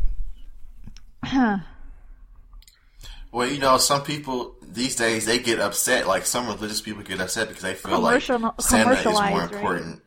Well, 3.32 3.48
you 3.48 3.58
know, 3.58 3.78
some 3.78 4.02
people 4.02 4.56
these 4.62 4.94
days 4.94 5.24
they 5.24 5.38
get 5.38 5.58
upset. 5.58 6.06
Like 6.06 6.26
some 6.26 6.46
religious 6.46 6.82
people 6.82 7.02
get 7.02 7.18
upset 7.18 7.48
because 7.48 7.62
they 7.62 7.74
feel 7.74 7.98
like 7.98 8.20
Santa 8.20 8.44
is 8.50 8.70
more 8.70 8.82
commercialized, 8.84 9.52
right? 9.54 9.54
important. 9.54 10.02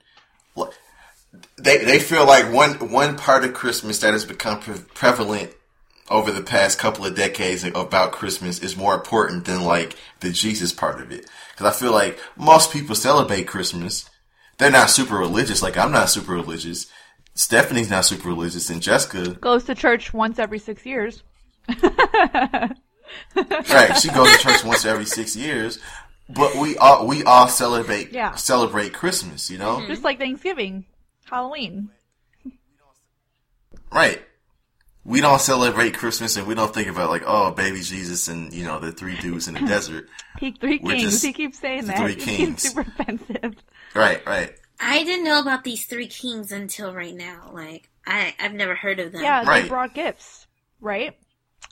They 1.58 1.84
they 1.84 2.00
feel 2.00 2.26
like 2.28 2.54
one 2.54 2.92
one 2.92 3.18
part 3.18 3.44
of 3.44 3.56
Christmas 3.56 4.00
that 4.00 4.14
has 4.14 4.26
become 4.26 4.60
pre- 4.60 4.78
prevalent 4.94 5.54
over 6.10 6.32
the 6.32 6.44
past 6.44 6.78
couple 6.78 7.04
of 7.04 7.16
decades 7.16 7.64
about 7.64 8.12
Christmas 8.12 8.60
is 8.60 8.78
more 8.78 8.94
important 8.94 9.46
than 9.46 9.64
like 9.64 9.96
the 10.20 10.30
Jesus 10.30 10.72
part 10.72 11.02
of 11.02 11.12
it. 11.12 11.28
Because 11.52 11.66
I 11.76 11.78
feel 11.78 11.92
like 11.92 12.20
most 12.38 12.72
people 12.72 12.96
celebrate 12.96 13.48
Christmas. 13.48 14.08
They're 14.60 14.72
not 14.72 14.92
super 14.92 15.16
religious. 15.16 15.64
Like 15.64 15.78
I'm 15.78 15.92
not 15.92 16.10
super 16.10 16.34
religious. 16.34 16.86
Stephanie's 17.36 17.90
not 17.90 18.06
super 18.06 18.30
religious, 18.30 18.70
and 18.70 18.82
Jessica 18.82 19.32
Goes 19.36 19.66
to 19.66 19.76
church 19.76 20.14
once 20.14 20.40
every 20.40 20.58
six 20.60 20.86
years. 20.86 21.22
right. 23.36 23.94
She 24.00 24.10
goes 24.10 24.32
to 24.32 24.38
church 24.40 24.64
once 24.64 24.86
every 24.86 25.06
six 25.06 25.36
years, 25.36 25.80
but 26.30 26.56
we 26.56 26.78
all 26.78 27.08
we 27.08 27.24
all 27.24 27.48
celebrate 27.48 28.12
Yeah. 28.12 28.36
celebrate 28.36 28.94
Christmas. 28.94 29.50
You 29.50 29.58
know, 29.58 29.86
Just 29.88 30.04
like 30.04 30.18
Thanksgiving, 30.18 30.86
Halloween. 31.30 31.90
right? 33.92 34.22
We 35.04 35.22
don't 35.22 35.40
celebrate 35.40 35.94
Christmas, 35.94 36.36
and 36.36 36.48
we 36.48 36.56
don't 36.56 36.74
think 36.74 36.88
about 36.88 37.10
like 37.12 37.24
oh, 37.28 37.52
baby 37.52 37.82
Jesus, 37.82 38.28
and 38.28 38.52
you 38.54 38.64
know 38.64 38.80
the 38.80 38.92
three 38.92 39.16
dudes 39.18 39.48
in 39.48 39.54
the 39.54 39.60
desert. 39.68 40.08
He 40.40 40.52
three 40.52 40.80
We're 40.82 40.94
kings. 40.96 41.12
just 41.12 41.26
he 41.26 41.34
keeps 41.34 41.60
saying 41.60 41.86
that. 41.88 41.98
three 42.00 42.20
seems 42.20 42.38
kings. 42.38 42.64
super 42.64 42.82
offensive. 42.82 43.56
Right, 43.94 44.26
right, 44.26 44.54
I 44.80 45.04
didn't 45.04 45.26
know 45.26 45.40
about 45.40 45.64
these 45.64 45.86
three 45.86 46.08
kings 46.08 46.52
until 46.52 46.94
right 46.94 47.16
now. 47.16 47.50
Like 47.54 47.90
I, 48.06 48.36
I've 48.40 48.54
never 48.54 48.76
heard 48.76 49.00
of 49.00 49.12
them. 49.12 49.22
Yeah, 49.22 49.44
they 49.44 49.68
brought 49.68 49.94
gifts, 49.94 50.48
right? 50.82 51.16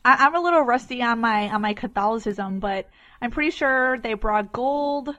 I, 0.06 0.26
I'm 0.26 0.36
a 0.36 0.42
little 0.42 0.62
rusty 0.62 1.02
on 1.02 1.20
my 1.20 1.50
on 1.50 1.62
my 1.62 1.74
Catholicism, 1.74 2.60
but 2.60 2.90
I'm 3.22 3.32
pretty 3.32 3.52
sure 3.52 3.98
they 4.00 4.14
brought 4.14 4.52
gold, 4.52 5.16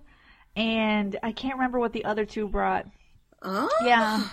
and 0.57 1.19
I 1.23 1.33
can't 1.33 1.55
remember 1.55 1.79
what 1.79 1.93
the 1.93 2.05
other 2.05 2.25
two 2.25 2.49
brought. 2.49 2.87
Oh, 3.43 3.69
Yeah, 3.85 4.27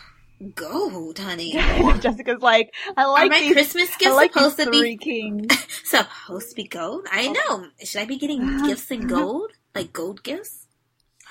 gold, 0.56 1.20
honey. 1.20 1.52
Jessica's 2.00 2.42
like, 2.42 2.74
I 2.96 3.04
Are 3.04 3.12
like 3.12 3.32
my 3.32 3.40
these. 3.40 3.54
Christmas 3.54 3.96
gifts 3.98 4.16
like 4.16 4.34
supposed 4.34 4.58
these 4.58 4.66
to 4.66 4.72
three 4.72 4.98
be 4.98 4.98
kings. 4.98 5.68
supposed 5.84 6.50
to 6.50 6.56
be 6.56 6.64
gold? 6.64 7.08
I 7.12 7.28
oh. 7.28 7.34
know. 7.34 7.68
Should 7.84 8.02
I 8.02 8.06
be 8.06 8.18
getting 8.18 8.42
uh-huh. 8.42 8.68
gifts 8.68 8.90
in 8.92 9.06
uh-huh. 9.06 9.20
gold, 9.20 9.52
like 9.76 9.94
gold 9.94 10.24
gifts? 10.24 10.61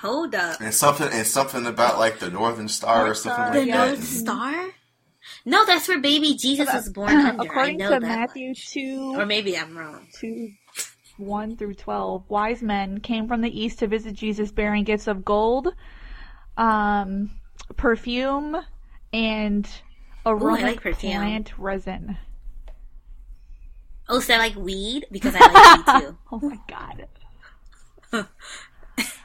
Hold 0.01 0.33
up. 0.35 0.59
and 0.61 0.73
something 0.73 1.07
and 1.11 1.25
something 1.27 1.65
about 1.65 1.99
like 1.99 2.19
the 2.19 2.29
Northern 2.29 2.67
Star 2.67 3.07
or 3.07 3.13
something 3.13 3.43
Star, 3.45 3.55
like 3.55 3.67
yeah. 3.67 3.77
that. 3.77 3.91
The 3.91 3.95
North 3.97 4.03
Star? 4.07 4.69
No, 5.45 5.65
that's 5.65 5.87
where 5.87 5.99
baby 5.99 6.35
Jesus 6.35 6.67
was 6.73 6.89
born 6.89 7.09
under. 7.11 7.43
According 7.43 7.81
I 7.81 7.85
know 7.85 7.93
to 7.95 7.99
that 7.99 8.01
Matthew 8.01 8.49
much. 8.49 8.71
two, 8.71 9.13
Or 9.17 9.25
maybe 9.25 9.57
I'm 9.57 9.77
wrong. 9.77 10.07
2 10.19 10.49
1 11.17 11.55
through 11.57 11.75
12 11.75 12.23
wise 12.29 12.63
men 12.63 12.99
came 12.99 13.27
from 13.27 13.41
the 13.41 13.61
east 13.61 13.77
to 13.79 13.85
visit 13.87 14.13
jesus 14.15 14.51
bearing 14.51 14.83
gifts 14.83 15.05
of 15.07 15.23
gold 15.23 15.67
um, 16.57 17.29
perfume 17.77 18.57
and 19.13 19.69
aromatic 20.25 20.63
like 20.65 20.81
perfume. 20.81 21.11
plant 21.13 21.51
resin 21.59 22.17
Oh, 24.09 24.19
so 24.19 24.33
I 24.33 24.37
like 24.37 24.55
weed? 24.55 25.05
Because 25.11 25.35
I 25.37 25.39
like 25.39 25.85
weed 26.01 26.01
too. 26.07 26.17
oh 26.31 26.39
my 26.41 26.59
god 26.67 27.07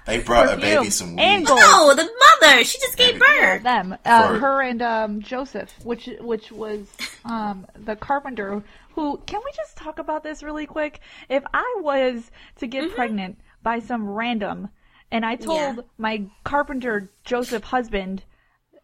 They 0.06 0.18
brought 0.20 0.52
a 0.52 0.56
baby 0.56 0.90
some 0.90 1.16
weed. 1.16 1.22
and 1.22 1.46
gold 1.46 1.58
No, 1.60 1.94
the 1.94 2.08
mother! 2.40 2.62
She 2.64 2.78
just 2.78 2.96
gave 2.96 3.14
Yeah, 3.20 3.54
birth! 3.56 3.62
them 3.64 3.96
uh, 4.04 4.28
For- 4.28 4.38
her 4.38 4.62
and 4.62 4.80
um, 4.82 5.20
joseph 5.20 5.72
which 5.84 6.08
which 6.20 6.52
was 6.52 6.86
um, 7.24 7.66
the 7.84 7.96
carpenter 7.96 8.62
who 8.94 9.18
can 9.26 9.40
we 9.44 9.50
just 9.56 9.76
talk 9.76 9.98
about 9.98 10.22
this 10.22 10.42
really 10.42 10.66
quick 10.66 11.00
if 11.28 11.42
i 11.52 11.74
was 11.80 12.30
to 12.56 12.66
get 12.66 12.94
pregnant 12.94 13.38
by 13.62 13.78
some 13.80 14.08
random 14.08 14.68
and 15.10 15.24
i 15.26 15.34
told 15.36 15.76
Yeah. 15.76 15.82
my 15.98 16.22
carpenter 16.44 17.10
joseph 17.24 17.64
husband 17.64 18.22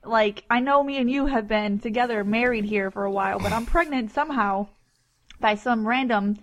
like 0.04 0.44
i 0.50 0.58
know 0.60 0.82
me 0.82 0.98
and 0.98 1.10
you 1.10 1.26
have 1.26 1.46
been 1.48 1.78
together 1.78 2.24
married 2.24 2.64
here 2.64 2.90
for 2.90 3.04
a 3.04 3.10
while 3.10 3.38
but 3.38 3.52
i'm 3.52 3.64
pregnant 3.66 4.10
somehow 4.10 4.66
by 5.40 5.54
some 5.54 5.86
random 5.86 6.36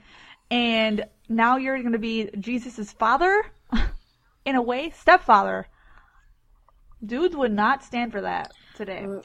and 0.50 1.06
now 1.28 1.58
you're 1.58 1.78
going 1.80 1.92
to 1.92 2.00
be 2.00 2.30
jesus's 2.40 2.92
father 2.94 3.44
in 4.46 4.56
a 4.56 4.62
way 4.62 4.90
stepfather 4.90 5.68
dudes 7.06 7.36
would 7.36 7.52
not 7.52 7.84
stand 7.84 8.12
for 8.12 8.22
that 8.22 8.52
today 8.76 9.04
mm. 9.06 9.24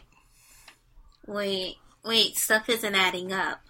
Wait, 1.26 1.76
wait, 2.04 2.36
stuff 2.36 2.68
isn't 2.68 2.94
adding 2.94 3.32
up. 3.32 3.60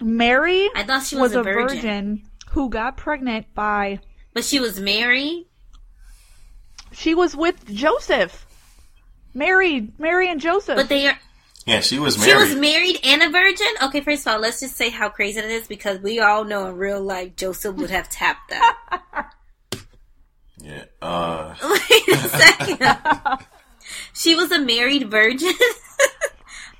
mary 0.00 0.68
I 0.76 0.84
thought 0.84 1.02
she 1.04 1.16
was, 1.16 1.34
was 1.34 1.36
a 1.36 1.42
virgin. 1.42 2.22
who 2.50 2.68
got 2.70 2.96
pregnant 2.96 3.52
by 3.54 3.98
But 4.34 4.44
she 4.44 4.60
was 4.60 4.78
married? 4.78 5.46
she 6.92 7.14
was 7.14 7.34
with 7.34 7.66
joseph 7.74 8.46
mary 9.34 9.90
mary 9.98 10.28
and 10.30 10.40
joseph 10.40 10.76
But 10.76 10.88
they 10.88 11.08
are. 11.08 11.18
Yeah, 11.64 11.78
she 11.80 11.98
was 12.00 12.14
She 12.16 12.32
married. 12.32 12.48
was 12.48 12.56
married 12.56 12.98
and 13.04 13.22
a 13.22 13.30
virgin? 13.30 13.68
Okay, 13.84 14.00
first 14.00 14.26
of 14.26 14.32
all, 14.32 14.40
let's 14.40 14.58
just 14.58 14.76
say 14.76 14.90
how 14.90 15.08
crazy 15.08 15.38
it 15.38 15.44
is 15.44 15.68
because 15.68 16.00
we 16.00 16.18
all 16.18 16.42
know 16.44 16.66
in 16.66 16.76
real 16.76 17.00
life 17.00 17.36
Joseph 17.36 17.76
would 17.76 17.90
have 17.90 18.08
tapped 18.08 18.50
that. 18.50 19.30
yeah. 20.62 20.84
Uh, 21.00 21.54
Wait 21.62 22.08
a 22.16 22.28
second. 22.28 22.78
she 24.14 24.34
was 24.34 24.50
a 24.52 24.58
married 24.60 25.10
virgin? 25.10 25.52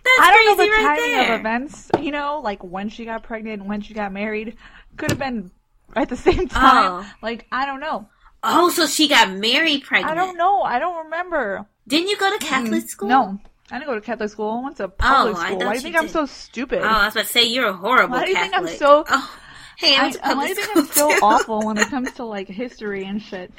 That's 0.05 0.19
I 0.21 0.31
don't 0.33 0.47
know 0.47 0.55
crazy 0.57 0.71
the 0.71 0.77
right 0.77 0.99
timing 0.99 1.11
there. 1.13 1.35
of 1.35 1.41
events, 1.41 1.91
you 2.01 2.11
know, 2.11 2.41
like 2.43 2.65
when 2.65 2.89
she 2.89 3.05
got 3.05 3.23
pregnant 3.23 3.61
and 3.61 3.69
when 3.69 3.81
she 3.83 3.95
got 3.95 4.13
married. 4.13 4.57
Could 4.97 5.11
have 5.11 5.19
been 5.19 5.51
at 5.95 6.09
the 6.09 6.17
same 6.29 6.49
time. 6.49 7.05
Oh. 7.05 7.13
Like, 7.23 7.47
I 7.53 7.67
don't 7.67 7.81
know. 7.81 8.09
Oh, 8.43 8.69
so 8.71 8.87
she 8.87 9.07
got 9.09 9.31
married 9.31 9.85
pregnant. 9.85 10.11
I 10.11 10.15
don't 10.17 10.37
know. 10.37 10.63
I 10.63 10.79
don't 10.81 11.05
remember. 11.05 11.65
Didn't 11.87 12.09
you 12.09 12.17
go 12.19 12.37
to 12.37 12.45
Catholic 12.45 12.89
school? 12.91 13.09
No. 13.09 13.39
I 13.71 13.79
didn't 13.79 13.89
go 13.89 13.95
to 13.95 14.01
Catholic 14.01 14.29
school. 14.31 14.51
I 14.51 14.65
went 14.65 14.77
to 14.79 14.89
public 14.89 15.37
Oh, 15.37 15.41
school. 15.41 15.59
thought 15.61 15.67
Why 15.67 15.67
do 15.67 15.69
you 15.69 15.75
you 15.75 15.81
think 15.81 15.97
I'm 15.97 16.09
so 16.09 16.27
stupid? 16.27 16.81
Oh, 16.83 16.87
I 16.87 17.05
was 17.07 17.15
about 17.15 17.27
to 17.27 17.33
say 17.33 17.45
you're 17.45 17.69
a 17.69 17.73
horrible 17.73 18.17
Why 18.17 18.25
do 18.25 18.31
you 18.33 18.37
think 18.37 18.55
I'm 18.55 18.67
so- 18.69 19.05
Oh, 19.09 19.39
hey, 19.79 19.97
I 19.97 19.99
I, 19.99 20.03
went 20.03 20.15
to 20.15 20.25
I 20.25 20.29
public 20.29 20.37
might 20.37 20.57
think 20.57 20.67
school 20.69 20.83
I'm 20.83 20.89
so 20.89 21.09
too. 21.11 21.19
awful 21.23 21.61
when 21.67 21.79
it 21.79 21.89
comes 21.89 22.13
to 22.15 22.25
like 22.25 22.49
history 22.49 23.05
and 23.05 23.21
shit. 23.23 23.53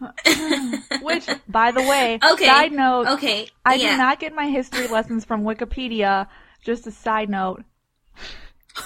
Which, 1.02 1.26
by 1.48 1.72
the 1.72 1.82
way, 1.82 2.18
Okay. 2.22 2.46
side 2.46 2.72
note, 2.72 3.06
Okay, 3.06 3.48
I 3.66 3.74
yeah. 3.74 3.92
do 3.92 3.96
not 3.98 4.18
get 4.20 4.34
my 4.34 4.46
history 4.48 4.88
lessons 4.88 5.24
from 5.24 5.42
Wikipedia. 5.42 6.26
Just 6.64 6.86
a 6.86 6.90
side 6.90 7.28
note. 7.28 7.64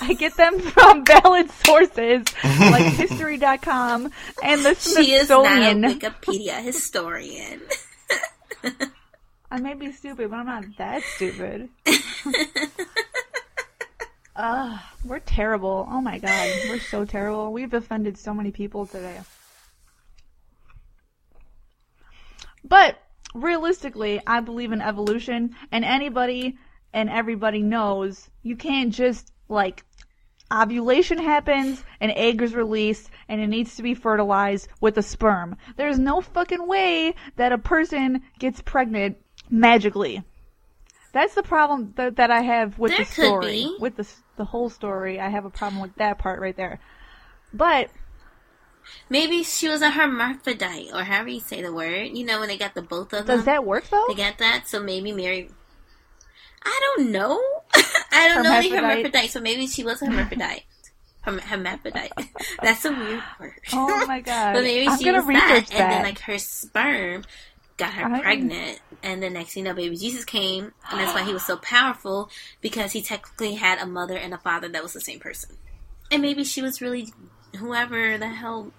I 0.01 0.15
get 0.15 0.37
them 0.37 0.59
from 0.59 1.05
valid 1.07 1.51
sources 1.51 2.25
like 2.43 2.93
History.com 2.95 4.11
and 4.43 4.65
the 4.65 4.75
She 4.75 5.13
is 5.13 5.29
not 5.29 5.45
a 5.47 5.75
Wikipedia 5.75 6.63
historian. 6.63 7.61
I 9.51 9.61
may 9.61 9.75
be 9.75 9.93
stupid, 9.93 10.31
but 10.31 10.37
I'm 10.37 10.47
not 10.47 10.65
that 10.79 11.03
stupid. 11.03 11.69
Ugh, 14.37 14.81
we're 15.05 15.21
terrible. 15.21 15.87
Oh 15.89 16.01
my 16.01 16.19
god, 16.19 16.51
we're 16.69 16.81
so 16.81 17.05
terrible. 17.05 17.53
We've 17.53 17.73
offended 17.73 18.19
so 18.19 18.35
many 18.35 18.51
people 18.51 18.85
today. 18.87 19.21
But 22.65 22.97
realistically, 23.35 24.21
I 24.27 24.41
believe 24.41 24.73
in 24.73 24.81
evolution, 24.81 25.55
and 25.71 25.85
anybody 25.85 26.59
and 26.93 27.09
everybody 27.11 27.63
knows 27.63 28.29
you 28.43 28.57
can't 28.57 28.93
just 28.93 29.31
like 29.49 29.85
ovulation 30.53 31.19
happens, 31.19 31.85
an 32.01 32.11
egg 32.11 32.43
is 32.43 32.55
released, 32.55 33.11
and 33.29 33.41
it 33.41 33.47
needs 33.47 33.77
to 33.77 33.83
be 33.83 33.95
fertilized 33.95 34.69
with 34.81 34.99
a 34.99 35.03
sperm. 35.03 35.57
There's 35.77 35.99
no 35.99 36.21
fucking 36.21 36.67
way 36.67 37.15
that 37.37 37.53
a 37.53 37.59
person 37.59 38.23
gets 38.39 38.61
pregnant 38.63 39.19
magically. 39.51 40.25
That's 41.15 41.35
the 41.35 41.45
problem 41.45 41.95
that, 41.97 42.17
that 42.17 42.31
I 42.33 42.43
have 42.43 42.79
with 42.79 42.91
There 42.91 42.99
the 42.99 43.05
story. 43.07 43.71
With 43.79 43.97
the 43.97 44.07
the 44.37 44.45
whole 44.45 44.69
story, 44.69 45.21
I 45.21 45.29
have 45.29 45.45
a 45.45 45.51
problem 45.51 45.81
with 45.81 45.95
that 45.95 46.19
part 46.19 46.41
right 46.41 46.57
there. 46.57 46.81
But 47.53 47.89
Maybe 49.09 49.43
she 49.43 49.69
was 49.69 49.81
a 49.81 49.91
hermaphrodite, 49.91 50.91
or 50.93 51.05
however 51.05 51.29
you 51.31 51.41
say 51.41 51.63
the 51.63 51.73
word. 51.73 52.11
You 52.13 52.25
know, 52.25 52.41
when 52.41 52.49
they 52.49 52.59
got 52.59 52.75
the 52.75 52.83
both 52.83 53.13
of 53.13 53.27
them. 53.27 53.37
Does 53.37 53.45
that 53.47 53.65
work 53.65 53.89
though? 53.89 54.05
They 54.09 54.15
got 54.15 54.39
that, 54.39 54.69
so 54.69 54.83
maybe 54.83 55.13
Mary. 55.13 55.49
I 56.63 56.81
don't 56.97 57.11
know. 57.11 57.41
I 58.11 58.29
don't 58.29 58.43
know 58.43 58.61
the 58.61 58.69
Hermaphrodite. 58.71 59.31
so 59.31 59.41
maybe 59.41 59.67
she 59.67 59.85
was 59.85 60.03
a 60.03 60.07
hermaphrodite. 60.07 60.65
Herm- 61.21 61.39
hermaphrodite. 61.39 62.13
That's 62.63 62.85
a 62.85 62.91
weird 62.91 63.23
word. 63.41 63.61
Oh 63.73 64.07
my 64.07 64.21
god! 64.21 64.55
But 64.55 64.65
maybe 64.65 64.89
I'm 64.89 64.99
she 64.99 65.11
was 65.11 65.27
that, 65.27 65.67
that. 65.69 65.73
and 65.73 65.93
then 65.93 66.03
like 66.03 66.19
her 66.21 66.39
sperm 66.39 67.25
got 67.77 67.93
her 67.95 68.05
I'm- 68.05 68.21
pregnant, 68.21 68.81
and 69.03 69.23
the 69.23 69.31
next 69.31 69.55
thing 69.55 69.65
you 69.65 69.71
know, 69.71 69.75
baby 69.75 69.97
Jesus 69.97 70.25
came, 70.25 70.73
and 70.91 71.01
that's 71.01 71.15
why 71.15 71.25
he 71.25 71.33
was 71.33 71.45
so 71.45 71.57
powerful 71.57 72.31
because 72.61 72.93
he 72.93 73.03
technically 73.03 73.55
had 73.55 73.79
a 73.79 73.87
mother 73.87 74.17
and 74.17 74.33
a 74.35 74.39
father 74.39 74.69
that 74.69 74.83
was 74.83 74.93
the 74.93 75.01
same 75.01 75.21
person, 75.21 75.57
and 76.11 76.23
maybe 76.23 76.45
she 76.45 76.63
was 76.63 76.81
really 76.81 77.09
whoever 77.59 78.19
the 78.19 78.29
hell 78.29 78.73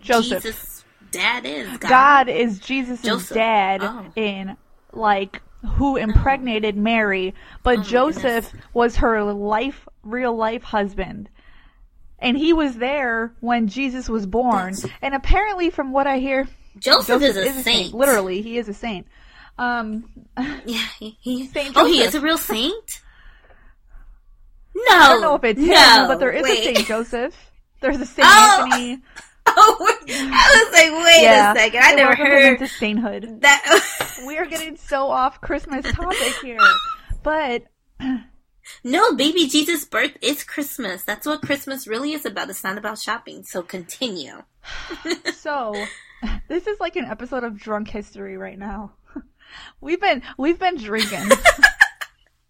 Joseph. 0.00 0.42
Jesus' 0.42 0.84
dad 1.10 1.44
is. 1.46 1.68
God. 1.78 1.88
God 1.88 2.28
is 2.28 2.58
Jesus' 2.58 3.28
dad 3.30 3.80
Oh. 3.82 4.06
in 4.16 4.56
like 4.92 5.40
who 5.74 5.96
impregnated 5.96 6.76
oh. 6.78 6.80
Mary, 6.80 7.34
but 7.62 7.78
Oh, 7.80 7.82
Joseph 7.82 8.52
was 8.72 8.96
her 8.96 9.24
life, 9.32 9.88
real 10.02 10.34
life 10.36 10.62
husband. 10.62 11.28
And 12.20 12.36
he 12.36 12.52
was 12.52 12.76
there 12.76 13.32
when 13.40 13.68
Jesus 13.68 14.08
was 14.08 14.26
born. 14.26 14.74
That's- 14.74 14.92
And 15.02 15.14
apparently, 15.14 15.70
from 15.70 15.92
what 15.92 16.06
I 16.06 16.18
hear, 16.18 16.48
Joseph, 16.78 17.20
Joseph 17.20 17.22
is 17.22 17.36
a 17.56 17.62
saint. 17.62 17.94
Literally, 17.94 18.42
he 18.42 18.58
is 18.58 18.68
a 18.68 18.74
saint. 18.74 19.06
Um, 19.58 20.08
Yeah, 20.36 20.86
he, 20.98 21.16
he 21.20 21.46
Saint 21.48 21.74
Oh, 21.76 21.86
he 21.86 22.00
is 22.02 22.14
a 22.14 22.20
real 22.20 22.38
saint. 22.38 23.00
No, 24.74 24.82
I 24.96 25.08
don't 25.08 25.22
know 25.22 25.34
if 25.34 25.42
it's 25.44 25.58
no, 25.60 25.74
him, 25.74 26.06
but 26.08 26.20
there 26.20 26.30
is 26.30 26.42
wait. 26.44 26.60
a 26.60 26.74
Saint 26.74 26.86
Joseph. 26.86 27.34
There's 27.80 28.00
a 28.00 28.06
Saint 28.06 28.28
Oh! 28.30 28.64
Anthony. 28.64 29.02
Oh, 29.48 29.76
wait. 29.80 30.14
I 30.14 30.64
was 30.64 30.72
like, 30.72 31.04
wait 31.04 31.22
yeah, 31.22 31.52
a 31.52 31.56
second. 31.56 31.80
I 31.82 31.90
They 31.90 31.96
never 31.96 32.14
heard 32.14 32.44
into 32.52 32.68
sainthood. 32.68 33.40
that. 33.40 34.18
We 34.26 34.36
are 34.36 34.46
getting 34.46 34.76
so 34.76 35.08
off 35.10 35.40
Christmas 35.40 35.84
topic 35.90 36.34
here, 36.42 36.58
but 37.24 37.64
no, 38.84 39.14
baby 39.16 39.48
Jesus' 39.48 39.84
birth 39.84 40.12
is 40.20 40.44
Christmas. 40.44 41.02
That's 41.02 41.26
what 41.26 41.40
Christmas 41.42 41.88
really 41.88 42.12
is 42.12 42.24
about. 42.26 42.50
It's 42.50 42.62
not 42.62 42.78
about 42.78 42.98
shopping. 42.98 43.42
So 43.44 43.62
continue. 43.62 44.42
So, 45.34 45.74
this 46.48 46.66
is 46.66 46.80
like 46.80 46.96
an 46.96 47.04
episode 47.04 47.44
of 47.44 47.58
Drunk 47.58 47.88
History 47.88 48.36
right 48.36 48.58
now. 48.58 48.92
We've 49.80 50.00
been 50.00 50.22
we've 50.36 50.58
been 50.58 50.76
drinking, 50.76 51.30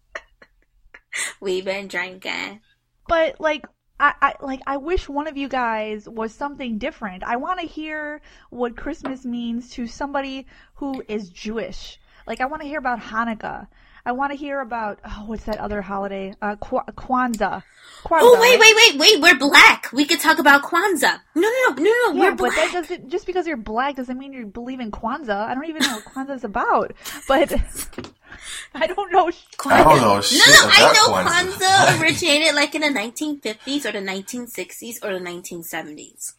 We've 1.39 1.63
been 1.63 1.87
drinking. 1.87 2.59
but 3.07 3.39
like 3.39 3.65
I, 3.99 4.13
I 4.21 4.33
like 4.41 4.61
I 4.67 4.77
wish 4.77 5.07
one 5.07 5.27
of 5.27 5.37
you 5.37 5.47
guys 5.47 6.07
was 6.09 6.33
something 6.33 6.77
different. 6.77 7.23
I 7.23 7.37
want 7.37 7.59
to 7.61 7.67
hear 7.67 8.21
what 8.49 8.75
Christmas 8.75 9.25
means 9.25 9.69
to 9.71 9.87
somebody 9.87 10.47
who 10.75 11.01
is 11.07 11.29
Jewish. 11.29 11.99
Like 12.27 12.41
I 12.41 12.45
want 12.45 12.61
to 12.63 12.67
hear 12.67 12.79
about 12.79 12.99
Hanukkah. 12.99 13.67
I 14.05 14.11
want 14.13 14.31
to 14.31 14.37
hear 14.37 14.61
about 14.61 14.99
oh, 15.05 15.23
what's 15.27 15.43
that 15.45 15.57
other 15.59 15.81
holiday? 15.81 16.33
Uh, 16.41 16.55
Kwa- 16.55 16.85
Kwanzaa. 16.95 17.63
Kwanzaa. 18.05 18.19
Oh, 18.21 18.39
wait, 18.39 18.57
right? 18.59 18.73
wait, 18.75 18.97
wait, 18.97 18.99
wait. 18.99 19.21
We're 19.21 19.37
black. 19.37 19.89
We 19.91 20.05
could 20.05 20.19
talk 20.19 20.39
about 20.39 20.63
Kwanzaa. 20.63 21.19
No, 21.35 21.41
no, 21.41 21.69
no, 21.69 21.83
no, 21.83 21.83
no. 21.83 22.13
Yeah, 22.13 22.19
we're 22.21 22.31
but 22.31 22.37
black. 22.37 22.55
that 22.55 22.71
doesn't 22.73 23.09
just 23.09 23.25
because 23.25 23.45
you're 23.45 23.57
black 23.57 23.95
doesn't 23.97 24.17
mean 24.17 24.31
you 24.33 24.45
believe 24.45 24.79
in 24.79 24.91
Kwanzaa. 24.91 25.47
I 25.49 25.53
don't 25.53 25.65
even 25.69 25.81
know 25.83 25.95
what 25.99 26.05
Kwanzaa 26.05 26.35
is 26.35 26.43
about. 26.43 26.93
But 27.27 27.51
I 28.75 28.87
don't 28.87 29.11
know. 29.11 29.29
I 29.65 29.83
don't 29.83 30.01
know 30.01 30.15
No, 30.15 30.21
shit 30.21 30.39
no, 30.47 30.69
I 30.71 30.77
about 30.79 30.95
know 30.95 31.31
Kwanzaa. 31.31 31.57
Kwanzaa 31.59 32.01
originated 32.01 32.55
like 32.55 32.73
in 32.75 32.81
the 32.81 32.87
1950s 32.87 33.85
or 33.85 33.91
the 33.91 33.99
1960s 33.99 35.03
or 35.03 35.19
the 35.19 35.25
1970s. 35.25 36.33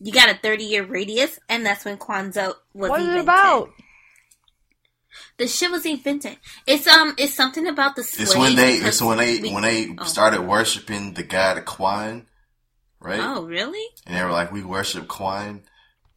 You 0.00 0.12
got 0.12 0.28
a 0.28 0.34
30 0.34 0.64
year 0.64 0.84
radius, 0.84 1.38
and 1.48 1.64
that's 1.64 1.84
when 1.84 1.96
Kwanzaa 1.96 2.54
was 2.74 2.90
What 2.90 3.00
is 3.00 3.06
invented. 3.06 3.16
it 3.20 3.22
about? 3.22 3.70
The 5.36 5.46
shit 5.46 5.70
was 5.70 5.84
invented. 5.86 6.38
It's 6.66 6.86
um, 6.86 7.14
it's 7.18 7.34
something 7.34 7.66
about 7.66 7.96
the. 7.96 8.02
It's 8.02 8.36
when 8.36 8.56
they 8.56 8.74
it's 8.74 9.02
when 9.02 9.18
they 9.18 9.40
we- 9.40 9.52
when 9.52 9.62
they 9.62 9.94
oh. 9.98 10.04
started 10.04 10.42
worshiping 10.42 11.14
the 11.14 11.22
god 11.22 11.64
Kwan, 11.64 12.26
right? 13.00 13.20
Oh, 13.20 13.44
really? 13.44 13.84
And 14.06 14.16
they 14.16 14.22
were 14.22 14.30
like, 14.30 14.52
"We 14.52 14.62
worship 14.62 15.08
Kwan." 15.08 15.62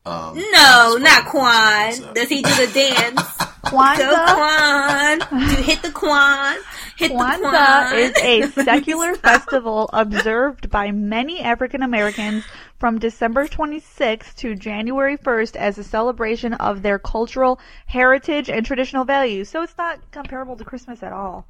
Um, 0.07 0.35
No, 0.51 0.97
not 0.99 1.23
what- 1.25 1.31
Kwan. 1.31 1.91
so- 1.93 2.13
Does 2.13 2.29
he 2.29 2.41
do 2.41 2.49
the 2.65 2.67
dance? 2.73 3.21
Go 3.67 3.71
Kwanzaa. 3.77 4.35
Kwan. 4.35 5.39
Do 5.49 5.61
hit 5.61 5.81
the 5.81 5.91
Kwan. 5.91 6.55
Hit 6.95 7.09
the 7.09 7.15
Kwan. 7.15 7.41
Kwanzaa 7.43 7.93
is 7.97 8.17
a 8.17 8.47
secular 8.63 9.15
festival 9.15 9.89
observed 9.91 10.69
by 10.69 10.91
many 10.91 11.41
African 11.41 11.83
Americans 11.83 12.45
from 12.79 12.97
December 12.99 13.45
26th 13.47 14.35
to 14.35 14.55
January 14.55 15.17
1st 15.17 15.55
as 15.57 15.77
a 15.77 15.83
celebration 15.83 16.53
of 16.53 16.81
their 16.81 16.97
cultural 16.99 17.59
heritage 17.87 18.49
and 18.49 18.65
traditional 18.65 19.03
values. 19.03 19.49
So 19.49 19.63
it's 19.63 19.77
not 19.77 20.11
comparable 20.11 20.55
to 20.55 20.63
Christmas 20.63 21.03
at 21.03 21.11
all. 21.11 21.45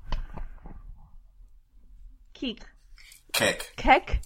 Keek. 2.34 2.60
Kek. 3.34 3.74
Kek? 3.76 4.22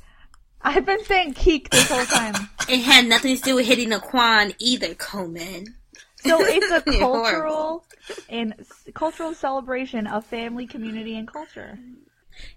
I've 0.63 0.85
been 0.85 1.03
saying 1.05 1.33
keek 1.33 1.69
this 1.69 1.89
whole 1.89 2.05
time. 2.05 2.35
It 2.69 2.81
had 2.83 3.05
nothing 3.07 3.35
to 3.35 3.41
do 3.41 3.55
with 3.55 3.65
hitting 3.65 3.89
the 3.89 3.99
Kwan 3.99 4.53
either, 4.59 4.93
Coleman. 4.93 5.75
So 6.17 6.37
it's 6.41 6.71
a 6.71 6.81
cultural 6.99 7.83
and 8.29 8.53
cultural 8.93 9.33
celebration 9.33 10.07
of 10.07 10.25
family, 10.25 10.67
community, 10.67 11.17
and 11.17 11.27
culture. 11.27 11.79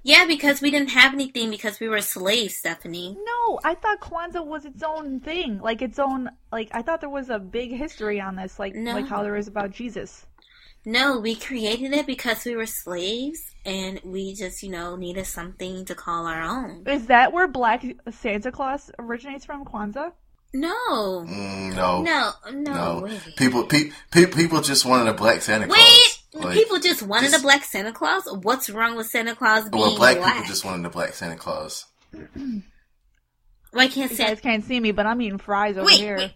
Yeah, 0.03 0.25
because 0.27 0.61
we 0.61 0.71
didn't 0.71 0.91
have 0.91 1.15
anything 1.15 1.51
because 1.51 1.81
we 1.81 1.89
were 1.89 2.01
slaves, 2.01 2.57
Stephanie. 2.57 3.17
No, 3.25 3.59
I 3.65 3.75
thought 3.75 4.01
Kwanzaa 4.01 4.45
was 4.47 4.65
its 4.67 4.83
own 4.83 5.21
thing, 5.21 5.59
like 5.61 5.83
its 5.83 5.99
own. 5.99 6.31
Like 6.53 6.69
I 6.73 6.83
thought 6.83 7.01
there 7.01 7.11
was 7.11 7.31
a 7.31 7.39
big 7.39 7.73
history 7.73 8.21
on 8.21 8.37
this, 8.37 8.59
like 8.59 8.75
No. 8.75 8.93
like 8.93 9.09
how 9.09 9.23
there 9.23 9.37
is 9.37 9.49
about 9.49 9.71
Jesus. 9.73 10.27
No, 10.87 11.18
we 11.18 11.35
created 11.35 11.93
it 11.95 12.07
because 12.07 12.45
we 12.45 12.55
were 12.57 12.66
slaves 12.66 13.41
and 13.64 14.01
we 14.05 14.35
just, 14.35 14.62
you 14.62 14.70
know, 14.70 14.97
needed 14.97 15.26
something 15.26 15.85
to 15.87 15.95
call 15.95 16.26
our 16.26 16.43
own. 16.43 16.85
Is 16.87 17.07
that 17.07 17.32
where 17.32 17.49
Black 17.49 17.82
Santa 18.11 18.53
Claus 18.53 18.91
originates 18.99 19.47
from? 19.47 19.64
Kwanzaa? 19.64 20.12
No. 20.53 21.24
Mm, 21.26 21.74
no, 21.74 22.03
No, 22.03 22.30
no, 22.53 23.01
no. 23.01 23.18
People, 23.37 23.64
pe- 23.64 23.91
pe- 24.11 24.26
people 24.26 24.61
just 24.61 24.85
wanted 24.85 25.09
a 25.11 25.14
black 25.14 25.41
Santa 25.43 25.66
Claus. 25.66 25.78
Wait! 25.78 26.45
Like, 26.45 26.55
people 26.55 26.78
just 26.78 27.03
wanted 27.03 27.30
just- 27.30 27.41
a 27.41 27.43
black 27.43 27.64
Santa 27.64 27.93
Claus? 27.93 28.28
What's 28.43 28.68
wrong 28.68 28.95
with 28.97 29.07
Santa 29.09 29.35
Claus 29.35 29.68
being 29.68 29.82
well, 29.82 29.97
black, 29.97 30.18
black? 30.18 30.35
people 30.35 30.49
just 30.49 30.64
wanted 30.64 30.87
a 30.87 30.91
black 30.91 31.14
Santa 31.14 31.37
Claus. 31.37 31.87
Why 33.72 33.89
can't 33.89 34.11
You 34.11 34.16
Santa... 34.16 34.35
guys 34.35 34.41
can't 34.41 34.64
see 34.64 34.78
me, 34.78 34.93
but 34.93 35.07
I'm 35.07 35.20
eating 35.22 35.39
fries 35.39 35.76
over 35.76 35.87
Wait, 35.87 35.99
here. 35.99 36.16
wait. 36.18 36.35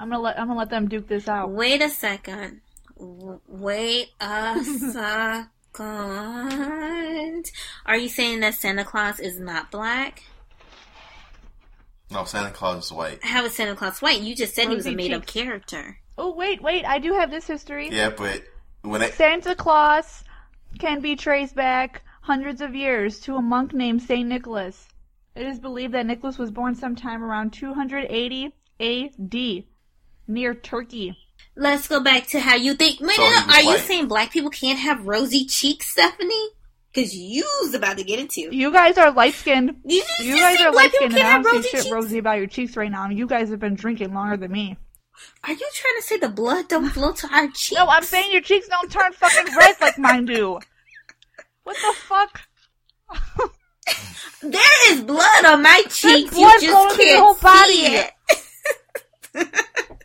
I'm 0.00 0.08
gonna 0.08 0.22
let 0.22 0.38
I'm 0.38 0.46
gonna 0.48 0.58
let 0.58 0.70
them 0.70 0.88
duke 0.88 1.06
this 1.08 1.28
out. 1.28 1.50
Wait 1.50 1.80
a 1.82 1.88
second. 1.90 2.61
W- 3.02 3.40
Wait 3.48 4.10
a 4.20 4.62
second. 4.62 5.40
Are 7.84 7.96
you 7.96 8.08
saying 8.08 8.40
that 8.40 8.54
Santa 8.54 8.84
Claus 8.84 9.18
is 9.18 9.40
not 9.40 9.72
black? 9.72 10.22
No, 12.12 12.24
Santa 12.24 12.50
Claus 12.50 12.86
is 12.86 12.92
white. 12.92 13.24
How 13.24 13.44
is 13.44 13.54
Santa 13.54 13.74
Claus 13.74 14.00
white? 14.00 14.20
You 14.20 14.36
just 14.36 14.54
said 14.54 14.68
he 14.68 14.76
was 14.76 14.86
a 14.86 14.92
made 14.92 15.12
up 15.12 15.26
character. 15.26 15.98
Oh 16.16 16.32
wait, 16.34 16.62
wait, 16.62 16.84
I 16.84 16.98
do 17.00 17.14
have 17.14 17.30
this 17.30 17.46
history. 17.46 17.88
Yeah, 17.90 18.10
but 18.10 18.42
when 18.82 19.00
they 19.00 19.10
Santa 19.10 19.56
Claus 19.56 20.22
can 20.78 21.00
be 21.00 21.16
traced 21.16 21.56
back 21.56 22.02
hundreds 22.20 22.60
of 22.60 22.74
years 22.74 23.18
to 23.20 23.34
a 23.34 23.42
monk 23.42 23.72
named 23.72 24.02
Saint 24.02 24.28
Nicholas. 24.28 24.86
It 25.34 25.46
is 25.46 25.58
believed 25.58 25.94
that 25.94 26.06
Nicholas 26.06 26.38
was 26.38 26.50
born 26.52 26.74
sometime 26.76 27.24
around 27.24 27.52
280 27.54 28.54
A.D. 28.78 29.66
near 30.28 30.54
Turkey. 30.54 31.16
Let's 31.54 31.86
go 31.88 32.00
back 32.00 32.26
to 32.28 32.40
how 32.40 32.56
you 32.56 32.74
think. 32.74 33.00
Wait, 33.00 33.14
So 33.16 33.22
no, 33.22 33.28
no, 33.30 33.46
was 33.46 33.56
are 33.56 33.62
you 33.62 33.78
saying 33.78 34.08
black 34.08 34.30
people 34.32 34.50
can't 34.50 34.78
have 34.78 35.06
rosy 35.06 35.44
cheeks, 35.44 35.88
Stephanie? 35.90 36.48
Because 36.92 37.14
you's 37.16 37.74
about 37.74 37.96
to 37.98 38.04
get 38.04 38.18
into. 38.18 38.54
You 38.54 38.70
guys 38.72 38.96
are 38.98 39.10
light 39.12 39.34
skinned. 39.34 39.76
You, 39.84 40.02
just 40.02 40.20
You 40.20 40.36
said 40.36 40.42
guys 40.42 40.60
are 40.60 40.72
light 40.72 40.92
skinned, 40.94 41.12
and 41.12 41.14
can't 41.14 41.26
I 41.28 41.30
have 41.32 41.42
don't 41.44 41.54
rosy 41.56 41.62
see 41.62 41.68
shit 41.70 41.82
cheeks. 41.84 41.92
rosy 41.92 42.18
about 42.18 42.38
your 42.38 42.46
cheeks 42.46 42.76
right 42.76 42.90
now. 42.90 43.08
You 43.08 43.26
guys 43.26 43.50
have 43.50 43.60
been 43.60 43.74
drinking 43.74 44.12
longer 44.14 44.36
than 44.36 44.52
me. 44.52 44.76
Are 45.44 45.52
you 45.52 45.68
trying 45.74 45.96
to 45.96 46.02
say 46.02 46.16
the 46.18 46.28
blood 46.28 46.68
don't 46.68 46.88
flow 46.90 47.12
to 47.12 47.28
our 47.34 47.46
cheeks? 47.48 47.72
No, 47.72 47.86
I'm 47.86 48.02
saying 48.02 48.32
your 48.32 48.40
cheeks 48.40 48.66
don't 48.68 48.90
turn 48.90 49.12
fucking 49.12 49.54
red 49.56 49.76
like 49.80 49.98
mine 49.98 50.24
do. 50.24 50.58
What 51.64 51.76
the 51.76 51.94
fuck? 52.08 52.40
There 54.42 54.92
is 54.92 55.02
blood 55.02 55.44
on 55.44 55.62
my 55.62 55.84
cheeks. 55.88 56.32
blood 56.34 56.60
You 56.62 56.68
just 56.68 56.96
can't 56.98 57.20
whole 57.20 57.34
body. 57.34 57.72
see 57.74 57.96
it. 57.96 58.10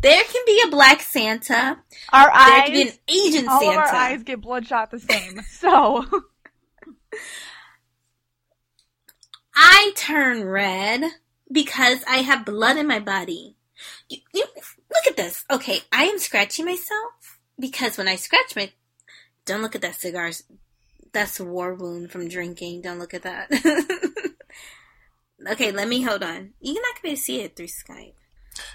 there 0.00 0.22
can 0.24 0.42
be 0.46 0.62
a 0.66 0.70
black 0.70 1.00
Santa. 1.00 1.78
Our 2.12 2.26
There 2.26 2.62
can 2.62 2.72
be 2.72 2.82
an 2.82 2.88
eyes, 2.88 2.98
Asian 3.08 3.48
all 3.48 3.60
Santa. 3.60 3.72
of 3.72 3.76
our 3.78 3.94
eyes 3.94 4.22
get 4.22 4.40
bloodshot 4.40 4.90
the 4.90 5.00
same. 5.00 5.40
So, 5.48 6.04
I 9.54 9.92
turn 9.96 10.44
red 10.44 11.02
because 11.50 12.04
I 12.06 12.18
have 12.18 12.44
blood 12.44 12.76
in 12.76 12.86
my 12.86 13.00
body. 13.00 13.56
You, 14.08 14.18
you, 14.34 14.44
look 14.54 15.06
at 15.06 15.16
this. 15.16 15.44
Okay, 15.50 15.80
I 15.92 16.04
am 16.04 16.18
scratching 16.18 16.66
myself 16.66 17.38
because 17.58 17.96
when 17.96 18.08
I 18.08 18.16
scratch 18.16 18.54
my, 18.54 18.70
don't 19.46 19.62
look 19.62 19.74
at 19.74 19.80
that 19.82 19.94
cigars. 19.94 20.42
That's 21.12 21.40
a 21.40 21.44
war 21.44 21.74
wound 21.74 22.10
from 22.10 22.28
drinking. 22.28 22.82
Don't 22.82 22.98
look 22.98 23.14
at 23.14 23.22
that. 23.22 23.50
Okay, 25.48 25.70
let 25.70 25.86
me 25.88 26.02
hold 26.02 26.22
on. 26.22 26.54
You're 26.60 26.82
not 26.82 26.94
gonna 26.94 27.02
be 27.02 27.08
able 27.10 27.16
to 27.16 27.22
see 27.22 27.40
it 27.42 27.56
through 27.56 27.66
Skype. 27.66 28.14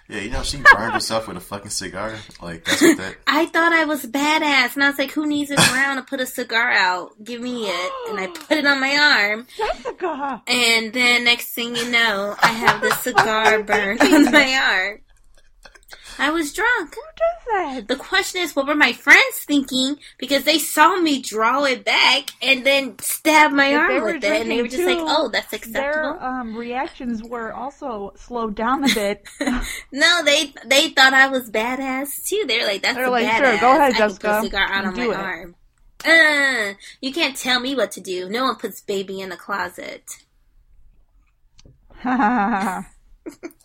Yeah, 0.07 0.21
you 0.21 0.29
know 0.29 0.43
she 0.43 0.57
burned 0.57 0.93
herself 0.93 1.27
with 1.27 1.37
a 1.37 1.41
fucking 1.41 1.69
cigar. 1.69 2.15
Like 2.41 2.65
that's 2.65 2.81
what 2.81 2.97
that. 2.97 3.15
I 3.27 3.45
thought 3.45 3.73
I 3.73 3.85
was 3.85 4.05
badass, 4.05 4.75
and 4.75 4.83
I 4.83 4.89
was 4.89 4.99
like, 4.99 5.11
"Who 5.11 5.25
needs 5.25 5.51
a 5.51 5.55
ground 5.55 5.99
to 5.99 6.03
put 6.03 6.19
a 6.19 6.25
cigar 6.25 6.71
out? 6.71 7.11
Give 7.23 7.41
me 7.41 7.67
it." 7.67 7.91
And 8.09 8.19
I 8.19 8.27
put 8.27 8.57
it 8.57 8.65
on 8.65 8.79
my 8.79 8.97
arm, 8.97 9.47
Jessica. 9.57 10.41
and 10.47 10.93
then 10.93 11.23
next 11.23 11.53
thing 11.53 11.75
you 11.75 11.89
know, 11.91 12.35
I 12.41 12.47
have 12.47 12.81
the 12.81 12.91
cigar 12.95 13.63
burned 13.63 14.01
on 14.01 14.31
my 14.31 14.55
arm. 14.55 14.99
I 16.19 16.29
was 16.29 16.53
drunk. 16.53 16.95
Who 16.95 17.01
does 17.17 17.45
that? 17.75 17.87
The 17.87 17.95
question 17.95 18.41
is, 18.41 18.55
what 18.55 18.67
were 18.67 18.75
my 18.75 18.93
friends 18.93 19.39
thinking? 19.45 19.97
Because 20.17 20.43
they 20.43 20.59
saw 20.59 20.97
me 20.99 21.21
draw 21.21 21.63
it 21.65 21.83
back 21.85 22.31
and 22.41 22.65
then 22.65 22.97
stab 22.99 23.51
my 23.51 23.69
If 23.69 23.77
arm 23.77 24.03
with 24.03 24.23
it, 24.23 24.41
and 24.41 24.51
they 24.51 24.61
were 24.61 24.67
just 24.67 24.83
like, 24.83 24.97
"Oh, 24.99 25.29
that's 25.29 25.51
Their 25.51 25.57
acceptable." 25.57 26.19
um, 26.19 26.55
reactions 26.55 27.23
were 27.23 27.53
also 27.53 28.13
slowed 28.17 28.55
down 28.55 28.83
a 28.83 28.93
bit. 28.93 29.23
No, 29.91 30.23
they 30.23 30.53
they 30.65 30.89
thought 30.89 31.13
I 31.13 31.27
was 31.27 31.49
badass 31.49 32.23
too. 32.25 32.45
They're 32.47 32.65
like, 32.65 32.81
"That's 32.81 32.95
They're 32.97 33.09
like, 33.09 33.27
badass." 33.27 33.37
"Sure, 33.37 33.57
go 33.59 33.71
ahead, 33.75 33.93
I 33.93 33.97
can 33.97 34.09
put 34.15 34.25
a 34.25 34.41
cigar 34.41 34.67
out 34.69 34.85
on 34.85 34.95
my 34.95 35.05
it." 35.05 35.15
arm. 35.15 35.55
Uh, 36.03 36.73
you 36.99 37.13
can't 37.13 37.35
tell 37.35 37.59
me 37.59 37.75
what 37.75 37.91
to 37.91 38.01
do. 38.01 38.27
No 38.29 38.45
one 38.45 38.55
puts 38.55 38.81
baby 38.81 39.19
in 39.21 39.29
the 39.29 39.37
closet. 39.37 40.03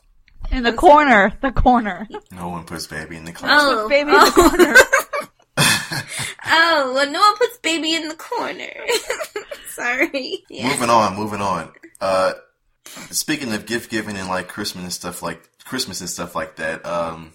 in 0.50 0.62
the 0.62 0.72
corner, 0.72 1.32
the 1.40 1.52
corner. 1.52 2.08
No 2.32 2.48
one 2.48 2.64
puts 2.64 2.86
baby 2.86 3.16
in 3.16 3.24
the 3.24 3.32
closet. 3.32 3.54
Oh, 3.56 3.88
Baby 3.88 4.10
in 4.10 4.16
the 4.16 4.32
oh. 4.36 4.48
corner. 4.48 4.74
oh, 6.46 6.92
well, 6.94 7.10
no 7.10 7.20
one 7.20 7.36
puts 7.36 7.58
baby 7.58 7.94
in 7.94 8.08
the 8.08 8.14
corner. 8.14 8.72
Sorry. 9.68 10.44
Yeah. 10.48 10.68
Moving 10.68 10.90
on, 10.90 11.16
moving 11.16 11.40
on. 11.40 11.72
Uh, 12.00 12.34
speaking 13.10 13.52
of 13.52 13.66
gift 13.66 13.90
giving 13.90 14.16
and 14.16 14.28
like 14.28 14.48
Christmas 14.48 14.84
and 14.84 14.92
stuff 14.92 15.22
like 15.22 15.42
Christmas 15.64 16.00
and 16.00 16.10
stuff 16.10 16.34
like 16.34 16.56
that. 16.56 16.84
Um, 16.86 17.32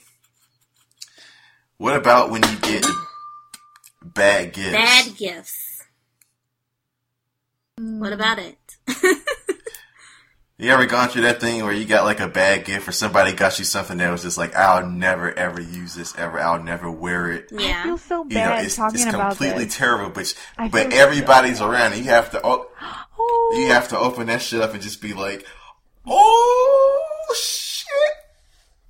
what 1.77 1.95
about 1.95 2.29
when 2.29 2.43
you 2.43 2.57
get 2.59 2.85
bad 4.03 4.53
gifts? 4.53 4.71
Bad 4.71 5.17
gifts. 5.17 5.83
What 7.77 8.13
about 8.13 8.39
it? 8.39 8.57
You 10.61 10.69
ever 10.69 10.85
gone 10.85 11.09
through 11.09 11.23
that 11.23 11.41
thing 11.41 11.63
where 11.63 11.73
you 11.73 11.85
got 11.85 12.05
like 12.05 12.19
a 12.19 12.27
bad 12.27 12.65
gift 12.65 12.87
or 12.87 12.91
somebody 12.91 13.33
got 13.33 13.57
you 13.57 13.65
something 13.65 13.97
that 13.97 14.11
was 14.11 14.21
just 14.21 14.37
like, 14.37 14.55
I'll 14.55 14.87
never 14.87 15.33
ever 15.33 15.59
use 15.59 15.95
this 15.95 16.15
ever. 16.19 16.39
I'll 16.39 16.61
never 16.61 16.91
wear 16.91 17.31
it. 17.31 17.47
Yeah. 17.51 17.57
I 17.57 17.63
yeah. 17.63 17.83
feel 17.83 17.97
so 17.97 18.17
You 18.25 18.29
know, 18.35 18.35
bad 18.35 18.65
it's, 18.65 18.75
talking 18.75 19.01
it's 19.01 19.09
about 19.09 19.29
completely 19.29 19.65
this. 19.65 19.75
terrible, 19.75 20.11
but 20.11 20.35
I 20.59 20.67
but 20.67 20.83
feel 20.83 20.91
so 20.91 20.97
everybody's 20.97 21.61
around. 21.61 21.93
And 21.93 22.05
you 22.05 22.11
have 22.11 22.29
to 22.31 22.41
oh, 22.43 22.67
Oh. 23.17 23.55
you 23.59 23.69
have 23.69 23.87
to 23.87 23.97
open 23.97 24.27
that 24.27 24.43
shit 24.43 24.61
up 24.61 24.75
and 24.75 24.83
just 24.83 25.01
be 25.01 25.13
like, 25.15 25.47
oh 26.05 27.35
shit, 27.35 27.87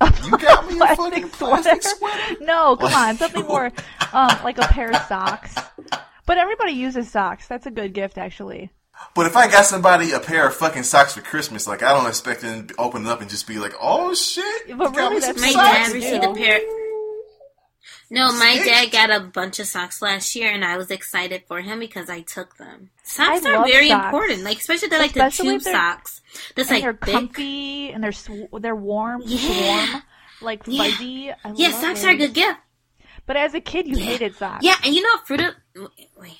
you 0.26 0.32
got 0.32 0.68
me 0.68 0.74
a 0.74 0.76
Plastic 0.76 0.98
fucking 0.98 1.30
plastic 1.30 1.84
sweater. 1.84 2.36
No, 2.42 2.76
come 2.76 2.94
on, 2.94 3.16
something 3.16 3.46
more 3.46 3.72
um, 4.12 4.30
like 4.44 4.58
a 4.58 4.64
pair 4.64 4.92
of 4.92 5.02
socks. 5.04 5.56
But 6.26 6.38
everybody 6.38 6.74
uses 6.74 7.10
socks. 7.10 7.48
That's 7.48 7.66
a 7.66 7.72
good 7.72 7.94
gift, 7.94 8.18
actually. 8.18 8.72
But 9.14 9.26
if 9.26 9.36
I 9.36 9.48
got 9.50 9.66
somebody 9.66 10.12
a 10.12 10.20
pair 10.20 10.48
of 10.48 10.56
fucking 10.56 10.84
socks 10.84 11.14
for 11.16 11.22
Christmas, 11.22 11.68
like 11.68 11.84
I 11.84 11.94
don't 11.94 12.08
expect 12.08 12.42
them 12.42 12.68
to 12.68 12.76
open 12.78 13.06
it 13.06 13.10
up 13.10 13.22
and 13.22 13.30
just 13.30 13.46
be 13.48 13.60
like, 13.60 13.74
oh 13.82 14.14
shit, 14.14 14.68
you 14.70 14.76
But 14.78 14.92
got 14.94 14.98
really, 14.98 15.16
me 15.16 15.20
that's 15.22 15.42
My 15.42 15.52
Socks, 15.52 15.72
dad 15.78 15.94
received 15.94 16.24
a 16.24 16.34
pair. 16.34 16.60
No, 18.10 18.32
my 18.34 18.56
Six. 18.56 18.66
dad 18.66 18.92
got 18.92 19.10
a 19.10 19.20
bunch 19.26 19.60
of 19.60 19.68
socks 19.68 20.02
last 20.02 20.36
year, 20.36 20.52
and 20.52 20.66
I 20.66 20.76
was 20.76 20.92
excited 20.92 21.44
for 21.48 21.62
him 21.62 21.80
because 21.80 22.10
I 22.10 22.20
took 22.22 22.58
them. 22.58 22.90
Socks 23.04 23.46
I 23.46 23.54
are 23.56 23.66
very 23.66 23.88
socks. 23.88 24.06
important, 24.06 24.44
like 24.44 24.58
especially 24.58 24.90
they're 24.90 25.00
like 25.00 25.12
Especially 25.12 25.48
the 25.50 25.56
if 25.56 25.64
tube 25.64 25.64
they're- 25.66 25.74
socks. 25.74 26.22
That's 26.56 26.70
like 26.70 26.84
they're 26.84 26.94
thick. 26.94 27.14
comfy 27.14 27.92
and 27.92 28.04
they're 28.04 28.12
sw- 28.12 28.50
they're 28.60 28.76
warm, 28.76 29.22
Yeah. 29.26 29.92
warm, 29.94 30.04
like 30.42 30.62
Yeah. 30.66 30.84
fuzzy. 30.92 31.32
I 31.32 31.36
Yeah, 31.56 31.70
love 31.70 31.82
socks 31.82 32.04
are 32.04 32.10
a 32.10 32.16
good 32.18 32.34
gift. 32.34 32.60
But 33.26 33.38
as 33.38 33.54
a 33.54 33.62
kid, 33.62 33.88
you 33.88 33.96
Yeah. 33.98 34.06
hated 34.06 34.36
socks. 34.36 34.64
Yeah, 34.66 34.76
and 34.84 34.94
you 34.94 35.02
know, 35.04 35.18
Fruit 35.26 35.42
of 35.42 35.56
wait, 36.18 36.40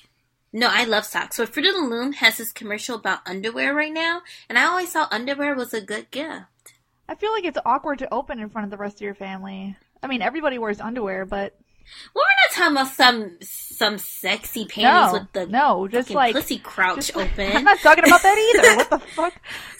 no, 0.52 0.68
I 0.70 0.84
love 0.84 1.04
socks. 1.04 1.36
So 1.36 1.46
Fruit 1.46 1.66
of 1.66 1.74
the 1.74 1.80
Loom 1.82 2.12
has 2.14 2.36
this 2.38 2.52
commercial 2.52 2.96
about 2.96 3.20
underwear 3.26 3.74
right 3.74 3.92
now, 3.92 4.22
and 4.48 4.58
I 4.58 4.64
always 4.64 4.90
thought 4.92 5.12
underwear 5.12 5.54
was 5.54 5.72
a 5.74 5.80
good 5.80 6.10
gift. 6.10 6.44
I 7.08 7.14
feel 7.14 7.32
like 7.32 7.44
it's 7.44 7.58
awkward 7.64 7.98
to 8.00 8.12
open 8.12 8.38
in 8.38 8.48
front 8.48 8.64
of 8.66 8.70
the 8.70 8.76
rest 8.76 8.96
of 8.96 9.00
your 9.02 9.14
family. 9.14 9.76
I 10.02 10.06
mean, 10.06 10.22
everybody 10.22 10.58
wears 10.58 10.80
underwear, 10.80 11.24
but 11.26 11.54
Well, 12.14 12.24
we're 12.24 12.48
not 12.48 12.56
talking 12.56 12.76
about 12.76 12.94
some 12.94 13.38
some 13.42 13.98
sexy 13.98 14.64
panties 14.66 15.12
no, 15.12 15.18
with 15.20 15.32
the 15.32 15.46
no, 15.46 15.88
just 15.88 16.10
like 16.10 16.34
pussy 16.34 16.58
crouch 16.58 16.96
just 16.96 17.16
like- 17.16 17.32
open. 17.32 17.56
I'm 17.56 17.64
not 17.64 17.78
talking 17.80 18.04
about 18.04 18.22
that 18.22 18.38
either. 18.56 18.76
What 18.76 18.90
the 18.90 18.98
fuck? 19.14 19.34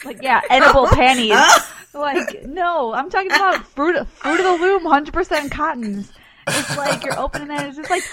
Like, 0.05 0.21
yeah, 0.21 0.41
edible 0.49 0.87
panties. 0.91 1.31
Oh. 1.35 1.69
Like, 1.95 2.43
no, 2.45 2.91
I'm 2.93 3.09
talking 3.11 3.31
about 3.31 3.65
fruit, 3.67 3.95
fruit 4.07 4.39
of 4.39 4.45
the 4.45 4.65
loom, 4.65 4.83
hundred 4.85 5.13
percent 5.13 5.51
cottons. 5.51 6.11
It's 6.47 6.77
like 6.77 7.03
you're 7.05 7.19
opening 7.19 7.51
it. 7.51 7.61
It's 7.67 7.77
just 7.77 7.89
like, 7.89 8.03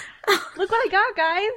look 0.55 0.69
what 0.71 0.87
I 0.87 0.89
got, 0.91 1.15
guys. 1.15 1.49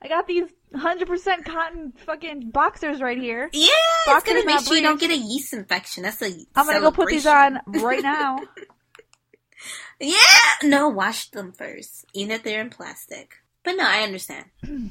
I 0.00 0.08
got 0.08 0.26
these 0.26 0.44
hundred 0.74 1.08
percent 1.08 1.44
cotton 1.44 1.92
fucking 2.06 2.50
boxers 2.50 3.00
right 3.00 3.18
here. 3.18 3.50
Yeah, 3.52 3.68
boxers 4.06 4.34
it's 4.34 4.44
gonna 4.44 4.56
make 4.56 4.66
sure 4.66 4.76
you 4.76 4.82
don't 4.82 5.00
get 5.00 5.10
a 5.10 5.16
yeast 5.16 5.52
infection. 5.52 6.04
That's 6.04 6.22
a 6.22 6.26
I'm 6.54 6.66
gonna 6.66 6.80
go 6.80 6.90
put 6.92 7.08
these 7.08 7.26
on 7.26 7.58
right 7.66 8.02
now. 8.02 8.38
Yeah, 10.00 10.14
no, 10.62 10.88
wash 10.90 11.30
them 11.30 11.50
first, 11.52 12.04
even 12.14 12.30
if 12.30 12.44
they're 12.44 12.60
in 12.60 12.70
plastic. 12.70 13.34
But 13.64 13.72
no, 13.72 13.84
I 13.84 14.02
understand. 14.02 14.44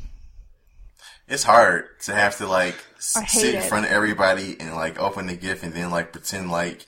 It's 1.30 1.44
hard 1.44 2.00
to 2.04 2.16
have 2.16 2.38
to 2.38 2.48
like 2.48 2.76
I 3.14 3.20
s- 3.24 3.32
hate 3.34 3.42
sit 3.42 3.56
in 3.56 3.62
it. 3.62 3.68
front 3.68 3.86
of 3.86 3.92
everybody 3.92 4.56
and 4.62 4.74
like 4.76 4.98
open 4.98 5.28
the 5.28 5.36
gift 5.36 5.62
and 5.62 5.74
then 5.74 5.92
like 5.92 6.14
pretend 6.14 6.50
like 6.50 6.86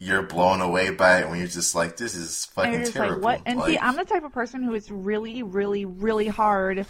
you're 0.00 0.22
blown 0.22 0.60
away 0.60 0.90
by 0.90 1.20
it 1.20 1.28
when 1.28 1.38
you're 1.38 1.46
just 1.46 1.76
like, 1.76 1.96
this 1.96 2.16
is 2.16 2.46
fucking 2.46 2.72
you're 2.72 2.84
terrible. 2.90 3.22
like, 3.22 3.22
what? 3.22 3.42
And 3.46 3.62
see, 3.62 3.78
I'm 3.78 3.94
the 3.94 4.04
type 4.04 4.24
of 4.24 4.32
person 4.32 4.64
who 4.64 4.74
is 4.74 4.90
really, 4.90 5.44
really, 5.44 5.84
really 5.84 6.26
hard 6.26 6.86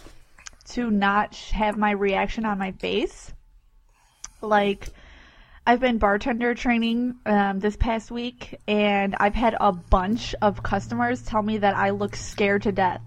to 0.69 0.89
not 0.91 1.35
have 1.35 1.77
my 1.77 1.91
reaction 1.91 2.45
on 2.45 2.57
my 2.57 2.71
face. 2.73 3.33
Like, 4.41 4.89
I've 5.65 5.79
been 5.79 5.97
bartender 5.97 6.55
training 6.55 7.15
um, 7.25 7.59
this 7.59 7.75
past 7.75 8.09
week, 8.09 8.59
and 8.67 9.15
I've 9.19 9.35
had 9.35 9.55
a 9.59 9.71
bunch 9.71 10.33
of 10.41 10.63
customers 10.63 11.21
tell 11.21 11.43
me 11.43 11.59
that 11.59 11.75
I 11.75 11.91
look 11.91 12.15
scared 12.15 12.63
to 12.63 12.71
death. 12.71 13.01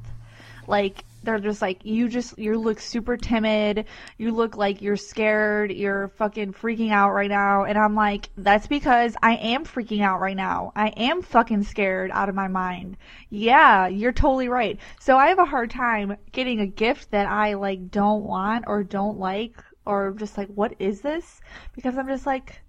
Like, 0.66 1.04
they're 1.22 1.38
just 1.38 1.62
like, 1.62 1.84
you 1.84 2.08
just, 2.08 2.38
you 2.38 2.58
look 2.58 2.80
super 2.80 3.16
timid. 3.16 3.86
You 4.18 4.32
look 4.32 4.56
like 4.56 4.82
you're 4.82 4.96
scared. 4.96 5.72
You're 5.72 6.08
fucking 6.08 6.52
freaking 6.52 6.90
out 6.90 7.12
right 7.12 7.30
now. 7.30 7.64
And 7.64 7.78
I'm 7.78 7.94
like, 7.94 8.30
that's 8.36 8.66
because 8.66 9.16
I 9.22 9.36
am 9.36 9.64
freaking 9.64 10.02
out 10.02 10.20
right 10.20 10.36
now. 10.36 10.72
I 10.74 10.88
am 10.88 11.22
fucking 11.22 11.64
scared 11.64 12.10
out 12.12 12.28
of 12.28 12.34
my 12.34 12.48
mind. 12.48 12.96
Yeah, 13.30 13.86
you're 13.88 14.12
totally 14.12 14.48
right. 14.48 14.78
So 15.00 15.16
I 15.16 15.28
have 15.28 15.38
a 15.38 15.44
hard 15.44 15.70
time 15.70 16.16
getting 16.32 16.60
a 16.60 16.66
gift 16.66 17.10
that 17.12 17.26
I 17.26 17.54
like 17.54 17.90
don't 17.90 18.24
want 18.24 18.64
or 18.66 18.82
don't 18.82 19.18
like 19.18 19.62
or 19.84 20.14
just 20.18 20.36
like, 20.38 20.48
what 20.48 20.74
is 20.78 21.00
this? 21.00 21.40
Because 21.74 21.96
I'm 21.96 22.08
just 22.08 22.26
like, 22.26 22.62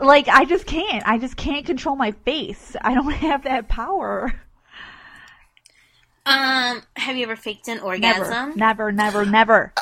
like 0.00 0.28
I 0.28 0.44
just 0.44 0.66
can't. 0.66 1.06
I 1.06 1.18
just 1.18 1.36
can't 1.36 1.66
control 1.66 1.96
my 1.96 2.12
face. 2.12 2.76
I 2.80 2.94
don't 2.94 3.10
have 3.10 3.44
that 3.44 3.68
power. 3.68 4.32
Um, 6.26 6.82
have 6.96 7.16
you 7.16 7.24
ever 7.24 7.36
faked 7.36 7.68
an 7.68 7.80
orgasm? 7.80 8.52
Never, 8.56 8.92
never, 8.92 9.24
never, 9.24 9.24
never. 9.26 9.72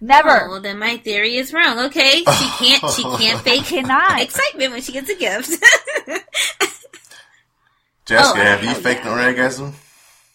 Never. 0.00 0.44
Oh, 0.46 0.50
well, 0.50 0.60
then 0.60 0.78
my 0.78 0.96
theory 0.98 1.36
is 1.36 1.52
wrong. 1.52 1.78
Okay, 1.86 2.18
she 2.18 2.24
can't. 2.24 2.90
She 2.92 3.02
can't 3.18 3.40
fake 3.40 3.64
Cannot. 3.64 4.20
excitement 4.20 4.72
when 4.72 4.82
she 4.82 4.92
gets 4.92 5.08
a 5.08 5.14
gift. 5.14 5.50
Jessica, 8.06 8.38
Oh, 8.38 8.44
have 8.44 8.62
you 8.62 8.68
hell 8.70 8.80
faked 8.80 9.06
an 9.06 9.18
orgasm? 9.18 9.72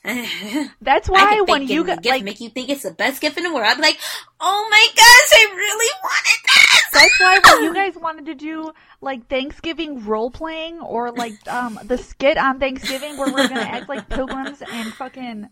That's 0.82 1.10
why 1.10 1.36
could 1.38 1.50
when 1.50 1.68
you 1.68 1.84
getting 1.84 1.94
a 1.94 1.96
got 1.96 2.04
gift 2.04 2.16
like 2.16 2.24
make 2.24 2.40
you 2.40 2.50
think 2.50 2.70
it's 2.70 2.84
the 2.84 2.92
best 2.92 3.22
gift 3.22 3.38
in 3.38 3.44
the 3.44 3.54
world. 3.54 3.68
I'd 3.68 3.76
be 3.76 3.82
like, 3.84 4.00
oh 4.40 4.68
my 4.72 4.88
gosh, 4.96 5.32
I 5.34 5.54
really 5.56 5.92
wanted 6.02 6.40
this. 6.46 6.79
That's 6.92 7.20
why 7.20 7.40
when 7.44 7.64
you 7.64 7.74
guys 7.82 7.96
wanted 7.96 8.26
to 8.28 8.36
do 8.36 8.72
like 9.02 9.28
Thanksgiving 9.28 10.06
role 10.06 10.32
playing 10.32 10.80
or 10.82 11.12
like 11.12 11.34
um 11.48 11.80
the 11.84 11.98
skit 11.98 12.38
on 12.38 12.60
Thanksgiving 12.60 13.18
where 13.18 13.32
we're 13.32 13.48
gonna 13.48 13.62
act 13.62 13.90
like 13.90 14.10
pilgrims 14.10 14.62
and 14.72 14.94
fucking 14.94 15.50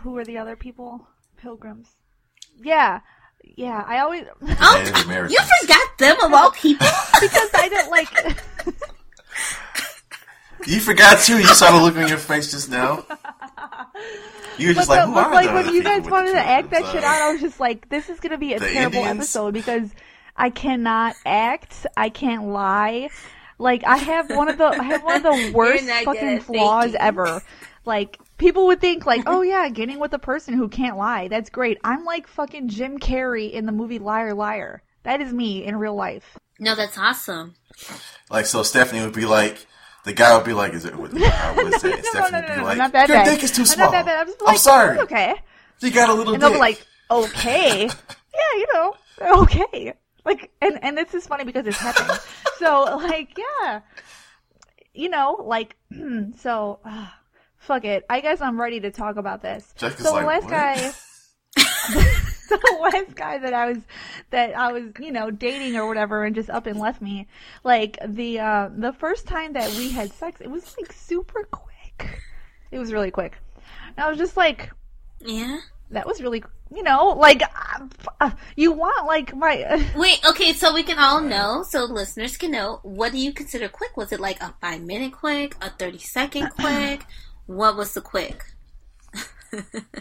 who 0.00 0.16
are 0.16 0.24
the 0.24 0.38
other 0.38 0.56
people? 0.56 1.06
Pilgrims. 1.36 1.88
Yeah. 2.60 3.00
Yeah, 3.44 3.84
I 3.86 4.00
always 4.00 4.24
Oh, 4.42 5.26
you 5.30 5.38
forgot 5.60 5.98
them 5.98 6.16
of 6.22 6.32
all 6.32 6.50
people. 6.50 6.86
because 7.20 7.50
I 7.54 7.68
didn't 7.68 7.90
like 7.90 8.08
You 10.66 10.80
forgot 10.80 11.20
too. 11.20 11.38
You 11.38 11.46
saw 11.46 11.70
the 11.78 11.84
look 11.84 11.96
on 11.96 12.08
your 12.08 12.18
face 12.18 12.50
just 12.50 12.70
now. 12.70 13.04
You 14.58 14.68
were 14.68 14.74
But, 14.74 14.80
just 14.80 14.88
like, 14.88 15.00
the, 15.02 15.06
who 15.06 15.14
but 15.14 15.24
are 15.26 15.34
like 15.34 15.54
when 15.54 15.72
you 15.74 15.82
guys 15.82 16.02
wanted 16.10 16.32
to 16.32 16.40
act 16.40 16.70
that 16.70 16.84
shit 16.86 17.04
Uh, 17.04 17.06
out, 17.06 17.22
I 17.22 17.32
was 17.32 17.40
just 17.40 17.60
like, 17.60 17.88
this 17.88 18.08
is 18.08 18.18
gonna 18.20 18.38
be 18.38 18.54
a 18.54 18.58
The 18.58 18.66
terrible 18.70 18.96
Indians? 18.98 19.18
episode 19.20 19.54
because 19.54 19.90
I 20.36 20.50
cannot 20.50 21.16
act, 21.24 21.86
I 21.96 22.08
can't 22.08 22.48
lie. 22.48 23.08
Like 23.58 23.84
I 23.84 23.96
have 23.96 24.30
one 24.30 24.48
of 24.48 24.58
the 24.58 24.66
I 24.66 24.82
have 24.82 25.02
one 25.02 25.16
of 25.16 25.22
the 25.22 25.52
worst 25.54 25.86
not 25.86 26.04
good 26.04 26.16
fucking 26.16 26.40
flaws 26.40 26.94
ever. 26.98 27.42
Like 27.84 28.18
people 28.36 28.66
would 28.66 28.80
think 28.80 29.06
like, 29.06 29.22
oh 29.26 29.42
yeah, 29.42 29.68
getting 29.68 29.98
with 29.98 30.12
a 30.12 30.18
person 30.18 30.54
who 30.54 30.68
can't 30.68 30.96
lie, 30.96 31.28
that's 31.28 31.50
great. 31.50 31.78
I'm 31.82 32.04
like 32.04 32.26
fucking 32.26 32.68
Jim 32.68 32.98
Carrey 32.98 33.50
in 33.50 33.66
the 33.66 33.72
movie 33.72 33.98
Liar 33.98 34.34
Liar. 34.34 34.82
That 35.04 35.20
is 35.20 35.32
me 35.32 35.64
in 35.64 35.76
real 35.76 35.94
life. 35.94 36.36
No, 36.58 36.74
that's 36.74 36.98
awesome. 36.98 37.54
Like, 38.30 38.46
so 38.46 38.62
Stephanie 38.62 39.02
would 39.02 39.14
be 39.14 39.26
like, 39.26 39.66
the 40.04 40.12
guy 40.12 40.36
would 40.36 40.46
be 40.46 40.52
like, 40.52 40.72
"Is 40.72 40.84
it 40.84 40.96
what 40.96 41.12
how 41.12 41.54
was 41.62 41.82
that?" 41.82 41.84
no, 41.84 41.90
no, 41.90 42.02
Stephanie 42.02 42.30
no, 42.30 42.38
would 42.38 42.48
no, 42.48 42.54
be 42.54 42.60
no, 42.60 42.64
like, 42.64 42.78
not 42.78 42.92
that 42.92 43.08
"Your 43.08 43.18
bad. 43.18 43.24
dick 43.26 43.42
is 43.44 43.52
too 43.52 43.62
I'm 43.62 43.66
small." 43.66 43.92
Not 43.92 43.92
that 43.92 44.06
bad. 44.06 44.20
I'm, 44.20 44.26
just 44.26 44.42
I'm 44.46 44.56
sorry. 44.56 44.98
Okay. 45.00 45.34
You 45.80 45.90
got 45.90 46.08
a 46.08 46.14
little 46.14 46.34
And 46.34 46.42
they'll 46.42 46.52
be 46.52 46.58
like, 46.58 46.84
okay. 47.10 47.86
yeah, 48.34 48.52
you 48.54 48.66
know, 48.72 48.94
okay. 49.42 49.94
Like, 50.26 50.50
and, 50.60 50.82
and 50.82 50.98
this 50.98 51.14
is 51.14 51.24
funny 51.26 51.44
because 51.44 51.68
it's 51.68 51.78
happening. 51.78 52.16
so, 52.58 52.82
like, 52.96 53.38
yeah. 53.38 53.80
You 54.92 55.08
know, 55.08 55.40
like, 55.44 55.76
so, 56.38 56.80
uh, 56.84 57.06
fuck 57.58 57.84
it. 57.84 58.04
I 58.10 58.20
guess 58.20 58.40
I'm 58.40 58.60
ready 58.60 58.80
to 58.80 58.90
talk 58.90 59.16
about 59.16 59.40
this. 59.40 59.72
Jessica's 59.76 60.04
so 60.04 60.10
the 60.10 60.26
like, 60.26 60.26
last 60.26 60.44
"What?" 60.44 60.50
guy, 60.50 60.92
the 62.48 62.78
last 62.82 63.14
guy 63.14 63.38
that 63.38 63.54
I 63.54 63.66
was, 63.68 63.78
that 64.30 64.56
I 64.56 64.72
was, 64.72 64.84
you 64.98 65.12
know, 65.12 65.30
dating 65.30 65.76
or 65.76 65.86
whatever 65.86 66.24
and 66.24 66.34
just 66.34 66.50
up 66.50 66.66
and 66.66 66.80
left 66.80 67.00
me, 67.00 67.28
like, 67.62 67.96
the, 68.04 68.40
uh, 68.40 68.70
the 68.76 68.92
first 68.94 69.28
time 69.28 69.52
that 69.52 69.70
we 69.76 69.90
had 69.90 70.12
sex, 70.12 70.40
it 70.40 70.50
was 70.50 70.76
like 70.76 70.92
super 70.92 71.44
quick. 71.44 72.20
It 72.72 72.80
was 72.80 72.92
really 72.92 73.12
quick. 73.12 73.38
And 73.96 74.04
I 74.04 74.08
was 74.10 74.18
just 74.18 74.36
like, 74.36 74.72
Yeah. 75.20 75.60
That 75.90 76.06
was 76.06 76.20
really, 76.20 76.42
you 76.74 76.82
know, 76.82 77.08
like 77.10 77.42
uh, 77.42 77.86
uh, 78.20 78.30
you 78.56 78.72
want 78.72 79.06
like 79.06 79.34
my. 79.34 79.62
Uh, 79.62 79.82
Wait, 79.96 80.20
okay, 80.28 80.52
so 80.52 80.74
we 80.74 80.82
can 80.82 80.98
all 80.98 81.20
know, 81.20 81.64
so 81.68 81.84
listeners 81.84 82.36
can 82.36 82.50
know, 82.50 82.80
what 82.82 83.12
do 83.12 83.18
you 83.18 83.32
consider 83.32 83.68
quick? 83.68 83.96
Was 83.96 84.12
it 84.12 84.20
like 84.20 84.40
a 84.42 84.54
five 84.60 84.82
minute 84.82 85.12
quick, 85.12 85.54
a 85.60 85.70
30 85.70 85.98
second 85.98 86.50
quick? 86.58 87.02
What 87.46 87.76
was 87.76 87.94
the 87.94 88.00
quick? 88.00 88.42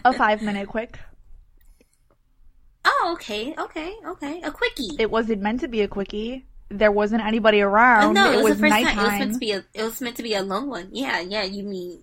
a 0.03 0.13
five 0.17 0.41
minute 0.41 0.67
quick. 0.67 0.99
Oh, 2.83 3.11
okay, 3.13 3.53
okay, 3.57 3.93
okay. 4.05 4.41
A 4.41 4.51
quickie. 4.51 4.95
It 4.99 5.09
wasn't 5.09 5.41
meant 5.41 5.61
to 5.61 5.67
be 5.67 5.81
a 5.81 5.87
quickie. 5.87 6.45
There 6.69 6.91
wasn't 6.91 7.23
anybody 7.23 7.61
around. 7.61 8.03
Oh, 8.03 8.11
no, 8.11 8.31
it, 8.31 8.33
it 8.33 8.37
was, 8.37 8.43
was 8.43 8.57
the 8.57 8.61
first 8.61 8.71
nighttime. 8.71 8.95
time. 8.95 9.05
It 9.05 9.09
was 9.09 9.19
meant 9.19 9.33
to 9.33 9.39
be 9.39 9.51
a. 9.51 9.65
It 9.73 9.83
was 9.83 10.01
meant 10.01 10.17
to 10.17 10.23
be 10.23 10.33
a 10.33 10.41
long 10.41 10.69
one. 10.69 10.89
Yeah, 10.91 11.19
yeah. 11.19 11.43
You 11.43 11.63
mean 11.63 11.99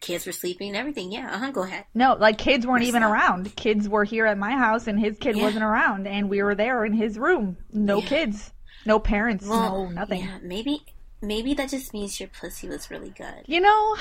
kids 0.00 0.26
were 0.26 0.32
sleeping 0.32 0.68
and 0.68 0.76
everything? 0.76 1.12
Yeah. 1.12 1.30
Uh 1.34 1.38
huh. 1.38 1.50
Go 1.50 1.62
ahead. 1.62 1.84
no, 1.94 2.14
like 2.14 2.38
kids 2.38 2.66
weren't 2.66 2.80
That's 2.80 2.88
even 2.88 3.02
not- 3.02 3.12
around. 3.12 3.54
Kids 3.56 3.88
were 3.88 4.04
here 4.04 4.26
at 4.26 4.38
my 4.38 4.52
house, 4.52 4.86
and 4.86 4.98
his 4.98 5.18
kid 5.18 5.36
Yeah. 5.36 5.42
wasn't 5.44 5.64
around, 5.64 6.06
and 6.06 6.28
we 6.30 6.42
were 6.42 6.54
there 6.54 6.84
in 6.84 6.92
his 6.92 7.18
room. 7.18 7.56
No 7.72 7.98
Yeah. 7.98 8.06
kids, 8.08 8.52
no 8.86 8.98
parents, 8.98 9.46
Well, 9.46 9.84
no 9.86 9.90
nothing. 9.90 10.20
Yeah, 10.24 10.38
maybe, 10.42 10.82
maybe 11.22 11.54
that 11.54 11.68
just 11.70 11.92
means 11.92 12.18
your 12.18 12.28
pussy 12.30 12.68
was 12.68 12.90
really 12.90 13.10
good. 13.10 13.42
You 13.46 13.60
know, 13.60 13.96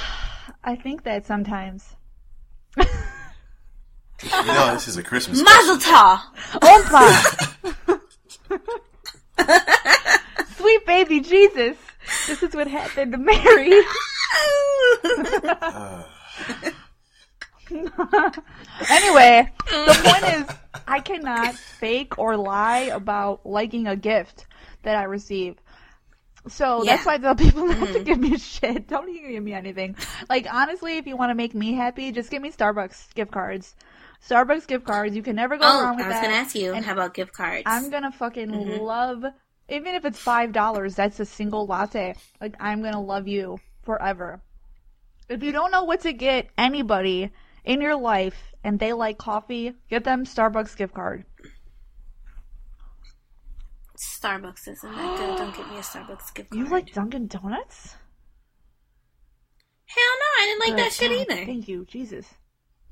I 0.64 0.76
think 0.76 1.04
that 1.04 1.26
sometimes. 1.26 1.96
You 2.78 2.86
know, 4.46 4.74
this 4.74 4.88
is 4.90 4.98
a 4.98 5.04
Christmas. 5.04 5.42
Mazel 5.44 5.78
tov. 5.78 6.20
Opa! 6.56 8.00
Sweet 10.58 10.86
baby 10.86 11.22
Jesus. 11.22 11.78
This 12.28 12.44
is 12.44 12.54
what 12.54 12.68
happened 12.68 13.14
to 13.14 13.18
Mary. 13.18 13.72
Uh, 15.72 16.04
Anyway, 18.90 19.52
the 19.86 19.96
point 19.96 20.26
is, 20.26 20.56
I 20.88 21.00
cannot 21.00 21.58
fake 21.80 22.18
or 22.18 22.36
lie 22.38 22.90
about 22.94 23.46
liking 23.46 23.88
a 23.88 23.96
gift 23.96 24.48
that 24.84 24.96
I 24.98 25.04
receive. 25.04 25.58
So 26.48 26.84
that's 26.86 27.06
Yeah. 27.06 27.06
why 27.06 27.16
I 27.16 27.18
tell 27.18 27.36
people 27.36 27.68
not 27.80 27.92
to 27.94 28.00
give 28.00 28.20
me 28.20 28.38
shit. 28.38 28.88
Don't 28.88 29.10
even 29.10 29.32
give 29.32 29.44
me 29.44 29.54
anything. 29.54 29.96
Like 30.30 30.48
honestly, 30.52 30.98
if 30.98 31.08
you 31.08 31.18
want 31.18 31.30
to 31.32 31.36
make 31.36 31.54
me 31.54 31.74
happy, 31.74 32.12
just 32.12 32.32
give 32.32 32.42
me 32.42 32.52
Starbucks 32.52 33.14
gift 33.14 33.32
cards. 33.32 33.76
Starbucks 34.28 34.68
gift 34.68 34.86
cards. 34.86 35.16
You 35.16 35.24
can 35.24 35.36
never 35.36 35.58
go 35.58 35.72
Oh, 35.72 35.78
wrong 35.78 35.98
I 36.00 36.08
was 36.08 36.20
that. 36.20 36.22
gonna 36.22 36.34
ask 36.34 36.56
you. 36.56 36.74
And 36.74 36.86
how 36.86 36.94
about 36.94 37.14
gift 37.14 37.34
cards? 37.34 37.66
I'm 37.66 37.90
gonna 37.90 38.12
fucking 38.12 38.50
Mm-hmm. 38.52 38.80
love, 38.80 39.26
even 39.70 39.96
if 39.96 40.06
it's 40.06 40.20
five 40.20 40.52
dollars. 40.52 40.96
That's 40.96 41.20
a 41.20 41.26
single 41.26 41.66
latte. 41.68 42.16
Like 42.42 42.56
I'm 42.60 42.82
gonna 42.82 43.02
love 43.02 43.28
you 43.28 43.60
forever. 43.90 44.40
If 45.30 45.42
you 45.42 45.52
don't 45.52 45.72
know 45.72 45.84
what 45.84 46.02
to 46.02 46.14
get 46.14 46.50
anybody 46.60 47.32
in 47.66 47.82
your 47.82 47.96
life 47.96 48.54
and 48.64 48.78
they 48.80 48.94
like 48.94 49.18
coffee, 49.18 49.74
get 49.90 50.04
them 50.04 50.26
Starbucks 50.26 50.78
gift 50.78 50.94
card. 50.94 51.26
Starbucks 53.98 54.68
isn't 54.68 54.96
that 54.96 55.18
good. 55.18 55.38
Don't 55.38 55.58
give 55.58 55.68
me 55.72 55.78
a 55.78 55.82
Starbucks 55.82 56.34
gift 56.36 56.52
card. 56.52 56.60
You 56.60 56.66
like 56.70 56.94
Dunkin' 56.94 57.28
Donuts? 57.28 57.96
Hell 59.86 60.04
no, 60.20 60.44
I 60.44 60.46
didn't 60.46 60.68
like 60.78 60.84
that 60.84 60.94
shit 60.94 61.10
God, 61.28 61.36
either. 61.36 61.46
Thank 61.48 61.68
you, 61.68 61.86
Jesus. 61.86 62.26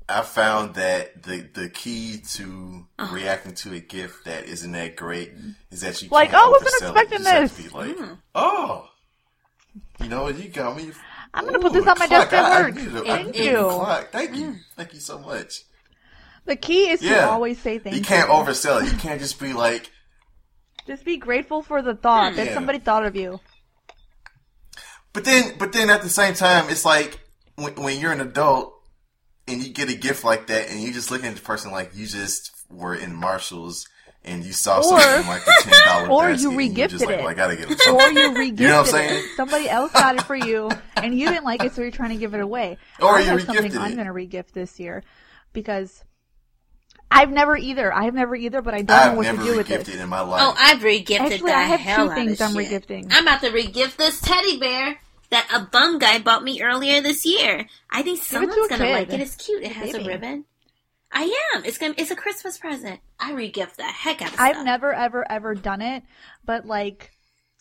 I 0.08 0.22
found 0.22 0.74
that 0.74 1.22
the 1.22 1.48
the 1.54 1.68
key 1.68 2.18
to 2.34 2.86
Uh-huh. 2.98 3.14
reacting 3.14 3.54
to 3.54 3.74
a 3.74 3.80
gift 3.80 4.24
that 4.24 4.46
isn't 4.46 4.72
that 4.72 4.96
great 4.96 5.32
is 5.70 5.82
that 5.82 6.02
you 6.02 6.08
Like, 6.08 6.30
can't 6.30 6.42
oh, 6.44 6.50
wasn't 6.50 6.82
expecting 6.82 7.18
You 7.20 7.24
just 7.24 7.30
have 7.30 7.56
to 7.56 7.62
this. 7.62 7.72
be 7.72 7.78
like, 7.78 7.96
Mm. 7.96 8.18
oh, 8.34 8.88
you 10.00 10.08
know, 10.08 10.28
you 10.28 10.48
got 10.48 10.76
me. 10.76 10.90
I'm 11.34 11.44
gonna 11.44 11.58
put 11.58 11.72
this 11.72 11.86
on 11.86 11.98
my 11.98 12.06
clock. 12.06 12.30
desk 12.30 12.32
at 12.32 12.44
I- 12.44 12.58
I 12.58 12.62
work. 12.62 12.74
needed 12.74 12.96
a- 12.96 13.00
I 13.00 13.22
Thank 13.22 13.36
you. 13.36 13.56
clock. 13.56 14.08
Thank 14.12 14.36
you, 14.36 14.56
thank 14.76 14.94
you 14.94 15.00
so 15.00 15.18
much. 15.18 15.62
The 16.46 16.56
key 16.56 16.88
is 16.88 17.02
Yeah. 17.02 17.22
to 17.22 17.30
always 17.30 17.60
say 17.60 17.78
thank 17.78 17.94
you. 17.94 18.00
You 18.00 18.06
can't 18.06 18.30
oversell 18.30 18.82
it. 18.82 18.90
You 18.90 18.98
can't 18.98 19.20
just 19.20 19.38
be 19.38 19.52
like, 19.52 19.90
Just 20.86 21.04
be 21.04 21.18
grateful 21.18 21.62
for 21.62 21.82
the 21.82 21.94
thought 21.94 22.34
that 22.36 22.48
hmm. 22.48 22.54
somebody 22.54 22.78
thought 22.78 23.04
of 23.04 23.14
you. 23.14 23.40
But 25.12 25.24
then, 25.26 25.58
but 25.58 25.72
then 25.72 25.90
at 25.90 26.00
the 26.00 26.08
same 26.08 26.32
time, 26.32 26.70
it's 26.70 26.84
like 26.86 27.20
when, 27.56 27.74
when 27.74 28.00
you're 28.00 28.12
an 28.12 28.22
adult 28.22 28.72
and 29.46 29.62
you 29.62 29.72
get 29.72 29.90
a 29.90 29.94
gift 29.94 30.24
like 30.24 30.46
that, 30.46 30.70
and 30.70 30.80
you 30.80 30.92
just 30.92 31.10
looking 31.10 31.26
at 31.28 31.36
the 31.36 31.42
person 31.42 31.72
like 31.72 31.90
you 31.94 32.06
just 32.06 32.52
were 32.70 32.94
in 32.94 33.14
Marshalls 33.14 33.86
and 34.24 34.44
you 34.44 34.52
saw 34.52 34.78
Or- 34.78 35.00
something 35.00 35.26
like 35.28 35.42
a 35.46 35.62
ten 35.62 35.86
dollar 35.86 36.08
or 36.10 36.30
you 36.30 36.50
and 36.58 36.76
you're 36.76 36.88
just 36.88 37.04
like, 37.04 37.14
it. 37.16 37.18
well, 37.20 37.28
I 37.28 37.34
gotta 37.34 37.56
get 37.56 37.68
him 37.68 37.94
Or 37.94 38.08
you 38.08 38.34
re-gifted 38.34 38.60
You 38.60 38.66
know 38.68 38.82
what 38.82 38.94
I'm 38.94 39.00
it. 39.00 39.08
saying? 39.08 39.24
Somebody 39.36 39.68
else 39.70 39.92
got 39.92 40.16
it 40.16 40.22
for 40.22 40.36
you, 40.36 40.70
and 40.96 41.18
you 41.18 41.28
didn't 41.28 41.44
like 41.44 41.64
it, 41.64 41.72
so 41.74 41.82
you're 41.82 41.90
trying 41.90 42.10
to 42.10 42.16
give 42.16 42.34
it 42.34 42.40
away. 42.40 42.76
Or 43.00 43.16
I 43.16 43.20
you 43.20 43.26
have 43.26 43.40
something 43.42 43.56
re-gifted 43.64 43.80
I'm 43.80 43.94
going 43.94 44.06
to 44.06 44.12
re-gift 44.12 44.54
this 44.54 44.78
year 44.80 45.02
because 45.52 46.04
I've 47.10 47.30
never 47.30 47.56
either. 47.56 47.92
I've 47.94 48.12
never 48.14 48.36
either, 48.36 48.60
but 48.60 48.74
I 48.74 48.82
don't 48.82 48.88
know 48.96 49.12
I've 49.12 49.16
what 49.16 49.24
to 49.26 49.32
do 49.44 49.56
with 49.56 49.70
re-gifted 49.70 49.94
it. 49.94 50.00
in 50.00 50.08
my 50.10 50.20
oh, 50.20 50.26
life. 50.26 50.42
Oh, 50.44 50.54
I've 50.58 50.82
re-gifted 50.82 51.32
Actually, 51.32 51.50
the 51.52 51.56
I 51.56 51.62
have 51.62 51.80
hell 51.80 52.04
two 52.06 52.10
out 52.10 52.16
things 52.16 52.32
of 52.40 52.46
I'm 52.48 52.50
shit. 52.52 52.58
re-gifting. 52.58 53.08
I'm 53.10 53.24
about 53.26 53.40
to 53.42 53.50
re-gift 53.50 53.96
this 53.96 54.20
teddy 54.20 54.58
bear 54.58 54.98
that 55.30 55.48
a 55.54 55.60
bum 55.60 55.98
guy 55.98 56.18
bought 56.18 56.42
me 56.42 56.60
earlier 56.62 57.00
this 57.00 57.24
year. 57.24 57.66
I 57.90 58.02
think 58.02 58.18
it 58.18 58.24
someone's 58.24 58.68
gonna 58.68 58.84
kid. 58.84 58.92
like 58.92 59.12
it. 59.12 59.20
It's 59.20 59.36
cute. 59.36 59.62
It 59.62 59.72
has 59.72 59.92
Baby. 59.92 60.04
a 60.04 60.08
ribbon. 60.08 60.44
I 61.10 61.22
am. 61.54 61.64
It's 61.64 61.78
gonna. 61.78 61.94
It's 61.96 62.10
a 62.10 62.16
Christmas 62.16 62.58
present. 62.58 63.00
I 63.18 63.32
re-gift 63.32 63.76
the 63.78 63.84
heck 63.84 64.20
out 64.22 64.34
of 64.34 64.40
I've 64.40 64.54
stuff. 64.56 64.64
never, 64.64 64.92
ever, 64.92 65.30
ever 65.30 65.54
done 65.54 65.80
it, 65.80 66.02
but 66.44 66.66
like, 66.66 67.10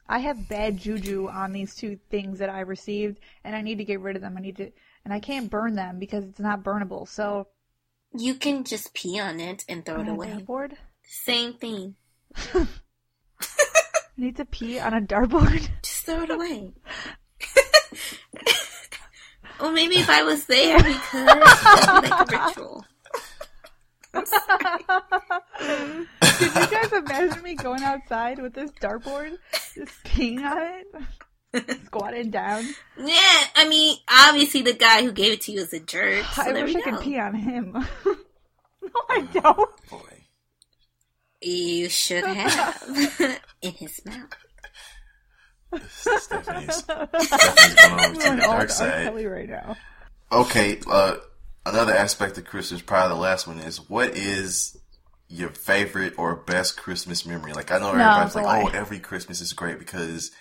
I 0.08 0.20
have 0.20 0.50
bad 0.50 0.78
juju 0.78 1.28
on 1.30 1.54
these 1.54 1.74
two 1.76 1.98
things 2.10 2.39
that 2.39 2.50
I 2.50 2.62
received, 2.62 3.20
and 3.43 3.56
I 3.56 3.62
need 3.62 3.78
to 3.78 3.86
get 3.86 4.02
rid 4.02 4.16
of 4.16 4.22
them. 4.22 4.36
I 4.38 4.41
need 4.41 4.58
to, 4.58 4.72
and 5.06 5.14
I 5.14 5.20
can't 5.20 5.50
burn 5.50 5.76
them 5.76 5.98
because 6.00 6.26
it's 6.26 6.39
not 6.39 6.64
burnable. 6.64 7.08
So, 7.08 7.48
You 8.14 8.36
can 8.36 8.64
just 8.64 8.93
pee 8.93 9.20
on 9.20 9.39
it 9.39 9.64
and 9.70 9.86
throw 9.86 9.95
it 9.95 10.02
on 10.02 10.08
away. 10.10 10.28
dartboard. 10.30 10.74
Same 11.04 11.54
thing. 11.54 11.95
I 12.54 12.68
need 14.18 14.36
to 14.38 14.45
pee 14.45 14.78
on 14.80 14.93
a 14.93 15.02
dartboard. 15.02 15.70
Just 15.82 16.06
throw 16.06 16.24
it 16.24 16.30
away. 16.30 16.74
well, 19.60 19.72
maybe 19.72 19.95
if 19.98 20.10
I 20.10 20.24
was 20.24 20.45
there, 20.45 20.78
we 20.78 20.93
could. 20.93 21.26
Like 21.26 22.12
a 22.12 22.45
ritual. 22.48 22.86
Could 24.14 24.28
you 26.55 26.68
guys 26.68 26.91
imagine 26.93 27.43
me 27.43 27.55
going 27.55 27.84
outside 27.84 28.39
with 28.41 28.53
this 28.53 28.72
dartboard, 28.82 29.38
just 29.76 30.03
peeing 30.03 30.43
on 30.43 30.84
it, 31.53 31.80
squatting 31.86 32.30
down? 32.30 32.64
Yeah, 32.97 33.43
I 33.55 33.68
mean, 33.68 33.97
obviously 34.10 34.62
the 34.62 34.74
guy 34.74 35.03
who 35.03 35.12
gave 35.12 35.34
it 35.34 35.41
to 35.41 35.51
you 35.51 35.60
is 35.62 35.74
a 35.74 35.80
jerk. 35.80 36.26
So 36.26 36.43
I 36.43 36.51
wish 36.51 36.76
I 36.76 36.82
could 36.82 36.99
pee 37.01 37.20
on 37.20 37.34
him. 37.36 37.72
no, 38.05 38.16
I 39.10 39.22
don't. 39.34 39.89
Boy, 39.89 40.26
You 41.41 41.89
should 41.89 42.26
have 42.26 43.39
in 43.62 43.72
his 43.74 44.01
mouth. 44.05 44.34
Stephanie's, 45.89 46.76
Stephanie's 46.78 47.76
going 47.76 47.99
over 47.99 48.14
to 48.14 48.20
the 48.30 48.36
dark 48.41 48.70
side. 48.70 49.03
Kelly 49.03 49.26
right 49.26 49.49
now. 49.49 49.76
Okay, 50.32 50.80
uh, 50.89 51.16
another 51.70 51.93
aspect 51.93 52.38
of 52.38 52.45
Christmas, 52.45 52.82
probably 52.82 53.15
the 53.15 53.22
last 53.22 53.47
one, 53.47 53.59
is 53.59 53.89
what 53.89 54.15
is 54.15 54.78
your 55.30 55.49
favorite 55.49 56.13
or 56.18 56.36
best 56.36 56.78
Christmas 56.78 57.26
memory? 57.26 57.53
Like, 57.53 57.72
I 57.72 57.80
know 57.80 57.89
everybody's 57.89 58.36
a 58.36 58.41
like, 58.41 58.65
oh, 58.65 58.78
every 58.78 58.99
Christmas 58.99 59.41
is 59.41 59.53
great 59.53 59.80
because, 59.80 60.32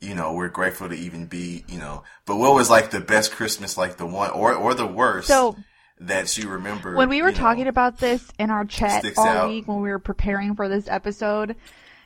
you 0.00 0.14
know, 0.14 0.32
we're 0.32 0.48
grateful 0.48 0.88
to 0.88 0.94
even 0.94 1.26
be, 1.26 1.64
you 1.68 1.78
know, 1.78 2.04
but 2.26 2.36
what 2.36 2.54
was 2.54 2.70
like 2.70 2.90
the 2.90 3.00
best 3.00 3.32
Christmas, 3.32 3.76
like 3.76 3.96
the 3.96 4.06
one, 4.06 4.30
or, 4.30 4.54
or 4.54 4.74
the 4.74 4.86
worst 4.86 5.28
So 5.28 5.56
that 6.00 6.36
you 6.38 6.48
remember? 6.48 6.96
when 6.96 7.08
we 7.10 7.20
were 7.20 7.28
you 7.28 7.34
know? 7.34 7.40
talking 7.40 7.66
about 7.68 7.98
this 7.98 8.26
in 8.38 8.50
our 8.50 8.64
chat 8.64 9.04
all 9.18 9.26
out. 9.26 9.48
week 9.48 9.68
when 9.68 9.80
we 9.80 9.90
were 9.90 9.98
preparing 9.98 10.54
for 10.54 10.68
this 10.68 10.88
episode, 10.88 11.56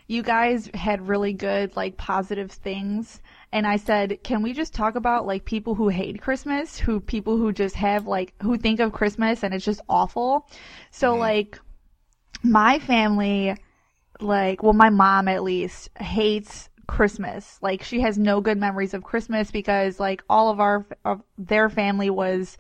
you 0.07 0.23
guys 0.23 0.69
had 0.75 1.09
really 1.09 1.33
good 1.33 1.77
like 1.77 1.97
positive 1.97 2.51
things. 2.51 3.21
And 3.55 3.67
I 3.67 3.77
said, 3.77 4.23
can 4.25 4.43
we 4.43 4.53
just 4.53 4.75
talk 4.75 4.97
about 4.97 5.27
like 5.27 5.47
people 5.47 5.77
who 5.77 5.89
hate 5.89 6.21
Christmas, 6.21 6.79
who 6.79 7.01
people 7.01 7.39
who 7.39 7.53
just 7.53 7.77
have 7.77 8.07
like 8.07 8.35
who 8.43 8.59
think 8.59 8.81
of 8.81 8.93
Christmas 8.93 9.43
and 9.45 9.55
it's 9.55 9.65
just 9.65 9.81
awful. 9.89 10.49
So 10.91 11.15
Mm-hmm. 11.15 11.17
like 11.17 11.59
my 12.43 12.79
family 12.81 13.57
like, 14.21 14.63
well, 14.63 14.73
my 14.73 14.91
mom 14.91 15.29
at 15.29 15.43
least 15.43 15.91
hates 15.99 16.69
Christmas. 16.87 17.59
Like, 17.63 17.83
she 17.83 18.01
has 18.01 18.19
no 18.19 18.41
good 18.41 18.59
memories 18.59 18.95
of 18.95 19.03
Christmas 19.05 19.51
because, 19.51 19.99
like, 20.01 20.23
all 20.29 20.51
of 20.51 20.61
our, 20.61 20.87
of 21.05 21.23
their 21.39 21.69
family 21.69 22.11
was, 22.11 22.59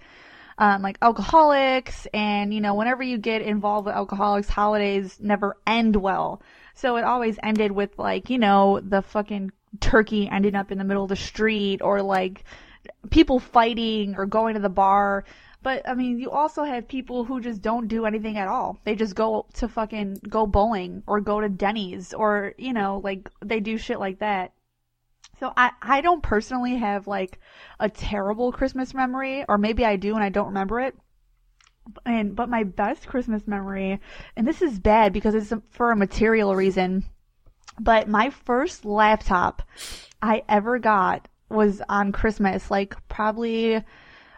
um, 0.58 0.82
like 0.82 0.98
alcoholics. 1.02 2.06
And, 2.14 2.52
you 2.52 2.60
know, 2.60 2.74
whenever 2.74 3.02
you 3.02 3.18
get 3.18 3.42
involved 3.42 3.86
with 3.86 3.94
alcoholics, 3.94 4.48
holidays 4.48 5.18
never 5.20 5.56
end 5.66 5.96
well. 5.96 6.42
So 6.74 6.96
it 6.96 7.04
always 7.04 7.38
ended 7.42 7.72
with, 7.72 7.98
like, 7.98 8.30
you 8.30 8.38
know, 8.38 8.80
the 8.82 9.02
fucking 9.02 9.52
turkey 9.80 10.28
ending 10.28 10.54
up 10.54 10.70
in 10.72 10.78
the 10.78 10.84
middle 10.84 11.04
of 11.04 11.08
the 11.08 11.16
street 11.16 11.82
or, 11.82 12.02
like, 12.02 12.44
people 13.10 13.38
fighting 13.38 14.14
or 14.16 14.26
going 14.26 14.54
to 14.54 14.60
the 14.60 14.68
bar. 14.68 15.24
But 15.62 15.88
I 15.88 15.94
mean, 15.94 16.18
you 16.18 16.30
also 16.30 16.62
have 16.62 16.86
people 16.86 17.24
who 17.24 17.40
just 17.40 17.62
don't 17.62 17.88
do 17.88 18.04
anything 18.04 18.36
at 18.36 18.48
all. 18.48 18.78
They 18.84 18.94
just 18.94 19.14
go 19.14 19.46
to 19.54 19.66
fucking 19.66 20.20
go 20.28 20.46
bowling 20.46 21.02
or 21.06 21.20
go 21.20 21.40
to 21.40 21.48
Denny's 21.48 22.12
or, 22.12 22.52
you 22.58 22.74
know, 22.74 23.00
like 23.02 23.30
they 23.42 23.60
do 23.60 23.78
shit 23.78 23.98
like 23.98 24.18
that. 24.18 24.52
So 25.40 25.52
I 25.56 25.72
I 25.80 26.00
don't 26.02 26.22
personally 26.22 26.76
have 26.76 27.06
like 27.06 27.40
a 27.80 27.88
terrible 27.88 28.52
Christmas 28.52 28.92
memory 28.92 29.44
or 29.48 29.56
maybe 29.56 29.86
I 29.86 29.96
do 29.96 30.14
and 30.14 30.22
I 30.22 30.28
don't 30.28 30.48
remember 30.48 30.80
it. 30.80 30.96
And 32.04 32.36
but 32.36 32.50
my 32.50 32.64
best 32.64 33.06
Christmas 33.06 33.46
memory 33.46 34.00
and 34.36 34.46
this 34.46 34.60
is 34.60 34.78
bad 34.78 35.14
because 35.14 35.34
it's 35.34 35.52
for 35.70 35.90
a 35.90 35.96
material 35.96 36.54
reason. 36.54 37.04
But 37.78 38.08
my 38.08 38.30
first 38.30 38.84
laptop 38.84 39.62
I 40.22 40.42
ever 40.48 40.78
got 40.78 41.28
was 41.48 41.82
on 41.88 42.12
Christmas, 42.12 42.70
like 42.70 42.96
probably 43.08 43.82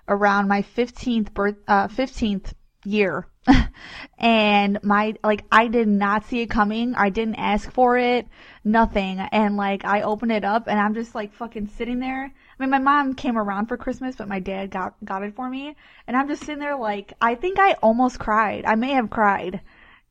around 0.08 0.48
my 0.48 0.62
15th 0.62 1.32
birth, 1.34 1.56
uh, 1.68 1.88
15th 1.88 2.52
year. 2.84 3.26
and 4.18 4.78
my, 4.82 5.14
like, 5.22 5.44
I 5.52 5.68
did 5.68 5.88
not 5.88 6.24
see 6.26 6.40
it 6.40 6.50
coming. 6.50 6.94
I 6.94 7.10
didn't 7.10 7.36
ask 7.36 7.70
for 7.70 7.96
it. 7.98 8.26
Nothing. 8.64 9.20
And 9.20 9.56
like, 9.56 9.84
I 9.84 10.02
opened 10.02 10.32
it 10.32 10.44
up 10.44 10.66
and 10.66 10.78
I'm 10.78 10.94
just 10.94 11.14
like 11.14 11.32
fucking 11.34 11.68
sitting 11.68 12.00
there. 12.00 12.24
I 12.24 12.62
mean, 12.62 12.70
my 12.70 12.78
mom 12.78 13.14
came 13.14 13.36
around 13.36 13.66
for 13.66 13.76
Christmas, 13.76 14.16
but 14.16 14.28
my 14.28 14.40
dad 14.40 14.70
got, 14.70 14.94
got 15.04 15.22
it 15.22 15.36
for 15.36 15.48
me. 15.48 15.76
And 16.06 16.16
I'm 16.16 16.28
just 16.28 16.42
sitting 16.42 16.60
there 16.60 16.76
like, 16.76 17.12
I 17.20 17.34
think 17.34 17.58
I 17.58 17.74
almost 17.74 18.18
cried. 18.18 18.64
I 18.64 18.74
may 18.74 18.92
have 18.92 19.10
cried. 19.10 19.60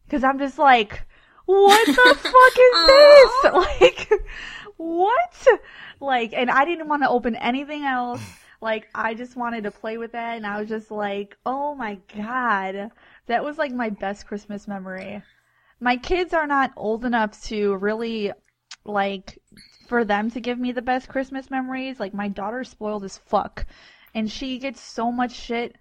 Cause 0.09 0.23
I'm 0.23 0.37
just 0.37 0.59
like, 0.59 1.01
what 1.45 1.87
the 1.87 1.93
fuck 2.17 2.57
is 2.59 2.85
this? 2.87 3.31
Like, 3.53 4.09
what? 4.77 5.47
Like, 5.99 6.33
and 6.33 6.49
I 6.49 6.65
didn't 6.65 6.87
want 6.87 7.03
to 7.03 7.09
open 7.09 7.35
anything 7.35 7.83
else. 7.83 8.21
Like, 8.61 8.87
I 8.95 9.13
just 9.13 9.35
wanted 9.35 9.63
to 9.63 9.71
play 9.71 9.97
with 9.97 10.13
that, 10.13 10.37
and 10.37 10.45
I 10.45 10.59
was 10.59 10.69
just 10.69 10.91
like, 10.91 11.37
oh 11.45 11.75
my 11.75 11.99
god. 12.15 12.91
That 13.27 13.43
was 13.43 13.57
like 13.57 13.71
my 13.71 13.89
best 13.89 14.27
Christmas 14.27 14.67
memory. 14.67 15.21
My 15.79 15.97
kids 15.97 16.33
are 16.33 16.47
not 16.47 16.71
old 16.75 17.05
enough 17.05 17.41
to 17.45 17.75
really, 17.75 18.31
like, 18.83 19.39
for 19.87 20.03
them 20.05 20.31
to 20.31 20.39
give 20.39 20.57
me 20.57 20.71
the 20.71 20.81
best 20.81 21.09
Christmas 21.09 21.51
memories. 21.51 21.99
Like, 21.99 22.13
my 22.13 22.27
daughter's 22.27 22.69
spoiled 22.69 23.03
as 23.03 23.17
fuck. 23.17 23.65
And 24.13 24.31
she 24.31 24.57
gets 24.59 24.81
so 24.81 25.11
much 25.11 25.33
shit. 25.33 25.75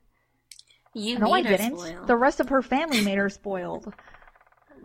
You 0.94 1.18
no, 1.18 1.32
I 1.32 1.42
didn't. 1.42 1.78
spoiled. 1.78 2.06
The 2.06 2.16
rest 2.16 2.40
of 2.40 2.48
her 2.48 2.62
family 2.62 3.00
made 3.00 3.18
her 3.18 3.30
spoiled. 3.30 3.92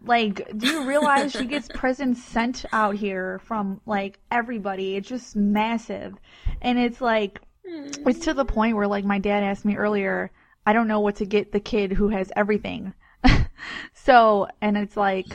Like, 0.03 0.57
do 0.57 0.67
you 0.67 0.87
realize 0.87 1.31
she 1.31 1.45
gets 1.45 1.67
presents 1.67 2.23
sent 2.23 2.65
out 2.71 2.95
here 2.95 3.39
from, 3.45 3.81
like, 3.85 4.19
everybody? 4.31 4.95
It's 4.95 5.09
just 5.09 5.35
massive. 5.35 6.15
And 6.61 6.79
it's 6.79 7.01
like, 7.01 7.41
it's 7.65 8.19
to 8.19 8.33
the 8.33 8.45
point 8.45 8.75
where, 8.75 8.87
like, 8.87 9.05
my 9.05 9.19
dad 9.19 9.43
asked 9.43 9.65
me 9.65 9.75
earlier, 9.75 10.31
I 10.65 10.73
don't 10.73 10.87
know 10.87 10.99
what 10.99 11.17
to 11.17 11.25
get 11.25 11.51
the 11.51 11.59
kid 11.59 11.91
who 11.91 12.09
has 12.09 12.31
everything. 12.35 12.93
so, 13.93 14.47
and 14.61 14.77
it's 14.77 14.95
like, 14.95 15.27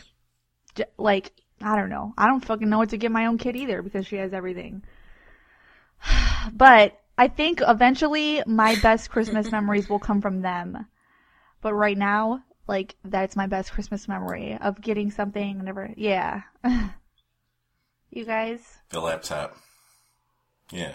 like, 0.99 1.33
I 1.61 1.77
don't 1.77 1.91
know. 1.91 2.13
I 2.19 2.27
don't 2.27 2.45
fucking 2.45 2.69
know 2.69 2.79
what 2.79 2.91
to 2.91 2.97
get 2.97 3.13
my 3.13 3.27
own 3.27 3.39
kid 3.39 3.57
either 3.57 3.83
because 3.83 4.07
she 4.07 4.17
has 4.17 4.33
everything. 4.33 4.83
But 6.53 7.01
I 7.17 7.29
think 7.29 7.63
eventually 7.67 8.43
my 8.47 8.77
best 8.83 9.09
Christmas 9.09 9.51
memories 9.51 9.89
will 9.89 9.99
come 9.99 10.21
from 10.21 10.43
them. 10.43 10.87
But 11.63 11.73
right 11.73 11.97
now, 11.97 12.43
like, 12.67 12.97
that's 13.05 13.37
my 13.37 13.47
best 13.47 13.73
Christmas 13.73 14.09
memory 14.09 14.57
of 14.61 14.81
getting 14.81 15.11
something 15.11 15.57
and 15.57 15.65
never, 15.65 15.93
yeah. 15.97 16.43
you 18.11 18.25
guys? 18.25 18.61
The 18.91 19.01
laptop. 19.01 19.57
Yeah. 20.71 20.95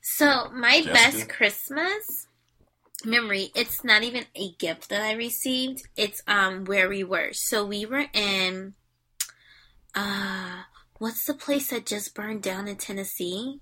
So 0.00 0.50
my 0.52 0.82
Jessica? 0.82 0.92
best 0.92 1.28
Christmas 1.28 2.26
memory, 3.04 3.50
it's 3.54 3.84
not 3.84 4.02
even 4.02 4.26
a 4.34 4.52
gift 4.58 4.88
that 4.90 5.02
I 5.02 5.12
received. 5.12 5.82
It's 5.96 6.22
um 6.26 6.64
where 6.64 6.88
we 6.88 7.04
were. 7.04 7.32
So 7.32 7.64
we 7.64 7.86
were 7.86 8.06
in 8.12 8.74
uh 9.94 10.62
what's 10.98 11.24
the 11.24 11.34
place 11.34 11.70
that 11.70 11.86
just 11.86 12.14
burned 12.14 12.42
down 12.42 12.68
in 12.68 12.76
Tennessee? 12.76 13.60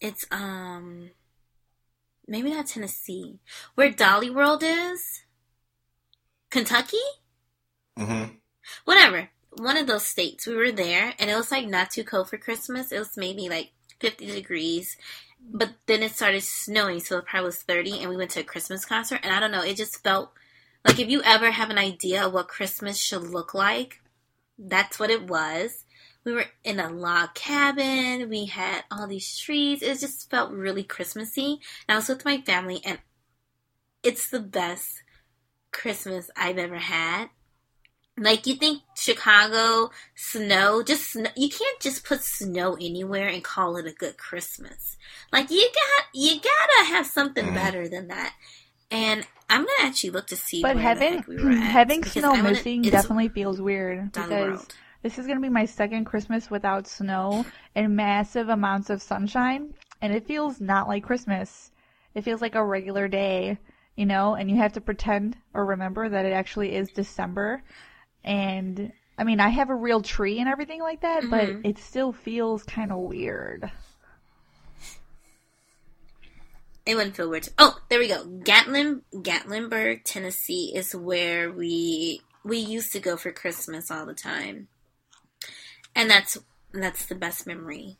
It's 0.00 0.24
um 0.30 1.10
maybe 2.26 2.50
not 2.50 2.66
Tennessee. 2.66 3.40
Where 3.74 3.90
Dolly 3.90 4.30
World 4.30 4.62
is? 4.62 5.22
Kentucky? 6.50 6.98
Mm-hmm. 7.98 8.34
whatever. 8.84 9.28
One 9.58 9.76
of 9.76 9.86
those 9.86 10.06
states. 10.06 10.46
We 10.46 10.54
were 10.54 10.72
there 10.72 11.12
and 11.18 11.28
it 11.28 11.34
was 11.34 11.50
like 11.50 11.66
not 11.66 11.90
too 11.90 12.04
cold 12.04 12.30
for 12.30 12.38
christmas. 12.38 12.92
It 12.92 12.98
was 12.98 13.16
maybe 13.16 13.48
like 13.48 13.72
50 14.00 14.26
degrees 14.26 14.96
but 15.42 15.70
then 15.86 16.02
it 16.02 16.12
started 16.12 16.42
snowing 16.42 17.00
so 17.00 17.18
it 17.18 17.26
probably 17.26 17.46
was 17.46 17.62
30 17.62 18.00
and 18.00 18.10
we 18.10 18.16
went 18.16 18.30
to 18.30 18.40
a 18.40 18.44
christmas 18.44 18.84
concert 18.84 19.20
and 19.22 19.32
i 19.32 19.40
don't 19.40 19.50
know 19.50 19.62
it 19.62 19.76
just 19.76 20.02
felt 20.02 20.32
like 20.86 20.98
if 20.98 21.08
you 21.08 21.22
ever 21.22 21.50
have 21.50 21.70
an 21.70 21.78
idea 21.78 22.24
of 22.24 22.32
what 22.32 22.48
christmas 22.48 22.98
should 22.98 23.22
look 23.22 23.54
like 23.54 24.00
that's 24.60 24.98
what 24.98 25.10
it 25.10 25.26
was. 25.26 25.84
We 26.24 26.32
were 26.32 26.44
in 26.64 26.78
a 26.78 26.90
log 26.90 27.34
cabin. 27.34 28.28
We 28.28 28.44
had 28.44 28.84
all 28.90 29.06
these 29.06 29.38
trees. 29.38 29.82
It 29.82 30.00
just 30.00 30.28
felt 30.30 30.52
really 30.52 30.84
christmassy 30.84 31.60
and 31.88 31.94
i 31.94 31.96
was 31.96 32.08
with 32.08 32.24
my 32.24 32.42
family 32.42 32.80
and 32.84 32.98
it's 34.02 34.28
the 34.28 34.40
best 34.40 35.02
christmas 35.72 36.30
i've 36.36 36.58
ever 36.58 36.78
had 36.78 37.28
like 38.18 38.46
you 38.46 38.54
think 38.54 38.82
Chicago 38.96 39.90
snow 40.14 40.82
just 40.82 41.12
snow, 41.12 41.30
you 41.36 41.48
can't 41.48 41.80
just 41.80 42.04
put 42.04 42.22
snow 42.22 42.74
anywhere 42.74 43.28
and 43.28 43.42
call 43.42 43.76
it 43.78 43.86
a 43.86 43.92
good 43.92 44.18
Christmas. 44.18 44.98
Like 45.32 45.50
you 45.50 45.70
got 45.72 46.04
you 46.12 46.34
gotta 46.34 46.88
have 46.92 47.06
something 47.06 47.46
Mhm. 47.46 47.54
better 47.54 47.88
than 47.88 48.08
that. 48.08 48.34
And 48.90 49.26
I'm 49.48 49.60
gonna 49.64 49.88
actually 49.88 50.10
look 50.10 50.26
to 50.26 50.36
see. 50.36 50.60
But 50.60 50.74
where 50.74 50.82
having 50.82 51.12
the 51.12 51.16
heck 51.18 51.28
we 51.28 51.36
were 51.36 51.50
at, 51.50 51.56
having 51.62 52.04
snow 52.04 52.28
I 52.28 52.32
wanna- 52.32 52.50
missing 52.50 52.82
definitely 52.82 53.28
feels 53.30 53.58
weird 53.58 54.12
because 54.12 54.66
this 55.02 55.18
is 55.18 55.26
gonna 55.26 55.40
be 55.40 55.48
my 55.48 55.64
second 55.64 56.04
Christmas 56.04 56.50
without 56.50 56.86
snow 56.86 57.46
and 57.74 57.96
massive 57.96 58.50
amounts 58.50 58.90
of 58.90 59.00
sunshine, 59.00 59.72
and 60.02 60.12
it 60.12 60.26
feels 60.26 60.60
not 60.60 60.88
like 60.88 61.04
Christmas. 61.04 61.70
It 62.14 62.22
feels 62.24 62.42
like 62.42 62.54
a 62.56 62.62
regular 62.64 63.08
day, 63.08 63.56
you 64.00 64.06
know, 64.06 64.34
and 64.34 64.50
you 64.50 64.56
have 64.56 64.72
to 64.72 64.80
pretend 64.80 65.36
or 65.52 65.66
remember 65.66 66.08
that 66.08 66.24
it 66.24 66.32
actually 66.32 66.74
is 66.74 66.88
December. 66.90 67.62
And 68.24 68.90
I 69.18 69.24
mean, 69.24 69.40
I 69.40 69.50
have 69.50 69.68
a 69.68 69.74
real 69.74 70.00
tree 70.00 70.38
and 70.38 70.48
everything 70.48 70.80
like 70.80 71.02
that, 71.02 71.24
Mhm. 71.24 71.30
but 71.30 71.68
it 71.68 71.76
still 71.76 72.10
feels 72.10 72.62
kind 72.62 72.92
of 72.92 72.98
weird. 73.00 73.70
It 76.86 76.94
wouldn't 76.94 77.14
feel 77.14 77.28
weird. 77.28 77.50
Oh, 77.58 77.78
there 77.90 77.98
we 77.98 78.08
go. 78.08 78.24
Gatlin, 78.24 79.02
Gatlinburg, 79.12 80.00
Tennessee 80.04 80.72
is 80.74 80.96
where 80.96 81.52
we 81.52 82.22
we 82.42 82.56
used 82.56 82.92
to 82.92 83.00
go 83.00 83.18
for 83.18 83.30
Christmas 83.32 83.90
all 83.90 84.06
the 84.06 84.14
time, 84.14 84.68
and 85.94 86.08
that's 86.10 86.38
that's 86.72 87.04
the 87.04 87.14
best 87.14 87.46
memory. 87.46 87.98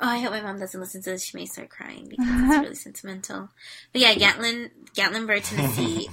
Oh, 0.00 0.06
I 0.08 0.18
hope 0.20 0.30
my 0.30 0.40
mom 0.42 0.60
doesn't 0.60 0.80
listen 0.80 1.02
to 1.02 1.10
this. 1.10 1.24
She 1.24 1.36
may 1.36 1.46
start 1.46 1.70
crying 1.70 2.06
because 2.08 2.26
it's 2.28 2.58
really 2.62 2.74
sentimental. 2.76 3.48
But 3.92 4.00
yeah, 4.02 4.14
Gatlin, 4.14 4.70
Gatlinburg, 4.94 5.42
Tennessee 5.42 6.08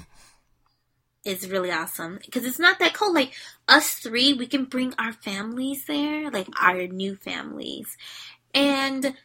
is 1.26 1.50
really 1.50 1.72
awesome 1.72 2.20
because 2.26 2.46
it's 2.46 2.58
not 2.60 2.80
that 2.80 2.94
cold. 2.96 3.14
Like 3.14 3.32
us 3.68 3.94
three, 3.96 4.34
we 4.34 4.48
can 4.48 4.66
bring 4.66 4.94
our 4.98 5.14
families 5.14 5.86
there, 5.86 6.32
like 6.32 6.48
our 6.62 6.88
new 6.88 7.16
families, 7.16 7.96
and 8.56 9.16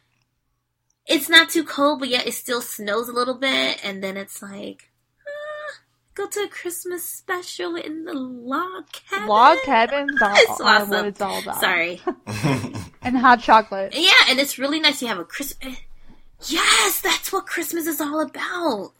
it's 1.07 1.27
not 1.29 1.49
too 1.49 1.63
cold, 1.63 1.99
but 1.99 2.09
yet 2.09 2.27
it 2.27 2.33
still 2.33 2.61
snows 2.61 3.09
a 3.09 3.13
little 3.13 3.37
bit, 3.39 3.83
and 3.83 4.03
then 4.03 4.15
it's 4.15 4.41
like, 4.43 4.91
ah, 5.27 5.79
go 6.13 6.27
to 6.27 6.39
a 6.41 6.47
Christmas 6.47 7.03
special 7.03 7.75
in 7.75 8.05
the 8.05 8.13
log 8.13 8.85
cabin. 8.91 9.27
Log 9.27 9.57
cabins 9.65 10.11
are, 10.21 10.33
It's 10.35 10.61
awesome. 10.61 10.89
what 10.89 11.05
it's 11.05 11.21
all 11.21 11.39
about. 11.41 11.59
Sorry. 11.61 11.99
And 13.01 13.17
hot 13.17 13.41
chocolate. 13.41 13.93
Yeah, 13.95 14.11
and 14.29 14.39
it's 14.39 14.57
really 14.59 14.79
nice. 14.79 15.01
You 15.01 15.07
have 15.07 15.19
a 15.19 15.25
Christmas. 15.25 15.77
Yes, 16.47 17.01
that's 17.01 17.31
what 17.31 17.45
Christmas 17.45 17.85
is 17.85 18.01
all 18.01 18.19
about. 18.19 18.93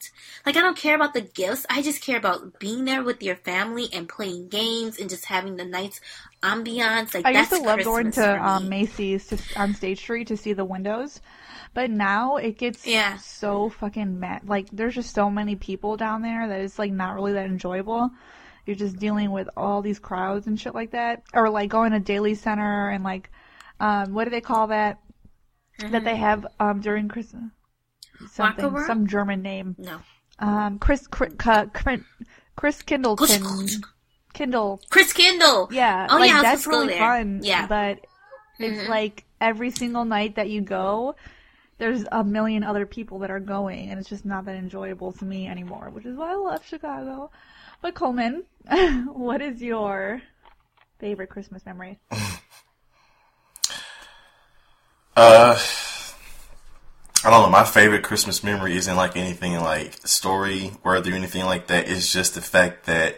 Like, 0.46 0.56
I 0.56 0.60
don't 0.60 0.76
care 0.76 0.94
about 0.94 1.12
the 1.12 1.20
gifts. 1.22 1.66
I 1.68 1.82
just 1.82 2.00
care 2.00 2.16
about 2.16 2.60
being 2.60 2.84
there 2.84 3.02
with 3.02 3.20
your 3.20 3.34
family 3.34 3.88
and 3.92 4.08
playing 4.08 4.48
games 4.48 5.00
and 5.00 5.10
just 5.10 5.24
having 5.24 5.56
the 5.56 5.64
nice 5.64 6.00
ambiance. 6.42 7.14
Like, 7.14 7.26
I 7.26 7.32
that's 7.32 7.50
used 7.50 7.62
to 7.62 7.68
love 7.68 7.80
Christmas 7.80 7.84
going 7.84 8.10
to 8.12 8.44
um, 8.46 8.68
Macy's 8.68 9.26
to, 9.28 9.38
on 9.56 9.74
State 9.74 9.98
Street 9.98 10.28
to 10.28 10.36
see 10.36 10.52
the 10.52 10.64
windows, 10.64 11.20
but 11.74 11.90
now 11.90 12.36
it 12.36 12.58
gets 12.58 12.86
Yeah. 12.86 13.16
so 13.18 13.70
fucking 13.70 14.20
mad. 14.20 14.42
Like 14.48 14.68
there's 14.70 14.94
just 14.94 15.12
so 15.12 15.28
many 15.28 15.56
people 15.56 15.96
down 15.96 16.22
there 16.22 16.46
that 16.46 16.60
it's 16.60 16.78
like 16.78 16.92
not 16.92 17.14
really 17.14 17.32
that 17.32 17.46
enjoyable. 17.46 18.10
you're 18.66 18.76
just 18.76 18.98
dealing 18.98 19.32
with 19.32 19.48
all 19.56 19.82
these 19.82 19.98
crowds 19.98 20.46
and 20.46 20.60
shit 20.60 20.76
like 20.76 20.92
that, 20.92 21.24
or 21.34 21.50
like 21.50 21.70
going 21.70 21.90
to 21.90 21.98
Daley 21.98 22.36
Center 22.36 22.88
and 22.90 23.02
like, 23.02 23.30
um, 23.82 24.14
what 24.14 24.24
do 24.24 24.30
they 24.30 24.40
call 24.40 24.68
that? 24.68 24.98
That 25.90 26.04
they 26.04 26.16
have 26.16 26.46
um 26.60 26.80
during 26.80 27.08
Christmas. 27.08 27.44
Something, 28.30 28.72
World? 28.72 28.86
some 28.86 29.06
German 29.06 29.42
name. 29.42 29.74
No. 29.78 29.98
Um, 30.38 30.78
Chris, 30.78 31.06
Chris, 31.08 31.32
Chris 32.56 32.82
Kindleton, 32.82 33.68
Kindle. 34.32 34.80
Chris 34.90 35.12
Kindle. 35.12 35.68
Yeah, 35.72 36.06
Oh, 36.10 36.18
like 36.18 36.30
yeah, 36.30 36.42
that's 36.42 36.62
supposed 36.62 36.64
to 36.64 36.70
go 36.70 36.80
really 36.80 36.92
there. 36.98 36.98
fun. 37.00 37.40
Yeah. 37.42 37.66
but 37.66 38.06
it's 38.58 38.82
Mhm. 38.82 38.88
like 38.88 39.24
every 39.40 39.70
single 39.70 40.04
night 40.04 40.36
that 40.36 40.48
you 40.50 40.60
go, 40.60 41.16
there's 41.78 42.04
a 42.12 42.22
million 42.22 42.62
other 42.62 42.86
people 42.86 43.18
that 43.20 43.30
are 43.30 43.40
going, 43.40 43.90
and 43.90 43.98
it's 43.98 44.08
just 44.08 44.24
not 44.24 44.44
that 44.44 44.54
enjoyable 44.56 45.12
to 45.12 45.24
me 45.24 45.48
anymore. 45.48 45.90
Which 45.90 46.06
is 46.06 46.16
why 46.16 46.30
I 46.32 46.34
love 46.36 46.64
Chicago. 46.64 47.30
But 47.80 47.94
Coleman, 47.94 48.44
what 49.12 49.42
is 49.42 49.60
your 49.60 50.22
favorite 51.00 51.30
Christmas 51.30 51.66
memory? 51.66 51.98
Uh, 55.14 55.58
I 57.24 57.30
don't 57.30 57.42
know. 57.42 57.50
My 57.50 57.64
favorite 57.64 58.02
Christmas 58.02 58.42
memory 58.42 58.76
isn't 58.76 58.96
like 58.96 59.16
anything 59.16 59.54
like 59.54 60.06
story 60.06 60.72
worthy 60.82 61.12
or 61.12 61.14
anything 61.14 61.44
like 61.44 61.66
that. 61.66 61.88
It's 61.88 62.12
just 62.12 62.34
the 62.34 62.40
fact 62.40 62.86
that 62.86 63.16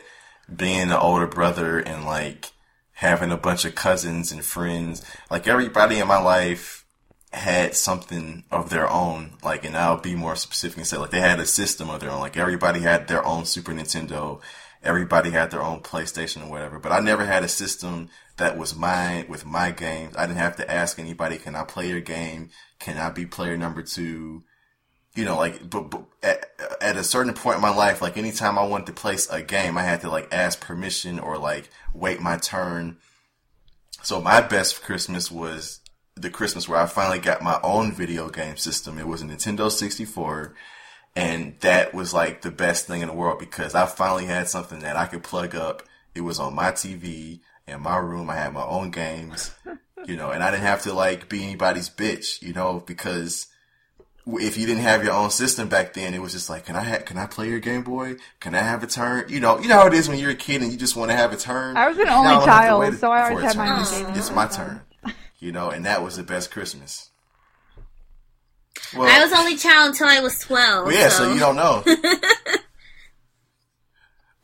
being 0.54 0.82
an 0.82 0.92
older 0.92 1.26
brother 1.26 1.78
and 1.78 2.04
like 2.04 2.50
having 2.94 3.30
a 3.30 3.36
bunch 3.36 3.64
of 3.64 3.76
cousins 3.76 4.32
and 4.32 4.44
friends, 4.44 5.04
like 5.30 5.46
everybody 5.46 5.98
in 5.98 6.08
my 6.08 6.18
life 6.18 6.84
had 7.32 7.76
something 7.76 8.44
of 8.50 8.70
their 8.70 8.90
own. 8.90 9.34
Like, 9.44 9.64
and 9.64 9.76
I'll 9.76 10.00
be 10.00 10.16
more 10.16 10.36
specific 10.36 10.78
and 10.78 10.86
say 10.86 10.96
like 10.96 11.10
they 11.10 11.20
had 11.20 11.40
a 11.40 11.46
system 11.46 11.90
of 11.90 12.00
their 12.00 12.10
own. 12.10 12.20
Like 12.20 12.36
everybody 12.36 12.80
had 12.80 13.06
their 13.06 13.24
own 13.24 13.44
Super 13.44 13.72
Nintendo. 13.72 14.40
Everybody 14.82 15.30
had 15.30 15.52
their 15.52 15.62
own 15.62 15.80
PlayStation 15.80 16.44
or 16.44 16.50
whatever, 16.50 16.78
but 16.78 16.92
I 16.92 17.00
never 17.00 17.24
had 17.24 17.44
a 17.44 17.48
system 17.48 18.10
that 18.36 18.58
was 18.58 18.74
mine 18.74 19.26
with 19.28 19.46
my 19.46 19.70
games. 19.70 20.16
I 20.16 20.26
didn't 20.26 20.38
have 20.38 20.56
to 20.56 20.70
ask 20.70 20.98
anybody, 20.98 21.38
can 21.38 21.54
I 21.54 21.64
play 21.64 21.88
your 21.88 22.00
game? 22.00 22.50
Can 22.80 22.98
I 22.98 23.10
be 23.10 23.26
player 23.26 23.56
number 23.56 23.82
two? 23.82 24.44
You 25.14 25.24
know, 25.24 25.36
like, 25.36 25.70
but, 25.70 25.90
but 25.90 26.04
at, 26.22 26.46
at 26.80 26.96
a 26.96 27.04
certain 27.04 27.34
point 27.34 27.56
in 27.56 27.62
my 27.62 27.74
life, 27.74 28.02
like 28.02 28.16
anytime 28.16 28.58
I 28.58 28.64
wanted 28.64 28.86
to 28.86 28.92
place 28.92 29.30
a 29.30 29.42
game, 29.42 29.78
I 29.78 29.82
had 29.82 30.00
to 30.00 30.10
like 30.10 30.34
ask 30.34 30.60
permission 30.60 31.20
or 31.20 31.38
like 31.38 31.70
wait 31.92 32.20
my 32.20 32.36
turn. 32.36 32.98
So 34.02 34.20
my 34.20 34.40
best 34.40 34.82
Christmas 34.82 35.30
was 35.30 35.80
the 36.16 36.30
Christmas 36.30 36.68
where 36.68 36.80
I 36.80 36.86
finally 36.86 37.20
got 37.20 37.42
my 37.42 37.60
own 37.62 37.92
video 37.92 38.28
game 38.28 38.56
system. 38.56 38.98
It 38.98 39.06
was 39.06 39.22
a 39.22 39.26
Nintendo 39.26 39.70
64. 39.70 40.54
And 41.16 41.54
that 41.60 41.94
was 41.94 42.12
like 42.12 42.42
the 42.42 42.50
best 42.50 42.86
thing 42.86 43.00
in 43.00 43.08
the 43.08 43.14
world 43.14 43.38
because 43.38 43.76
I 43.76 43.86
finally 43.86 44.26
had 44.26 44.48
something 44.48 44.80
that 44.80 44.96
I 44.96 45.06
could 45.06 45.22
plug 45.22 45.54
up. 45.54 45.84
It 46.14 46.22
was 46.22 46.40
on 46.40 46.54
my 46.54 46.72
TV 46.72 47.40
in 47.66 47.80
my 47.82 47.96
room. 47.96 48.30
I 48.30 48.36
had 48.36 48.52
my 48.52 48.64
own 48.64 48.90
games, 48.90 49.52
you 50.06 50.16
know, 50.16 50.30
and 50.30 50.42
I 50.42 50.50
didn't 50.50 50.62
have 50.64 50.82
to 50.82 50.92
like 50.92 51.28
be 51.28 51.42
anybody's 51.44 51.88
bitch, 51.90 52.42
you 52.42 52.52
know, 52.52 52.82
because 52.86 53.46
if 54.26 54.56
you 54.56 54.66
didn't 54.66 54.82
have 54.82 55.04
your 55.04 55.12
own 55.12 55.30
system 55.30 55.68
back 55.68 55.92
then, 55.92 56.14
it 56.14 56.20
was 56.22 56.32
just 56.32 56.48
like, 56.48 56.64
can 56.66 56.76
I 56.76 56.82
ha- 56.82 57.02
can 57.04 57.18
I 57.18 57.26
play 57.26 57.48
your 57.48 57.60
Game 57.60 57.82
Boy? 57.82 58.16
Can 58.40 58.54
I 58.54 58.60
have 58.60 58.82
a 58.82 58.86
turn? 58.86 59.26
You 59.28 59.40
know, 59.40 59.58
you 59.58 59.68
know 59.68 59.80
how 59.80 59.86
it 59.86 59.94
is 59.94 60.08
when 60.08 60.18
you're 60.18 60.30
a 60.30 60.34
kid 60.34 60.62
and 60.62 60.72
you 60.72 60.78
just 60.78 60.96
want 60.96 61.10
to 61.10 61.16
have 61.16 61.32
a 61.32 61.36
turn. 61.36 61.76
I 61.76 61.88
was 61.88 61.98
an 61.98 62.04
Now 62.06 62.18
only 62.20 62.30
I 62.30 62.32
don't 62.32 62.40
have 62.40 62.44
to 62.44 62.50
child, 62.50 62.94
so 62.98 63.12
I 63.12 63.22
for 63.24 63.30
always 63.32 63.44
had 63.44 63.56
my 63.56 63.66
turn. 63.66 63.76
own 63.76 63.82
It's- 63.82 64.18
It's 64.18 64.30
my 64.30 64.46
turn, 64.46 64.80
you 65.38 65.52
know, 65.52 65.70
and 65.70 65.84
that 65.84 66.02
was 66.02 66.16
the 66.16 66.22
best 66.22 66.50
Christmas. 66.50 67.10
Well, 68.96 69.08
I 69.08 69.24
was 69.24 69.32
only 69.32 69.56
child 69.56 69.90
until 69.90 70.08
I 70.08 70.20
was 70.20 70.38
twelve. 70.38 70.86
well, 70.86 70.94
yeah, 70.94 71.08
so 71.08 71.32
you 71.32 71.38
don't 71.40 71.56
know. 71.56 71.82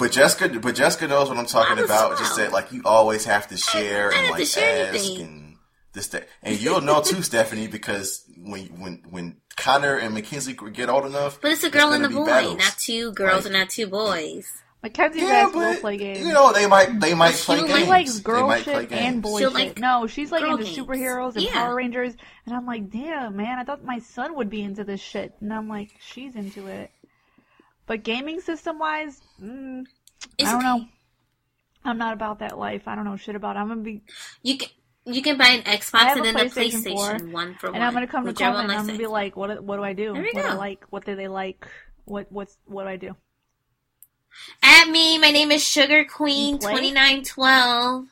But 0.01 0.11
Jessica, 0.12 0.59
but 0.59 0.74
Jessica 0.74 1.07
knows 1.07 1.28
what 1.28 1.38
I'm 1.38 1.46
talking 1.46 1.78
I 1.78 1.82
was 1.82 1.84
about. 1.90 2.18
Just 2.18 2.34
twelve. 2.34 2.51
that, 2.51 2.53
like, 2.53 2.72
you 2.72 2.82
always 2.84 3.24
have 3.26 3.46
to 3.48 3.57
share 3.57 4.12
I 4.12 4.16
and 4.16 4.30
like 4.30 4.46
share 4.46 4.86
ask 4.88 4.94
anything. 4.96 5.26
and 5.26 5.57
this 5.92 6.09
that, 6.09 6.28
and 6.42 6.59
you'll 6.61 6.80
know 6.80 7.01
too, 7.03 7.22
Stephanie, 7.22 7.66
because 7.68 8.24
when 8.36 8.66
when 8.80 9.03
when 9.11 9.36
Connor 9.57 9.96
and 9.96 10.14
Mackenzie 10.14 10.57
get 10.72 10.88
old 10.88 11.05
enough, 11.07 11.40
But 11.40 11.53
it's 11.53 11.62
a 11.64 11.70
girl 11.70 11.92
and 11.92 12.05
a 12.05 12.09
boy, 12.09 12.24
battles. 12.26 12.57
not 12.59 12.76
two 12.78 13.12
girls 13.12 13.44
Like- 13.44 13.44
and 13.46 13.55
not 13.55 13.70
two 13.70 13.86
boys. 13.86 14.46
Mackenzie's 14.82 15.20
Yeah, 15.24 15.28
ass 15.48 15.53
will 15.55 15.74
play 15.76 15.98
games. 15.98 16.26
you 16.26 16.32
know 16.32 16.55
they 16.55 16.66
might 16.66 16.98
they 17.01 17.12
might 17.12 17.34
She 17.34 17.44
play 17.44 17.66
games. 17.66 17.78
She 17.80 17.84
likes 17.84 18.14
they 18.14 18.22
girl 18.22 18.46
might 18.48 18.62
play 18.64 18.72
shit 18.84 18.92
and 18.92 19.12
games. 19.16 19.22
boy 19.22 19.38
shit. 19.40 19.53
like 19.53 19.78
no, 19.78 20.07
she's 20.07 20.32
like 20.32 20.42
into 20.42 20.64
games. 20.64 20.74
superheroes 20.78 21.34
and 21.34 21.42
Yeah. 21.44 21.53
Power 21.53 21.74
Rangers, 21.74 22.14
and 22.46 22.57
I'm 22.57 22.64
like, 22.64 22.88
damn, 22.88 23.36
man, 23.36 23.59
I 23.59 23.64
thought 23.64 23.84
my 23.84 23.98
son 23.98 24.34
would 24.36 24.48
be 24.48 24.62
into 24.62 24.82
this 24.84 25.01
shit, 25.03 25.34
and 25.42 25.53
I'm 25.53 25.68
like, 25.68 25.90
she's 26.01 26.34
into 26.34 26.66
it. 26.68 26.90
But 27.91 28.05
gaming 28.05 28.41
system 28.41 28.78
wise, 28.78 29.20
mm, 29.43 29.84
I 30.38 30.45
don't 30.45 30.55
okay. 30.59 30.62
know. 30.64 30.86
I'm 31.84 31.99
not 31.99 32.12
about 32.12 32.38
that 32.38 32.57
life. 32.57 32.86
I 32.86 32.95
don't 32.95 33.05
know 33.05 33.16
shit 33.16 33.34
about. 33.34 33.57
it. 33.57 33.59
I'm 33.59 33.66
gonna 33.66 33.80
be, 33.80 34.03
You 34.45 34.59
can 34.59 34.68
you 35.07 35.20
can 35.20 35.36
buy 35.36 35.49
an 35.49 35.62
Xbox 35.62 36.14
and 36.14 36.24
then 36.24 36.36
a 36.36 36.38
PlayStation 36.38 36.84
PlayStation 36.84 37.20
4, 37.22 37.32
one 37.32 37.55
for 37.57 37.66
one. 37.66 37.74
and 37.74 37.82
I'm 37.82 37.93
gonna 37.93 38.07
come 38.07 38.26
to 38.26 38.32
Coleman, 38.32 38.70
and 38.70 38.72
I'm 38.74 38.86
gonna 38.86 38.97
be 38.97 39.09
like, 39.09 39.34
what? 39.34 39.64
What 39.64 39.74
do 39.78 39.82
I 39.82 39.93
do? 39.95 40.12
There 40.12 40.22
we 40.22 40.30
what 40.32 40.43
do 40.43 40.49
I 40.51 40.55
like? 40.55 40.84
What 40.91 41.05
do 41.05 41.16
they 41.16 41.26
like? 41.26 41.66
What? 42.05 42.30
What's? 42.30 42.57
What 42.66 42.84
do 42.84 42.91
I 42.91 42.97
do? 42.97 43.16
At 44.62 44.88
me, 44.88 45.18
my 45.18 45.32
name 45.32 45.51
is 45.51 45.64
Sugar 45.66 46.05
Queen 46.05 46.61
twenty 46.61 46.93
nine 46.93 47.24
twelve. 47.24 48.07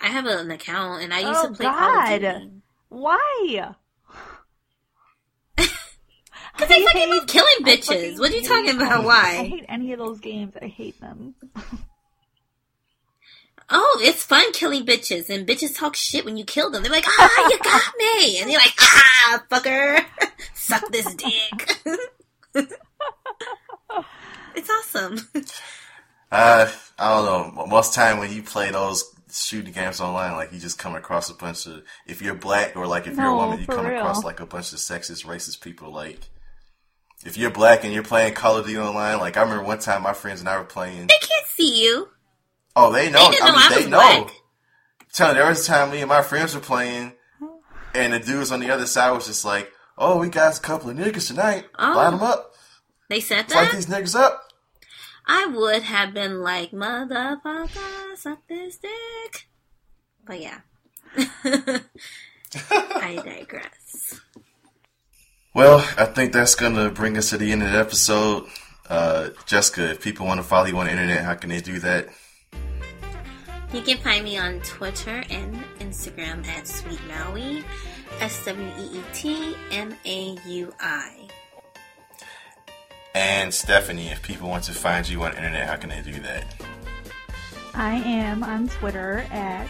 I 0.00 0.06
have 0.06 0.24
an 0.24 0.50
account 0.50 1.02
and 1.02 1.12
I 1.12 1.18
used 1.20 1.40
Oh, 1.44 1.48
to 1.48 1.54
play 1.54 1.66
Call 1.66 2.00
of 2.00 2.08
Duty. 2.08 2.50
Why? 2.88 3.74
Because 6.56 6.70
I, 6.70 6.84
fucking 6.84 7.00
hate- 7.00 7.10
love 7.10 7.26
killing 7.26 7.56
bitches. 7.62 7.86
fucking 7.86 8.18
What 8.18 8.32
are 8.32 8.36
you 8.36 8.42
talking 8.42 8.76
about? 8.76 9.04
Why? 9.04 9.38
I 9.40 9.44
hate 9.44 9.64
any 9.68 9.92
of 9.92 9.98
those 9.98 10.20
games. 10.20 10.54
I 10.60 10.66
hate 10.66 10.98
them. 11.00 11.34
Oh, 13.68 13.98
it's 14.02 14.22
fun 14.22 14.52
killing 14.52 14.86
bitches, 14.86 15.28
and 15.28 15.46
bitches 15.46 15.76
talk 15.76 15.96
shit 15.96 16.24
when 16.24 16.36
you 16.36 16.44
kill 16.44 16.70
them. 16.70 16.82
They're 16.84 16.92
like, 16.92 17.04
"Ah, 17.06 17.48
you 17.50 17.58
got 17.64 17.82
me," 17.98 18.38
and 18.38 18.48
they're 18.48 18.58
like, 18.58 18.74
"Ah, 18.80 19.42
fucker, 19.50 20.04
suck 20.54 20.88
this 20.92 21.12
dick." 21.16 21.76
it's 24.54 24.70
awesome. 24.70 25.18
Uh, 26.30 26.70
I 26.98 27.14
don't 27.24 27.56
know. 27.56 27.66
Most 27.66 27.92
time 27.92 28.18
when 28.18 28.32
you 28.32 28.42
play 28.44 28.70
those 28.70 29.04
shooting 29.32 29.72
games 29.72 30.00
online, 30.00 30.32
like 30.34 30.52
you 30.52 30.60
just 30.60 30.78
come 30.78 30.94
across 30.94 31.28
a 31.28 31.34
bunch 31.34 31.66
of 31.66 31.82
if 32.06 32.22
you're 32.22 32.34
black 32.36 32.76
or 32.76 32.86
like 32.86 33.08
if 33.08 33.16
you're 33.16 33.26
a 33.26 33.34
woman, 33.34 33.58
you 33.60 33.66
come 33.66 33.84
real. 33.84 33.98
across 33.98 34.22
like 34.24 34.38
a 34.38 34.46
bunch 34.46 34.72
of 34.72 34.78
sexist, 34.78 35.26
racist 35.26 35.60
people. 35.60 35.92
Like 35.92 36.20
if 37.24 37.36
you're 37.36 37.50
black 37.50 37.84
and 37.84 37.92
you're 37.92 38.02
playing 38.02 38.34
Call 38.34 38.56
of 38.56 38.66
Duty 38.66 38.78
online, 38.78 39.18
like 39.18 39.36
I 39.36 39.42
remember 39.42 39.64
one 39.64 39.78
time 39.78 40.02
my 40.02 40.12
friends 40.12 40.40
and 40.40 40.48
I 40.48 40.58
were 40.58 40.64
playing. 40.64 41.06
They 41.08 41.18
can't 41.20 41.46
see 41.46 41.82
you. 41.84 42.08
Oh, 42.74 42.92
they 42.92 43.10
know. 43.10 43.30
They 43.30 43.38
I 43.40 43.48
know 43.48 43.56
mean, 43.56 43.56
I 43.56 43.74
they 43.74 43.88
know. 43.88 43.98
black. 44.24 44.34
Tell 45.12 45.28
me, 45.28 45.34
there 45.34 45.48
was 45.48 45.64
a 45.64 45.66
time 45.66 45.90
me 45.90 46.00
and 46.00 46.08
my 46.08 46.22
friends 46.22 46.54
were 46.54 46.60
playing, 46.60 47.14
and 47.94 48.12
the 48.12 48.18
dudes 48.20 48.52
on 48.52 48.60
the 48.60 48.70
other 48.70 48.86
side 48.86 49.10
was 49.12 49.26
just 49.26 49.44
like, 49.46 49.72
"Oh, 49.96 50.18
we 50.18 50.28
got 50.28 50.58
a 50.58 50.60
couple 50.60 50.90
of 50.90 50.96
niggas 50.96 51.28
tonight. 51.28 51.64
Oh. 51.78 51.94
Light 51.96 52.10
them 52.10 52.22
up. 52.22 52.52
They 53.08 53.20
said 53.20 53.48
Light 53.50 53.70
that. 53.70 53.74
these 53.74 53.86
niggas 53.86 54.14
up." 54.14 54.42
I 55.26 55.46
would 55.46 55.84
have 55.84 56.12
been 56.12 56.42
like, 56.42 56.72
"Motherfucker, 56.72 58.16
suck 58.16 58.40
this 58.48 58.76
dick." 58.76 59.48
But 60.26 60.40
yeah, 60.40 60.58
I 61.16 61.80
digress. 63.24 64.20
Well, 65.56 65.78
I 65.96 66.04
think 66.04 66.34
that's 66.34 66.54
gonna 66.54 66.90
bring 66.90 67.16
us 67.16 67.30
to 67.30 67.38
the 67.38 67.50
end 67.50 67.62
of 67.62 67.72
the 67.72 67.78
episode. 67.78 68.44
Uh, 68.90 69.30
Jessica, 69.46 69.92
if 69.92 70.02
people 70.02 70.26
want 70.26 70.38
to 70.38 70.44
follow 70.46 70.66
you 70.66 70.76
on 70.76 70.84
the 70.84 70.92
internet, 70.92 71.24
how 71.24 71.32
can 71.32 71.48
they 71.48 71.62
do 71.62 71.78
that? 71.78 72.10
You 73.72 73.80
can 73.80 73.96
find 73.96 74.22
me 74.22 74.36
on 74.36 74.60
Twitter 74.60 75.24
and 75.30 75.56
Instagram 75.78 76.46
at 76.46 76.68
Sweet 76.68 77.00
Maui, 77.08 77.64
S 78.20 78.44
W 78.44 78.70
E 78.78 78.98
E 78.98 79.02
T 79.14 79.56
M 79.72 79.96
A 80.04 80.36
U 80.46 80.74
I. 80.78 81.26
And 83.14 83.54
Stephanie, 83.54 84.08
if 84.08 84.20
people 84.20 84.50
want 84.50 84.64
to 84.64 84.72
find 84.72 85.08
you 85.08 85.22
on 85.22 85.30
the 85.30 85.38
internet, 85.38 85.66
how 85.66 85.76
can 85.76 85.88
they 85.88 86.02
do 86.02 86.20
that? 86.20 86.54
I 87.72 87.94
am 87.94 88.44
on 88.44 88.68
Twitter 88.68 89.24
at 89.30 89.68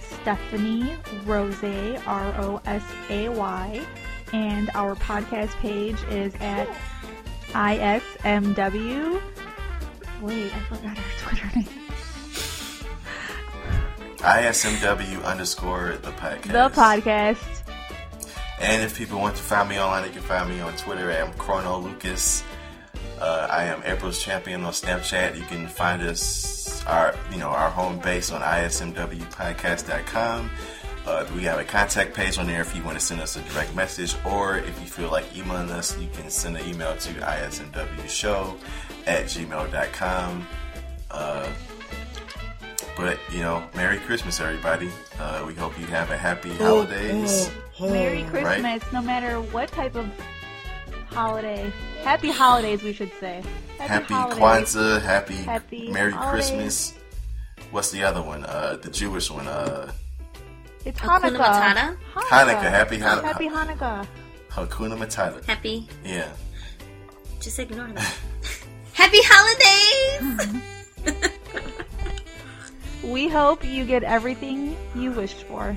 Stephanie 0.00 0.96
Rose, 1.24 1.62
R 2.08 2.34
O 2.38 2.60
S 2.66 2.82
A 3.08 3.28
Y, 3.28 3.86
and 4.32 4.70
our 4.74 4.94
podcast 4.96 5.54
page 5.56 5.96
is 6.10 6.34
at 6.40 6.68
ISMW. 7.48 9.20
Wait, 10.20 10.54
I 10.54 10.60
forgot 10.60 10.98
our 10.98 11.04
Twitter 11.18 11.50
name. 11.56 11.66
ISMW 14.18 15.24
underscore 15.24 15.96
the 16.02 16.10
podcast. 16.10 16.52
The 16.52 16.68
podcast. 16.80 17.62
And 18.60 18.82
if 18.82 18.98
people 18.98 19.20
want 19.20 19.36
to 19.36 19.42
find 19.42 19.68
me 19.68 19.78
online, 19.78 20.02
they 20.02 20.10
can 20.10 20.22
find 20.22 20.50
me 20.50 20.58
on 20.60 20.76
Twitter 20.76 21.08
at 21.10 21.38
Chrono 21.38 21.78
Lucas. 21.78 22.42
Uh, 23.20 23.46
I 23.50 23.64
am 23.64 23.82
April's 23.84 24.22
champion 24.22 24.64
on 24.64 24.72
Snapchat. 24.72 25.36
You 25.36 25.42
can 25.44 25.66
find 25.68 26.02
us 26.02 26.84
our 26.86 27.14
you 27.30 27.38
know 27.38 27.48
our 27.48 27.70
home 27.70 27.98
base 27.98 28.30
on 28.32 28.40
ismwpodcast.com. 28.42 30.50
Uh, 31.08 31.24
we 31.34 31.40
have 31.40 31.58
a 31.58 31.64
contact 31.64 32.12
page 32.12 32.36
on 32.36 32.46
there 32.46 32.60
if 32.60 32.76
you 32.76 32.84
want 32.84 32.98
to 32.98 33.02
send 33.02 33.18
us 33.18 33.34
a 33.36 33.40
direct 33.50 33.74
message, 33.74 34.14
or 34.26 34.58
if 34.58 34.78
you 34.78 34.86
feel 34.86 35.10
like 35.10 35.24
emailing 35.34 35.70
us, 35.70 35.98
you 35.98 36.06
can 36.12 36.28
send 36.28 36.54
an 36.54 36.68
email 36.68 36.94
to 36.98 37.08
ismwshow 37.14 38.54
at 39.06 39.24
gmail.com. 39.24 40.46
Uh, 41.10 41.48
but, 42.94 43.18
you 43.32 43.40
know, 43.40 43.64
Merry 43.74 43.96
Christmas, 44.00 44.38
everybody. 44.38 44.90
Uh, 45.18 45.44
we 45.46 45.54
hope 45.54 45.80
you 45.80 45.86
have 45.86 46.10
a 46.10 46.16
happy 46.18 46.54
holidays. 46.56 47.50
Merry 47.80 48.24
Christmas, 48.24 48.82
no 48.92 49.00
matter 49.00 49.40
what 49.40 49.70
type 49.70 49.94
of 49.94 50.06
holiday. 51.06 51.72
Happy 52.02 52.30
holidays, 52.30 52.82
we 52.82 52.92
should 52.92 53.12
say. 53.18 53.42
Happy, 53.78 54.12
holidays. 54.12 54.38
Kwanzaa, 54.38 55.00
happy, 55.00 55.36
Happy 55.36 55.90
Merry 55.90 56.12
holidays. 56.12 56.50
Christmas. 56.50 56.98
What's 57.70 57.90
the 57.92 58.02
other 58.04 58.20
one? 58.20 58.44
Uh, 58.44 58.76
the 58.82 58.90
Jewish 58.90 59.30
one. 59.30 59.48
Uh, 59.48 59.90
It's 60.84 61.00
Hakuna 61.00 61.36
Hanukkah. 61.36 61.38
Matata? 61.38 61.96
Hanukkah. 62.14 62.70
Happy 62.70 62.98
Hanukkah. 62.98 63.22
Happy 63.24 63.48
Hanukkah. 63.48 64.06
Hakuna 64.50 64.96
Matata. 64.98 65.44
Happy. 65.44 65.88
Yeah. 66.04 66.30
Just 67.40 67.58
ignore 67.58 67.88
that. 67.94 68.14
Happy 68.92 69.20
holidays! 69.22 70.64
We 73.04 73.28
hope 73.28 73.64
you 73.64 73.84
get 73.86 74.02
everything 74.02 74.76
you 74.94 75.12
wished 75.12 75.44
for. 75.44 75.76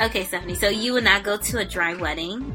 Okay, 0.00 0.24
Stephanie. 0.24 0.54
So 0.54 0.68
you 0.68 0.92
would 0.94 1.04
not 1.04 1.22
go 1.22 1.36
to 1.36 1.58
a 1.58 1.64
dry 1.64 1.94
wedding. 1.94 2.54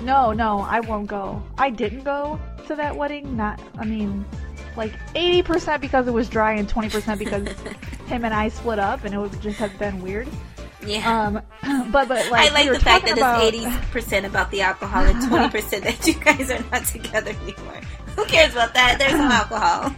No, 0.00 0.32
no, 0.32 0.60
I 0.60 0.80
won't 0.80 1.06
go. 1.06 1.42
I 1.56 1.70
didn't 1.70 2.04
go 2.04 2.38
to 2.66 2.76
that 2.76 2.96
wedding. 2.96 3.36
Not, 3.36 3.60
I 3.78 3.84
mean, 3.84 4.24
like 4.76 4.92
80% 5.14 5.80
because 5.80 6.06
it 6.06 6.12
was 6.12 6.28
dry 6.28 6.52
and 6.52 6.68
20% 6.68 7.18
because 7.18 7.48
him 8.06 8.24
and 8.24 8.34
I 8.34 8.48
split 8.48 8.78
up 8.78 9.04
and 9.04 9.14
it 9.14 9.18
would 9.18 9.40
just 9.40 9.58
have 9.58 9.76
been 9.78 10.02
weird. 10.02 10.28
Yeah. 10.86 11.26
Um, 11.26 11.42
but 11.90 12.08
but 12.08 12.30
like 12.30 12.50
I 12.50 12.54
like 12.54 12.68
we 12.68 12.76
the 12.76 12.84
fact 12.84 13.06
that 13.06 13.16
about, 13.16 13.42
it's 13.42 13.56
eighty 13.56 13.76
percent 13.90 14.26
about 14.26 14.50
the 14.50 14.60
alcohol 14.60 15.04
and 15.04 15.28
twenty 15.28 15.48
percent 15.48 15.84
that 15.84 16.06
you 16.06 16.14
guys 16.14 16.50
are 16.50 16.62
not 16.70 16.84
together 16.84 17.30
anymore. 17.30 17.80
Who 18.16 18.24
cares 18.26 18.52
about 18.52 18.74
that? 18.74 18.98
There's 18.98 19.12
some 19.12 19.20
alcohol. 19.30 19.94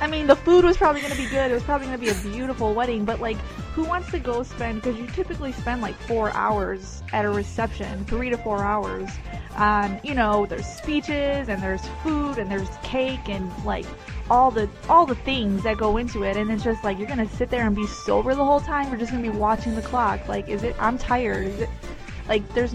I 0.00 0.06
mean, 0.06 0.26
the 0.26 0.36
food 0.36 0.64
was 0.64 0.76
probably 0.76 1.02
going 1.02 1.12
to 1.12 1.18
be 1.18 1.28
good. 1.28 1.50
It 1.50 1.54
was 1.54 1.62
probably 1.62 1.86
going 1.86 1.98
to 1.98 2.04
be 2.04 2.10
a 2.10 2.32
beautiful 2.32 2.74
wedding. 2.74 3.04
But 3.04 3.20
like, 3.20 3.36
who 3.80 3.88
wants 3.88 4.10
to 4.10 4.18
go 4.18 4.42
spend? 4.42 4.82
Because 4.82 4.98
you 4.98 5.06
typically 5.06 5.52
spend 5.52 5.80
like 5.80 5.94
four 6.02 6.30
hours 6.32 7.02
at 7.14 7.24
a 7.24 7.30
reception, 7.30 8.04
three 8.04 8.28
to 8.28 8.36
four 8.36 8.62
hours. 8.62 9.08
Um, 9.56 9.98
you 10.04 10.14
know, 10.14 10.44
there's 10.44 10.66
speeches 10.66 11.48
and 11.48 11.62
there's 11.62 11.80
food 12.02 12.36
and 12.36 12.50
there's 12.50 12.68
cake 12.82 13.28
and 13.28 13.50
like 13.64 13.86
all 14.28 14.50
the 14.50 14.68
all 14.90 15.06
the 15.06 15.14
things 15.14 15.62
that 15.62 15.78
go 15.78 15.96
into 15.96 16.24
it. 16.24 16.36
And 16.36 16.50
it's 16.50 16.62
just 16.62 16.84
like 16.84 16.98
you're 16.98 17.08
gonna 17.08 17.28
sit 17.28 17.48
there 17.48 17.66
and 17.66 17.74
be 17.74 17.86
sober 17.86 18.34
the 18.34 18.44
whole 18.44 18.60
time. 18.60 18.90
You're 18.90 18.98
just 18.98 19.12
gonna 19.12 19.22
be 19.22 19.30
watching 19.30 19.74
the 19.74 19.82
clock. 19.82 20.28
Like, 20.28 20.48
is 20.50 20.62
it? 20.62 20.76
I'm 20.78 20.98
tired. 20.98 21.46
Is 21.46 21.60
it? 21.62 21.70
Like, 22.28 22.46
there's. 22.52 22.74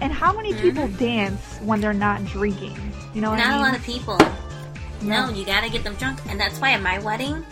And 0.00 0.12
how 0.12 0.32
many 0.32 0.54
people 0.54 0.88
dance 0.88 1.58
when 1.58 1.82
they're 1.82 1.92
not 1.92 2.24
drinking? 2.24 2.76
You 3.12 3.20
know 3.20 3.34
not 3.34 3.40
I 3.40 3.50
a 3.50 3.52
mean? 3.52 3.60
lot 3.60 3.76
of 3.76 3.84
people. 3.84 4.18
No, 5.02 5.28
you 5.28 5.44
gotta 5.44 5.68
get 5.68 5.84
them 5.84 5.94
drunk, 5.96 6.20
and 6.26 6.40
that's 6.40 6.58
why 6.58 6.70
at 6.70 6.80
my 6.80 6.98
wedding, 7.00 7.44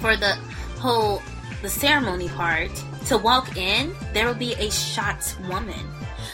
for 0.00 0.16
the 0.16 0.38
whole 0.78 1.20
the 1.64 1.70
ceremony 1.70 2.28
part, 2.28 2.70
to 3.06 3.18
walk 3.18 3.56
in, 3.56 3.94
there 4.12 4.26
will 4.26 4.34
be 4.34 4.52
a 4.54 4.70
shot 4.70 5.36
woman. 5.48 5.80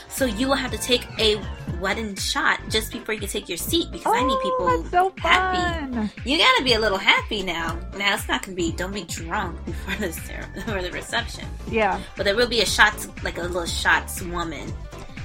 So 0.09 0.25
you 0.27 0.49
will 0.49 0.57
have 0.57 0.71
to 0.73 0.79
take 0.79 1.07
a 1.19 1.41
wedding 1.81 2.15
shot 2.17 2.61
just 2.69 2.93
before 2.93 3.15
you 3.15 3.21
can 3.21 3.29
take 3.29 3.49
your 3.49 3.57
seat 3.57 3.91
because 3.91 4.13
I 4.15 4.23
need 4.23 4.37
Oh, 4.39 4.83
people 4.83 4.91
so 4.91 5.15
happy. 5.17 6.11
You 6.29 6.37
gotta 6.37 6.63
be 6.65 6.75
a 6.75 6.79
little 6.81 6.99
happy 6.99 7.43
now. 7.43 7.79
Now 7.97 8.15
it's 8.15 8.29
not 8.29 8.43
gonna 8.43 8.55
be. 8.57 8.73
Don't 8.73 8.93
be 8.93 9.05
drunk 9.05 9.65
before 9.65 9.95
the 9.97 10.13
ceremony 10.13 10.63
or 10.73 10.83
the 10.83 10.91
reception. 10.93 11.47
Yeah. 11.71 11.99
But 12.17 12.25
there 12.25 12.37
will 12.37 12.49
be 12.49 12.61
a 12.61 12.67
shots 12.67 13.09
like 13.23 13.39
a 13.39 13.43
little 13.43 13.65
shots 13.67 14.21
woman. 14.21 14.71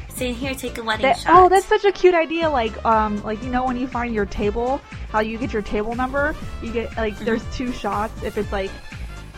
sitting 0.09 0.33
here, 0.35 0.53
take 0.55 0.77
a 0.77 0.83
wedding 0.83 1.01
That, 1.03 1.17
shot. 1.19 1.33
oh, 1.35 1.49
that's 1.49 1.65
such 1.65 1.83
a 1.83 1.91
cute 1.91 2.13
idea. 2.15 2.49
Like, 2.49 2.73
um, 2.85 3.21
like 3.23 3.43
you 3.43 3.49
know 3.49 3.65
when 3.65 3.75
you 3.77 3.87
find 3.87 4.13
your 4.15 4.25
table, 4.27 4.79
how 5.11 5.19
you 5.19 5.37
get 5.37 5.51
your 5.51 5.61
table 5.63 5.93
number, 5.95 6.33
you 6.63 6.71
get 6.71 6.95
like 6.95 7.17
there's 7.19 7.43
two 7.53 7.71
shots. 7.73 8.23
If 8.23 8.37
it's 8.37 8.51
like, 8.53 8.71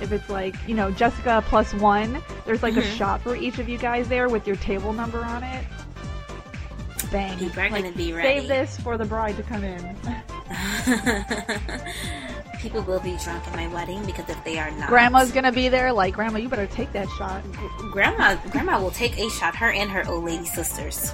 if 0.01 0.11
it's 0.11 0.29
like 0.29 0.55
you 0.67 0.73
know 0.75 0.89
Jessica 0.91 1.43
plus 1.47 1.73
one, 1.75 2.21
there's 2.45 2.63
like 2.63 2.75
a 2.77 2.81
Mhm. 2.81 2.97
shot 2.97 3.21
for 3.21 3.35
each 3.35 3.59
of 3.59 3.69
you 3.69 3.77
guys 3.77 4.07
there 4.07 4.29
with 4.29 4.47
your 4.47 4.55
table 4.57 4.93
number 4.93 5.23
on 5.23 5.43
it. 5.43 5.65
Bang! 7.11 7.37
People 7.39 7.61
are 7.61 7.69
Like, 7.69 7.83
gonna 7.83 7.95
be 7.95 8.11
ready. 8.11 8.39
Save 8.39 8.47
this 8.49 8.77
for 8.79 8.97
the 8.97 9.05
bride 9.05 9.37
to 9.37 9.43
come 9.43 9.63
in. 9.63 9.95
People 12.59 12.81
will 12.81 12.99
be 12.99 13.15
drunk 13.23 13.47
at 13.47 13.55
my 13.55 13.67
wedding 13.67 14.03
because 14.05 14.27
if 14.29 14.43
they 14.43 14.57
are 14.57 14.71
not, 14.71 14.89
Grandma's 14.89 15.31
gonna 15.31 15.51
be 15.51 15.69
there. 15.69 15.93
Like, 15.93 16.15
Grandma, 16.15 16.39
you 16.39 16.49
better 16.49 16.65
take 16.67 16.91
that 16.93 17.07
shot. 17.17 17.43
grandma, 17.91 18.35
grandma 18.49 18.81
will 18.81 18.91
take 18.91 19.17
a 19.19 19.29
shot. 19.29 19.55
Her 19.55 19.69
and 19.71 19.89
her 19.91 20.03
old 20.09 20.25
lady 20.25 20.45
sisters, 20.45 21.13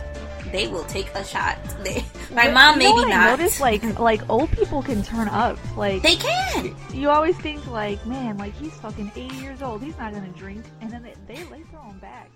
they 0.54 0.68
will 0.70 0.86
take 0.86 1.10
a 1.16 1.24
shot. 1.26 1.58
They, 1.84 2.06
my 2.34 2.46
But 2.46 2.54
mom 2.54 2.80
you 2.82 2.88
know 2.88 2.96
maybe 2.96 3.08
what 3.10 3.14
I 3.14 3.26
not. 3.26 3.40
noticed 3.40 3.60
like 3.60 4.00
like 4.00 4.22
old 4.30 4.50
people 4.52 4.82
can 4.82 5.04
turn 5.04 5.28
up. 5.28 5.58
Like 5.76 6.02
they 6.02 6.16
can. 6.16 6.74
you 6.94 7.10
always 7.10 7.36
think 7.38 7.68
like, 7.68 8.06
man, 8.06 8.38
like 8.38 8.54
he's 8.56 8.74
fucking 8.76 9.12
80 9.16 9.36
years 9.36 9.62
old. 9.62 9.82
He's 9.84 9.98
not 9.98 10.14
gonna 10.14 10.30
drink, 10.30 10.64
and 10.80 10.90
then 10.90 11.04
they 11.04 11.14
they, 11.28 11.44
they 11.44 11.62
throw 11.64 11.82
him 11.84 12.00
back. 12.00 12.32